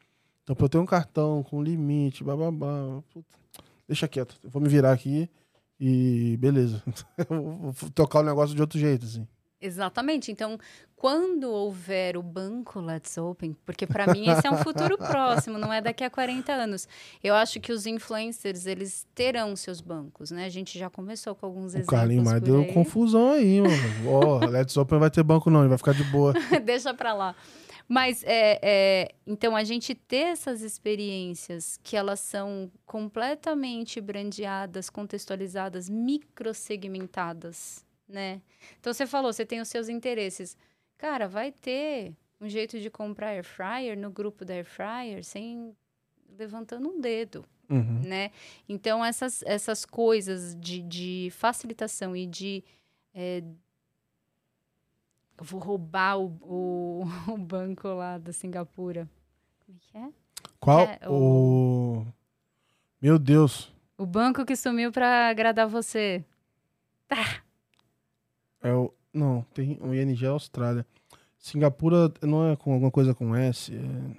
[0.43, 3.39] Então, pra eu ter um cartão com limite, bababá, puta,
[3.87, 5.29] deixa quieto, eu vou me virar aqui
[5.81, 6.83] e beleza.
[7.31, 9.27] Eu vou tocar o negócio de outro jeito, assim.
[9.61, 10.31] Exatamente.
[10.31, 10.59] Então,
[10.95, 15.73] quando houver o banco Let's Open, porque para mim esse é um futuro próximo, não
[15.73, 16.89] é daqui a 40 anos.
[17.23, 20.45] Eu acho que os influencers, eles terão seus bancos, né?
[20.45, 22.73] A gente já começou com alguns O exemplos Carlinho mais por deu aí.
[22.73, 24.11] confusão aí, mano.
[24.11, 26.33] Ó, Let's Open não vai ter banco não, ele vai ficar de boa.
[26.65, 27.35] Deixa pra lá.
[27.91, 35.89] Mas, é, é, então, a gente ter essas experiências que elas são completamente brandeadas, contextualizadas,
[35.89, 38.41] microsegmentadas, né?
[38.81, 40.57] Então, você falou, você tem os seus interesses.
[40.97, 45.77] Cara, vai ter um jeito de comprar air fryer no grupo da air fryer sem
[46.37, 48.01] levantando um dedo Uhum.
[48.03, 48.31] né?
[48.69, 52.65] Então, essas, essas coisas de, de facilitação e de.
[53.15, 53.43] é,
[55.39, 59.09] eu vou roubar o, o, o banco lá da Singapura.
[59.67, 60.13] Como é que é?
[60.59, 60.81] Qual?
[60.81, 62.07] É, o...
[63.01, 63.73] Meu Deus.
[63.97, 66.25] O banco que sumiu pra agradar você.
[68.63, 68.93] É o...
[69.13, 70.87] Não, tem o ING é Austrália.
[71.39, 73.73] Singapura não é com alguma coisa com S?
[73.75, 73.79] É...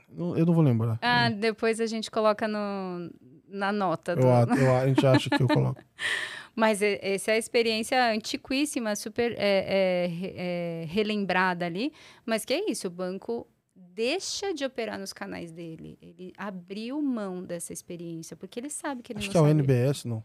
[0.09, 0.97] não- Eu não vou lembrar.
[1.01, 3.11] Ah, depois a gente coloca no,
[3.47, 4.15] na nota.
[4.15, 4.21] Do...
[4.23, 5.81] Eu, a- eu a- gente acha que eu coloco.
[6.55, 11.93] Mas essa é a experiência antiquíssima, super é, é, é, relembrada ali.
[12.25, 15.97] Mas que é isso, o banco deixa de operar nos canais dele.
[16.01, 19.47] Ele abriu mão dessa experiência, porque ele sabe que ele Acho não que é o.
[19.47, 20.23] NBS, não.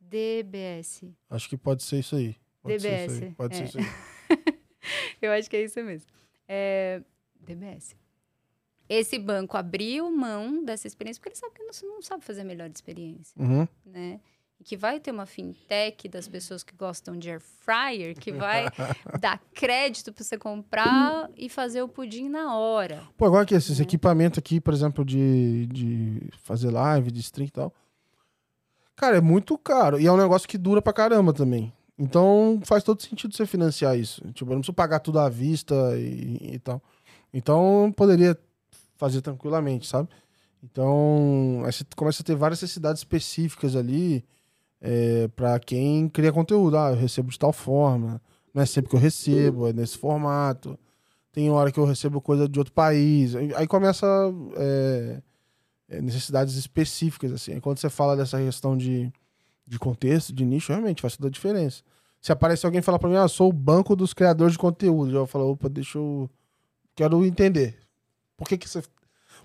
[0.00, 1.04] DBS.
[1.28, 2.34] Acho que pode ser isso aí.
[2.62, 3.06] Pode ser.
[3.08, 3.56] DBS, Pode é.
[3.56, 3.84] ser isso aí.
[5.22, 6.10] Eu acho que é isso mesmo.
[6.48, 7.02] É,
[7.40, 7.94] DBS.
[8.88, 12.44] Esse banco abriu mão dessa experiência porque ele sabe que não, não sabe fazer a
[12.44, 13.66] melhor experiência, Uhum.
[13.86, 14.20] né?
[14.58, 18.66] E que vai ter uma fintech das pessoas que gostam de air fryer que vai
[19.20, 23.02] dar crédito para você comprar e fazer o pudim na hora.
[23.16, 23.84] Pô, agora que esses Né?
[23.84, 27.74] equipamentos aqui, por exemplo, de, de fazer live, de stream e tal.
[28.96, 29.98] Cara, é muito caro.
[29.98, 31.72] E é um negócio que dura pra caramba também.
[32.00, 34.22] Então faz todo sentido você financiar isso.
[34.32, 36.82] Tipo, eu não preciso pagar tudo à vista e, e tal.
[37.32, 38.36] Então poderia
[38.96, 40.08] fazer tranquilamente, sabe?
[40.62, 44.24] Então, aí você começa a ter várias necessidades específicas ali
[44.80, 46.78] é, para quem cria conteúdo.
[46.78, 48.20] Ah, eu recebo de tal forma.
[48.52, 50.78] Não é sempre que eu recebo, é nesse formato.
[51.32, 53.34] Tem hora que eu recebo coisa de outro país.
[53.34, 54.06] Aí começa
[54.56, 55.22] é,
[55.88, 57.60] é, necessidades específicas, assim.
[57.60, 59.12] Quando você fala dessa questão de,
[59.70, 61.82] de contexto, de nicho, realmente faz toda a diferença.
[62.20, 65.16] Se aparecer alguém e falar pra mim, ah, sou o banco dos criadores de conteúdo,
[65.16, 66.28] eu falar, opa, deixa eu.
[66.94, 67.78] Quero entender.
[68.36, 68.82] Por que, que você.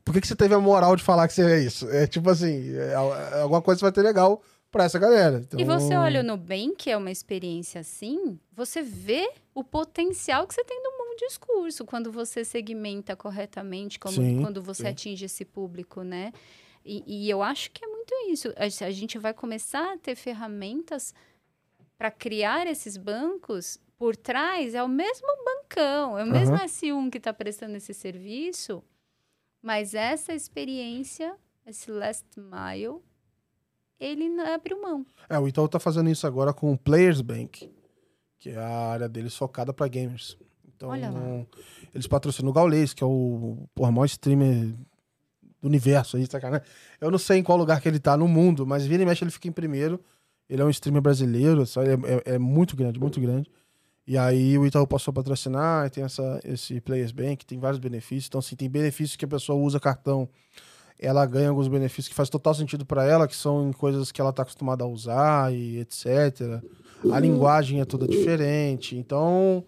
[0.03, 1.87] Por que, que você teve a moral de falar que você é isso?
[1.89, 4.41] É tipo assim, é, é alguma coisa vai ter legal
[4.71, 5.37] pra essa galera.
[5.37, 10.47] Então, E você olha o Nubank, que é uma experiência assim, você vê o potencial
[10.47, 14.89] que você tem no bom discurso quando você segmenta corretamente, como, Sim, quando você sim.
[14.89, 16.33] atinge esse público, né?
[16.85, 18.53] E, e eu acho que é muito isso.
[18.55, 21.13] A, a gente vai começar a ter ferramentas
[21.97, 24.75] para criar esses bancos por trás.
[24.75, 26.65] É o mesmo bancão, é o mesmo Aham.
[26.65, 28.83] S1 que está prestando esse serviço,
[29.61, 31.35] mas essa experiência,
[31.65, 33.01] esse last mile,
[33.99, 35.05] ele não abriu mão.
[35.27, 37.73] É, o Itaú tá fazendo isso agora com o Players Bank,
[38.37, 40.37] que é a área deles focada pra gamers.
[40.67, 40.93] Então,
[41.93, 44.75] eles patrocinam o Gaules, que é o porra, maior streamer
[45.65, 46.65] do universo aí, sacanagem.
[47.01, 49.23] Eu não sei em qual lugar que ele tá no mundo, mas vira e mexe
[49.23, 49.99] ele fica em primeiro.
[50.47, 51.89] Ele é um streamer brasileiro, sabe?
[51.89, 53.49] É, é- é muito grande, muito grande.
[54.07, 58.27] E aí o Itaú passou a patrocinar, tem essa, esse Players Bank, tem vários benefícios.
[58.27, 60.29] Então, assim, tem benefícios que a pessoa usa cartão,
[60.99, 64.21] ela ganha alguns benefícios que faz total sentido para ela, que são em coisas que
[64.21, 66.05] ela tá acostumada a usar e etc.
[67.11, 68.95] A linguagem é toda diferente.
[68.95, 69.65] Então,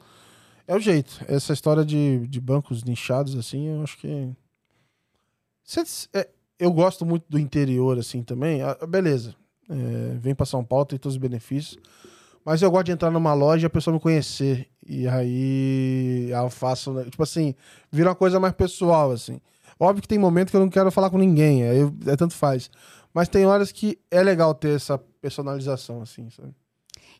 [0.67, 1.19] é o jeito.
[1.27, 4.29] Essa história de, de bancos nichados, assim, eu acho que.
[6.13, 6.29] É,
[6.59, 8.61] eu gosto muito do interior, assim, também.
[8.61, 9.35] Ah, beleza.
[9.69, 11.77] É, vem para São Paulo, tem todos os benefícios.
[12.45, 14.69] Mas eu gosto de entrar numa loja e a pessoa me conhecer.
[14.85, 17.53] E aí eu faço, né, tipo assim,
[17.91, 19.41] vira uma coisa mais pessoal, assim.
[19.77, 22.71] Óbvio que tem momento que eu não quero falar com ninguém, eu- é tanto faz.
[23.13, 26.53] Mas tem horas que é legal ter essa personalização, assim, sabe?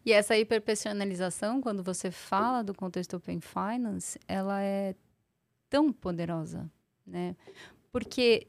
[0.05, 4.95] E essa hiperpersonalização, quando você fala do contexto Open Finance, ela é
[5.69, 6.71] tão poderosa,
[7.05, 7.35] né?
[7.97, 8.45] Porque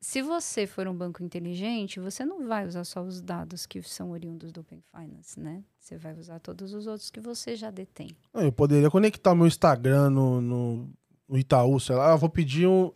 [0.00, 4.12] se você for um banco inteligente, você não vai usar só os dados que são
[4.12, 5.64] oriundos do Open Finance, né?
[5.80, 8.10] Você vai usar todos os outros que você já detém.
[8.32, 10.88] Ah, Eu poderia conectar meu Instagram no, no,
[11.28, 12.92] no Itaú, sei lá, eu vou pedir um.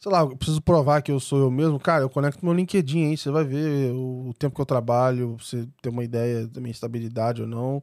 [0.00, 1.78] Sei lá, eu preciso provar que eu sou eu mesmo.
[1.78, 5.36] Cara, eu conecto meu LinkedIn aí, você vai ver o, o tempo que eu trabalho,
[5.38, 7.80] você ter uma ideia da minha estabilidade ou não.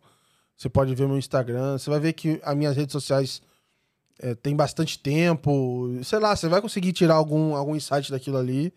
[0.58, 3.42] Você pode ver meu Instagram, você vai ver que as minhas redes sociais
[4.20, 5.90] é, tem bastante tempo.
[6.04, 8.74] Sei lá, você vai conseguir tirar algum, algum insight daquilo ali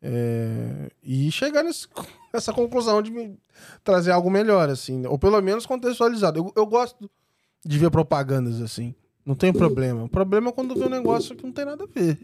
[0.00, 1.88] é, e chegar nesse-
[2.32, 3.32] nessa conclusão de
[3.82, 5.06] trazer algo melhor, assim.
[5.06, 6.38] Ou pelo menos contextualizado.
[6.38, 7.10] Eu, eu gosto
[7.64, 8.94] de ver propagandas assim.
[9.24, 10.04] Não tem problema.
[10.04, 12.18] O problema é quando vê um negócio que não tem nada a ver.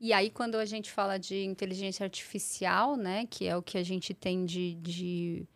[0.00, 3.82] E aí, quando a gente fala de inteligência artificial, né, que é o que a
[3.82, 5.46] gente tem de, de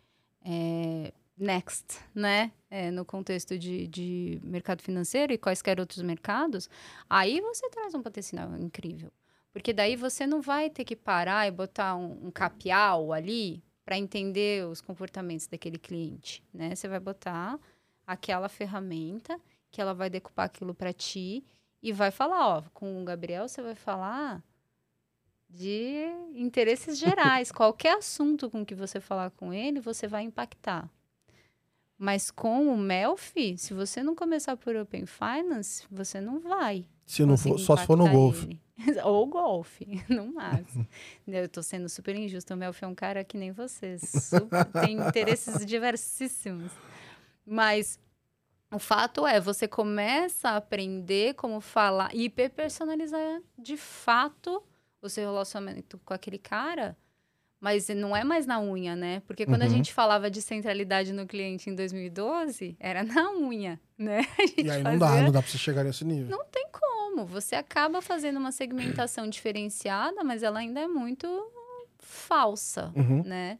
[0.43, 6.69] é, next, né, é, no contexto de, de mercado financeiro e quaisquer outros mercados,
[7.09, 9.11] aí você traz um potencial incrível.
[9.51, 13.97] Porque daí você não vai ter que parar e botar um, um capial ali para
[13.97, 16.73] entender os comportamentos daquele cliente, né?
[16.73, 17.59] Você vai botar
[18.07, 19.37] aquela ferramenta
[19.69, 21.43] que ela vai decupar aquilo para ti
[21.83, 24.41] e vai falar, ó, com o Gabriel você vai falar
[25.49, 27.51] de interesses gerais.
[27.51, 30.89] Qualquer assunto com que você falar com ele, você vai impactar.
[32.03, 36.83] Mas com o Melfi, se você não começar por Open Finance, você não vai.
[37.05, 38.59] Se não for, só se for no golfe.
[39.05, 40.87] Ou golfe, no máximo.
[41.27, 42.55] Eu tô sendo super injusta.
[42.55, 43.99] O Melfi é um cara que nem você.
[43.99, 46.71] super- tem interesses diversíssimos.
[47.45, 47.99] Mas
[48.73, 54.63] o fato é, você começa a aprender como falar e hiperpersonalizar de fato
[55.03, 56.97] o seu relacionamento com aquele cara,
[57.61, 59.21] mas não é mais na unha, né?
[59.27, 59.67] Porque quando Uhum.
[59.67, 64.21] a gente falava de centralidade no cliente em 2012, era na unha, né?
[64.39, 66.29] A gente E aí não dá, fazia- não dá pra você chegar nesse nível.
[66.35, 67.23] Não tem como.
[67.27, 71.27] Você acaba fazendo uma segmentação diferenciada, mas ela ainda é muito
[71.99, 73.23] falsa, Uhum.
[73.23, 73.59] né?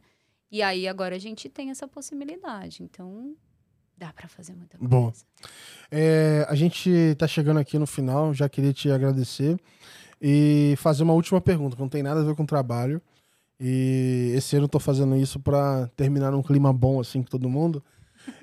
[0.50, 2.82] E aí agora a gente tem essa possibilidade.
[2.82, 3.34] Então,
[3.96, 4.90] dá pra fazer muita coisa.
[4.90, 5.12] Boa.
[5.90, 9.56] É, a gente tá chegando aqui no final, já queria te agradecer
[10.20, 13.00] e fazer uma última pergunta, que não tem nada a ver com o trabalho.
[13.64, 17.48] E esse ano eu tô fazendo isso pra terminar num clima bom, assim, com todo
[17.48, 17.80] mundo.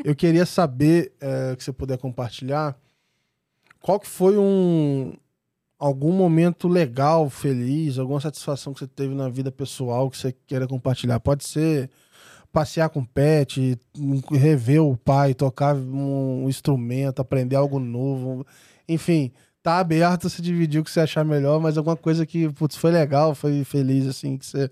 [0.01, 2.77] Eu queria saber, é, que você puder compartilhar,
[3.81, 5.13] qual que foi um
[5.77, 10.65] algum momento legal, feliz, alguma satisfação que você teve na vida pessoal que você queira
[10.67, 11.19] compartilhar.
[11.19, 11.89] Pode ser
[12.51, 13.77] passear com o pet,
[14.31, 18.45] rever o pai, tocar um instrumento, aprender algo novo.
[18.87, 19.31] Enfim,
[19.61, 22.91] tá aberto se dividir o que você achar melhor, mas alguma coisa que putz, foi
[22.91, 24.69] legal, foi feliz, assim, que você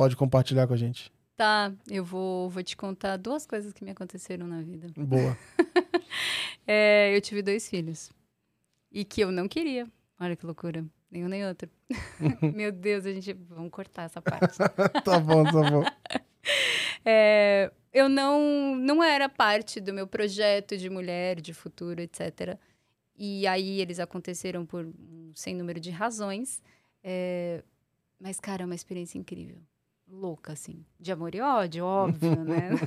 [0.00, 1.12] pode compartilhar com a gente.
[1.36, 4.88] Tá, eu vou, vou te contar duas coisas que me aconteceram na vida.
[4.96, 5.36] Boa.
[6.66, 8.10] É, eu tive dois filhos.
[8.92, 9.88] E que eu não queria.
[10.20, 10.84] Olha que loucura.
[11.10, 11.68] Nenhum nem outro.
[12.54, 13.32] Meu Deus, a gente.
[13.32, 14.56] Vamos cortar essa parte.
[15.04, 15.84] tá bom, tá bom.
[17.04, 22.56] É, eu não, não era parte do meu projeto de mulher, de futuro, etc.
[23.16, 26.62] E aí eles aconteceram por um sem número de razões.
[27.02, 27.64] É,
[28.20, 29.60] mas, cara, é uma experiência incrível.
[30.10, 30.84] Louca, assim.
[30.98, 32.70] De amor e ódio, óbvio, né?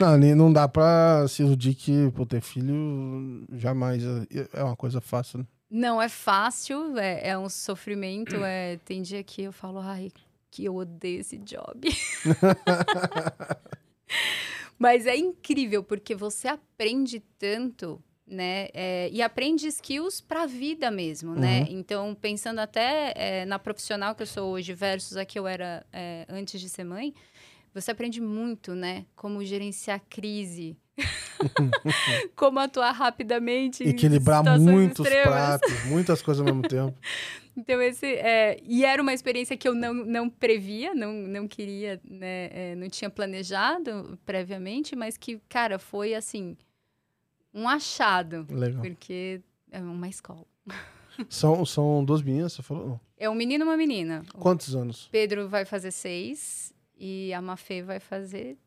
[0.00, 5.00] Não, não dá pra se iludir que pô, ter filho jamais é- é uma coisa
[5.00, 5.46] fácil, né?
[5.70, 8.36] Não é fácil, é, é um sofrimento.
[8.44, 10.10] É, tem dia que eu falo, ai,
[10.50, 11.88] que eu odeio esse job.
[14.78, 18.68] Mas é incrível, porque você aprende tanto, né?
[18.74, 21.60] é, e aprende skills para a vida mesmo, né?
[21.60, 21.66] Uhum.
[21.70, 25.86] Então, pensando até é, na profissional que eu sou hoje versus a que eu era
[25.92, 27.14] é, antes de ser mãe,
[27.72, 29.04] você aprende muito, né?
[29.14, 30.76] Como gerenciar crise.
[32.34, 35.28] como atuar rapidamente Equilibrar muitos extremas.
[35.28, 36.96] pratos, muitas coisas ao mesmo tempo.
[37.58, 38.04] Então, esse.
[38.04, 42.50] É, e era uma experiência que eu não, não previa, não, não queria, né?
[42.52, 46.54] é, não tinha planejado previamente, mas que, cara, foi assim.
[47.56, 48.46] Um achado.
[48.50, 48.82] Legal.
[48.82, 49.40] Porque
[49.72, 50.44] é uma escola.
[51.30, 53.00] São, são duas meninas, você falou?
[53.16, 54.22] É um menino e uma menina.
[54.34, 55.08] Quantos anos?
[55.10, 58.58] Pedro vai fazer seis e a Mafê vai fazer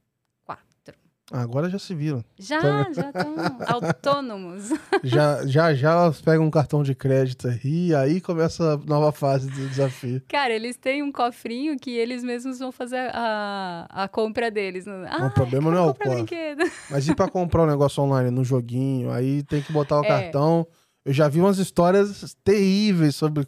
[1.32, 2.24] agora já se viram.
[2.38, 2.60] Já,
[2.92, 3.36] já estão
[3.68, 4.70] autônomos.
[5.04, 9.50] Já, já já elas pegam um cartão de crédito e aí começa a nova fase
[9.50, 10.22] do desafio.
[10.28, 14.86] Cara, eles têm um cofrinho que eles mesmos vão fazer a, a compra deles.
[14.88, 16.56] Ah, o problema não é o cofre.
[16.90, 19.12] Mas e pra comprar um negócio online no joguinho?
[19.12, 20.08] Aí tem que botar o É.
[20.08, 20.66] cartão.
[21.06, 23.46] Eu já vi umas histórias terríveis sobre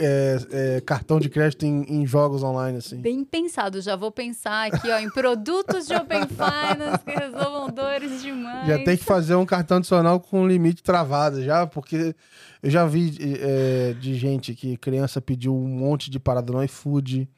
[0.00, 2.96] é, é, cartão de crédito em, em jogos online, assim.
[3.00, 8.20] Bem pensado, já vou pensar aqui, ó, em produtos de Open Finance que resolvam dores
[8.20, 8.66] demais.
[8.66, 12.14] Já tem que fazer um cartão adicional com limite travado já, porque
[12.62, 17.28] eu já vi é, de gente que criança pediu um monte de parada no iFood,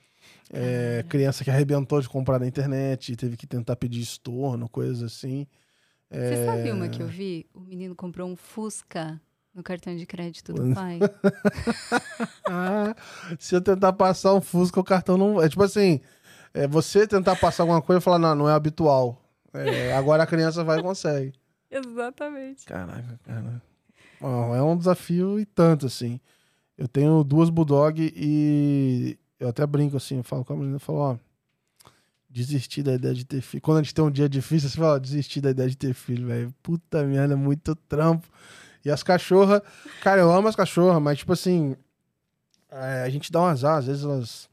[0.50, 5.46] é, criança que arrebentou de comprar na internet, teve que tentar pedir estorno, coisas assim.
[6.10, 6.72] Você sabe É.
[6.74, 7.46] uma que eu vi?
[7.54, 9.18] O menino comprou um Fusca
[9.54, 10.98] no cartão de crédito do pai.
[12.48, 12.94] Ah,
[13.38, 15.42] se eu tentar passar um Fusca, o cartão não.
[15.42, 16.00] É tipo assim,
[16.52, 19.22] é, você tentar passar alguma coisa e falar, não, não é habitual.
[19.54, 21.32] É, agora a criança vai e consegue.
[21.70, 22.66] Exatamente.
[22.66, 23.62] Caraca, cara.
[24.20, 26.20] Ó, é um desafio e tanto, assim.
[26.76, 30.80] Eu tenho duas Bulldog e eu até brinco assim, eu falo com a menina, eu
[30.80, 31.16] falo, ó,
[32.28, 33.60] desistir da ideia de ter filho.
[33.60, 35.94] Quando a gente tem um dia difícil, você fala, ó, desistir da ideia de ter
[35.94, 36.54] filho, velho.
[36.62, 38.26] Puta merda, é muito trampo.
[38.84, 39.62] E as cachorras,
[40.02, 41.76] cara, eu amo as cachorras, mas tipo assim,
[42.70, 44.48] é, a gente dá um azar, às vezes elas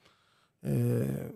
[0.63, 1.31] é,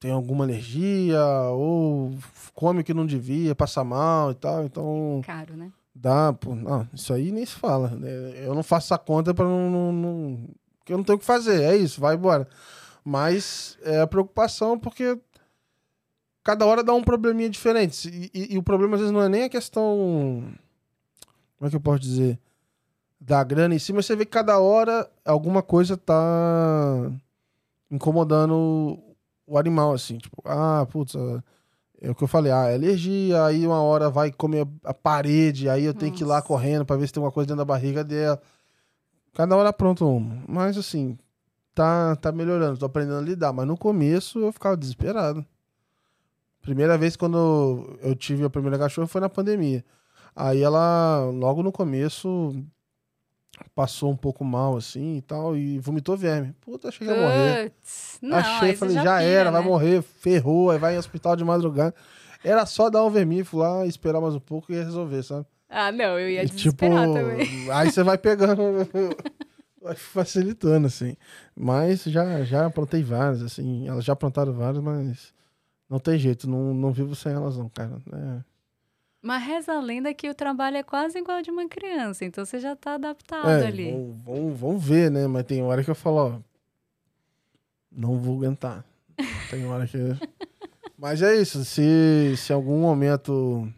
[0.00, 2.12] têm alguma alergia ou
[2.54, 5.70] come o que não devia, passa mal e tal, então Caro, né?
[5.94, 7.88] Dá, pô, não, isso aí nem se fala.
[7.90, 8.08] né?
[8.46, 10.48] Eu não faço essa conta para não, não, não-
[10.78, 12.48] Porque eu não tenho o que fazer, é isso, vai embora.
[13.04, 15.18] Mas é a preocupação porque
[16.42, 18.08] cada hora dá um probleminha diferente.
[18.08, 20.44] E, e- e o problema às vezes não é nem a questão.
[21.62, 22.40] Como é que eu posso dizer?
[23.20, 27.08] Da grana em si, mas você vê que cada hora alguma coisa tá
[27.88, 28.98] incomodando
[29.46, 30.18] o animal, assim.
[30.18, 31.40] Tipo, ah, putz, ah,
[32.00, 35.68] é o que eu falei, ah, é alergia, aí uma hora vai comer a parede,
[35.68, 36.48] aí eu tenho que ir lá Nossa.
[36.48, 38.42] correndo pra ver se tem alguma coisa dentro da barriga dela.
[39.32, 40.42] Cada hora pronto uma.
[40.48, 41.16] Mas assim,
[41.72, 43.52] tá, tá melhorando, tô aprendendo a lidar.
[43.52, 45.46] Mas no começo eu ficava desesperado.
[46.60, 49.84] Primeira vez quando eu tive a primeira cachorra foi na pandemia.
[50.34, 52.54] Aí ela, logo no começo,
[53.74, 56.54] passou um pouco mal, assim, e tal, e vomitou verme.
[56.60, 57.72] Puta, achei que ia morrer.
[58.20, 59.66] Não, achei, falei, já, pira, era, vai né?
[59.68, 61.94] morrer, ferrou, aí vai em hospital de madrugada.
[62.44, 65.46] Era só dar um vermífugo lá, esperar mais um pouco e ia resolver, sabe?
[65.68, 67.48] Ah, não, eu ia E, desesperar também.
[67.72, 68.62] Aí você vai pegando,
[69.80, 71.16] vai facilitando, assim.
[71.56, 73.88] Mas já, já plantei várias, assim.
[73.88, 75.32] Elas já plantaram várias, mas
[75.88, 77.96] não tem jeito, não, não vivo sem elas, não, cara.
[78.12, 78.51] É.
[79.22, 82.58] Mas reza a lenda que o trabalho é quase igual de uma criança, então você
[82.58, 83.92] já tá adaptado É, ali.
[84.24, 85.28] vamos, vamos, ver, né?
[85.28, 86.38] Mas tem hora que eu falo, ó,
[87.90, 88.84] não vou aguentar.
[89.48, 89.96] Tem hora que.
[90.98, 91.64] Mas é isso.
[91.64, 93.68] Se, se em algum momento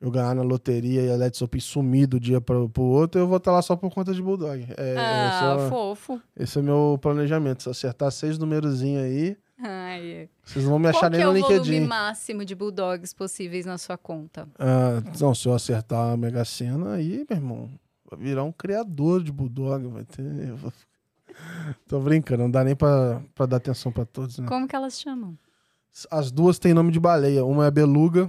[0.00, 3.26] eu ganhar na loteria e a Let's Open sumir do dia pro, pro outro, eu
[3.26, 4.66] vou estar lá só por conta de Bulldog.
[4.76, 6.20] É, ah, esse, é, fofo.
[6.36, 7.62] esse é meu planejamento.
[7.62, 11.30] Se acertar seis numerozinhos aí, Ai, vocês não vão me achar Qual nem é no
[11.30, 11.86] o volume LinkedIn.
[11.86, 14.48] máximo de bulldogs possíveis na sua conta?
[14.58, 17.70] Ah, não, se eu acertar a Mega Sena, aí, meu irmão,
[18.10, 19.86] vai virar um criador de Bulldog.
[19.88, 20.52] Vai ter.
[20.54, 20.72] vou-
[21.88, 24.46] Tô brincando, não dá nem pra, pra dar atenção pra todos, né?
[24.48, 25.38] Como que elas chamam?
[26.10, 27.44] As duas têm nome de baleia.
[27.44, 28.28] Uma é Beluga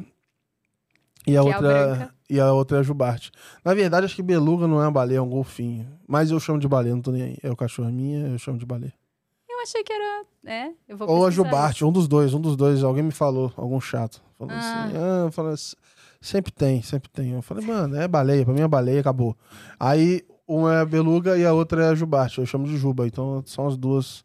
[1.25, 1.59] e a, Que é outra,
[1.95, 2.15] branca.
[2.29, 3.31] e a outra é a Jubarte.
[3.63, 5.87] Na verdade, acho que Beluga não é uma baleia, é um golfinho.
[6.07, 7.37] Mas eu chamo de baleia, não tô nem aí.
[7.41, 8.93] É o cachorro minha, eu chamo de baleia.
[9.65, 10.25] Achei que era.
[10.45, 12.83] É, eu vou Ou a Jubarte, um dos dois, um dos dois.
[12.83, 14.21] Alguém me falou, algum chato.
[14.37, 14.83] Falou Ah.
[14.85, 14.93] assim,
[15.27, 15.75] ah, falei, "S-
[16.21, 17.31] sempre tem, sempre tem.
[17.31, 19.35] Eu falei, mano, é baleia, pra mim é baleia, acabou.
[19.79, 23.07] Aí uma é a Beluga e a outra é a Jubarte, eu chamo de Juba.
[23.07, 24.23] Então são as duas.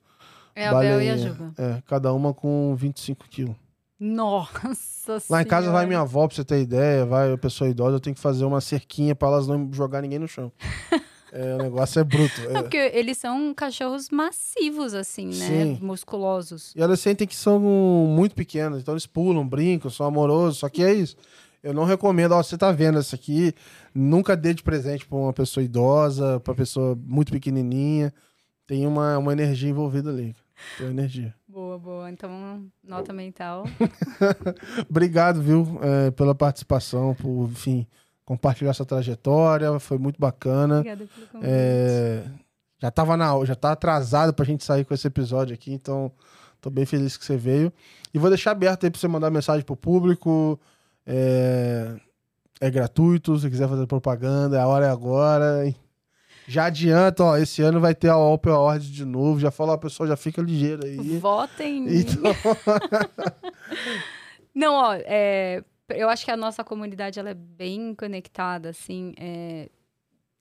[0.55, 1.17] É a Bel e a.
[1.17, 1.55] Juba.
[1.57, 3.57] É, cada uma com 25 quilos.
[3.99, 5.87] Nossa Lá em casa vai Senhora.
[5.87, 8.61] minha avó, pra você ter ideia, vai a pessoa idosa, eu tenho que fazer uma
[8.61, 10.53] cerquinha pra elas não jogar ninguém no chão.
[11.33, 12.41] é, o negócio é bruto.
[12.51, 12.63] Não, é.
[12.63, 15.47] porque eles são cachorros massivos, assim, né?
[15.47, 15.79] Sim.
[15.81, 16.73] Musculosos.
[16.75, 20.83] E elas sentem que são muito pequenas, então eles pulam, brincam, são amorosos, só que
[20.83, 21.17] é isso.
[21.63, 23.55] Eu não recomendo, ó, você tá vendo isso aqui,
[23.95, 28.13] nunca dê de presente pra uma pessoa idosa, pra pessoa muito pequenininha.
[28.67, 30.35] Tem uma, uma energia envolvida ali.
[30.79, 31.35] Tem energia.
[31.47, 32.11] Boa, boa.
[32.11, 33.65] Então, nota mental.
[34.89, 37.87] Obrigado, viu, é, pela participação, por, enfim,
[38.31, 40.77] compartilhar essa trajetória, foi muito bacana.
[40.77, 41.51] Obrigada pelo convite.
[41.51, 42.23] É,
[42.79, 46.13] já tava na já tá atrasado pra gente sair com esse episódio aqui, então
[46.61, 47.73] tô bem feliz que você veio.
[48.15, 50.61] E vou deixar aberto aí pra você mandar mensagem pro público.
[51.05, 51.97] É,
[52.61, 55.75] é gratuito, se quiser fazer propaganda, a hora é agora.
[56.47, 59.41] Já adianta, ó, esse ano vai ter a Opel Award de novo.
[59.41, 61.19] Já fala, ó, pessoal, já fica ligeiro aí.
[61.19, 61.99] Votem.
[61.99, 62.23] Então,
[64.55, 65.65] Não, ó, é,
[65.95, 69.15] eu acho que a nossa comunidade ela é bem conectada, assim.
[69.19, 69.71] É,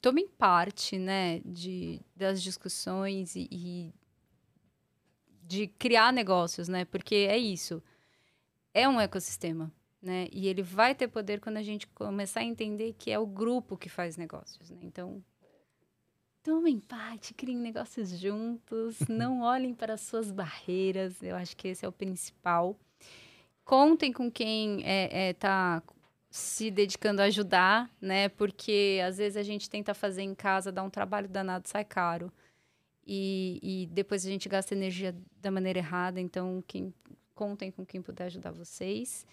[0.01, 3.93] tomem parte, né, de, das discussões e, e
[5.43, 6.85] de criar negócios, né?
[6.85, 7.81] Porque é isso.
[8.73, 9.71] É um ecossistema,
[10.01, 10.27] né?
[10.31, 13.77] E ele vai ter poder quando a gente começar a entender que é o grupo
[13.77, 14.79] que faz negócios, né?
[14.83, 15.23] Então,
[16.43, 21.21] tomem parte, criem negócios juntos, não olhem para as suas barreiras.
[21.21, 22.79] Eu acho que esse é o principal.
[23.69, 25.83] Contem com quem é, é, tá
[26.27, 28.27] se dedicando a ajudar, né?
[28.27, 32.33] Porque às vezes a gente tenta fazer em casa, dá um trabalho danado, sai caro.
[33.05, 36.19] E, e depois a gente gasta energia da maneira errada.
[36.19, 36.91] Então, quem,
[37.35, 39.23] contem com quem puder ajudar vocês.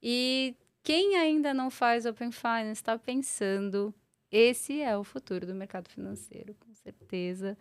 [0.00, 0.54] E
[0.84, 3.92] quem ainda não faz Open Finance, está pensando,
[4.30, 7.58] esse é o futuro do mercado financeiro, com certeza.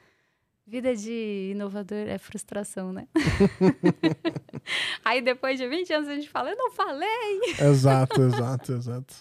[0.66, 3.08] Vida de inovador é frustração, né?
[5.04, 7.40] Aí depois de 20 anos a gente fala, eu não falei.
[7.60, 9.16] exato, exato, exato.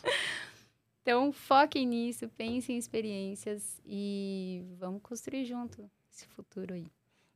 [1.02, 6.86] Então foquem nisso, pensem em experiências e vamos construir junto esse futuro aí.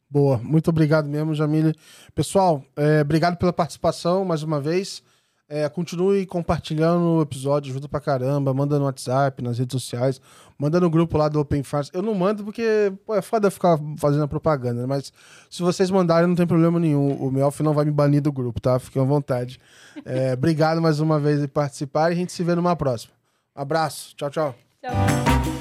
[0.09, 1.75] Boa, muito obrigado mesmo, Jamile.
[2.15, 5.03] Pessoal, é, obrigado pela participação mais uma vez.
[5.49, 8.55] É, continue compartilhando o episódio, ajuda pra caramba.
[8.55, 10.21] Manda no WhatsApp, nas redes sociais,
[10.59, 11.91] manda no grupo lá do Open Finance.
[11.93, 14.87] Eu não mando porque pô, é foda ficar fazendo a propaganda, né?
[14.87, 15.13] mas
[15.51, 17.13] se vocês mandarem, não tem problema nenhum.
[17.15, 18.79] O Melf não vai me banir do grupo, tá?
[18.79, 19.61] Fiquem à vontade.
[20.05, 23.13] É, obrigado mais uma vez por participar e a gente se vê numa próxima.
[23.55, 24.55] Abraço, tchau, tchau.
[24.81, 25.54] Tchau.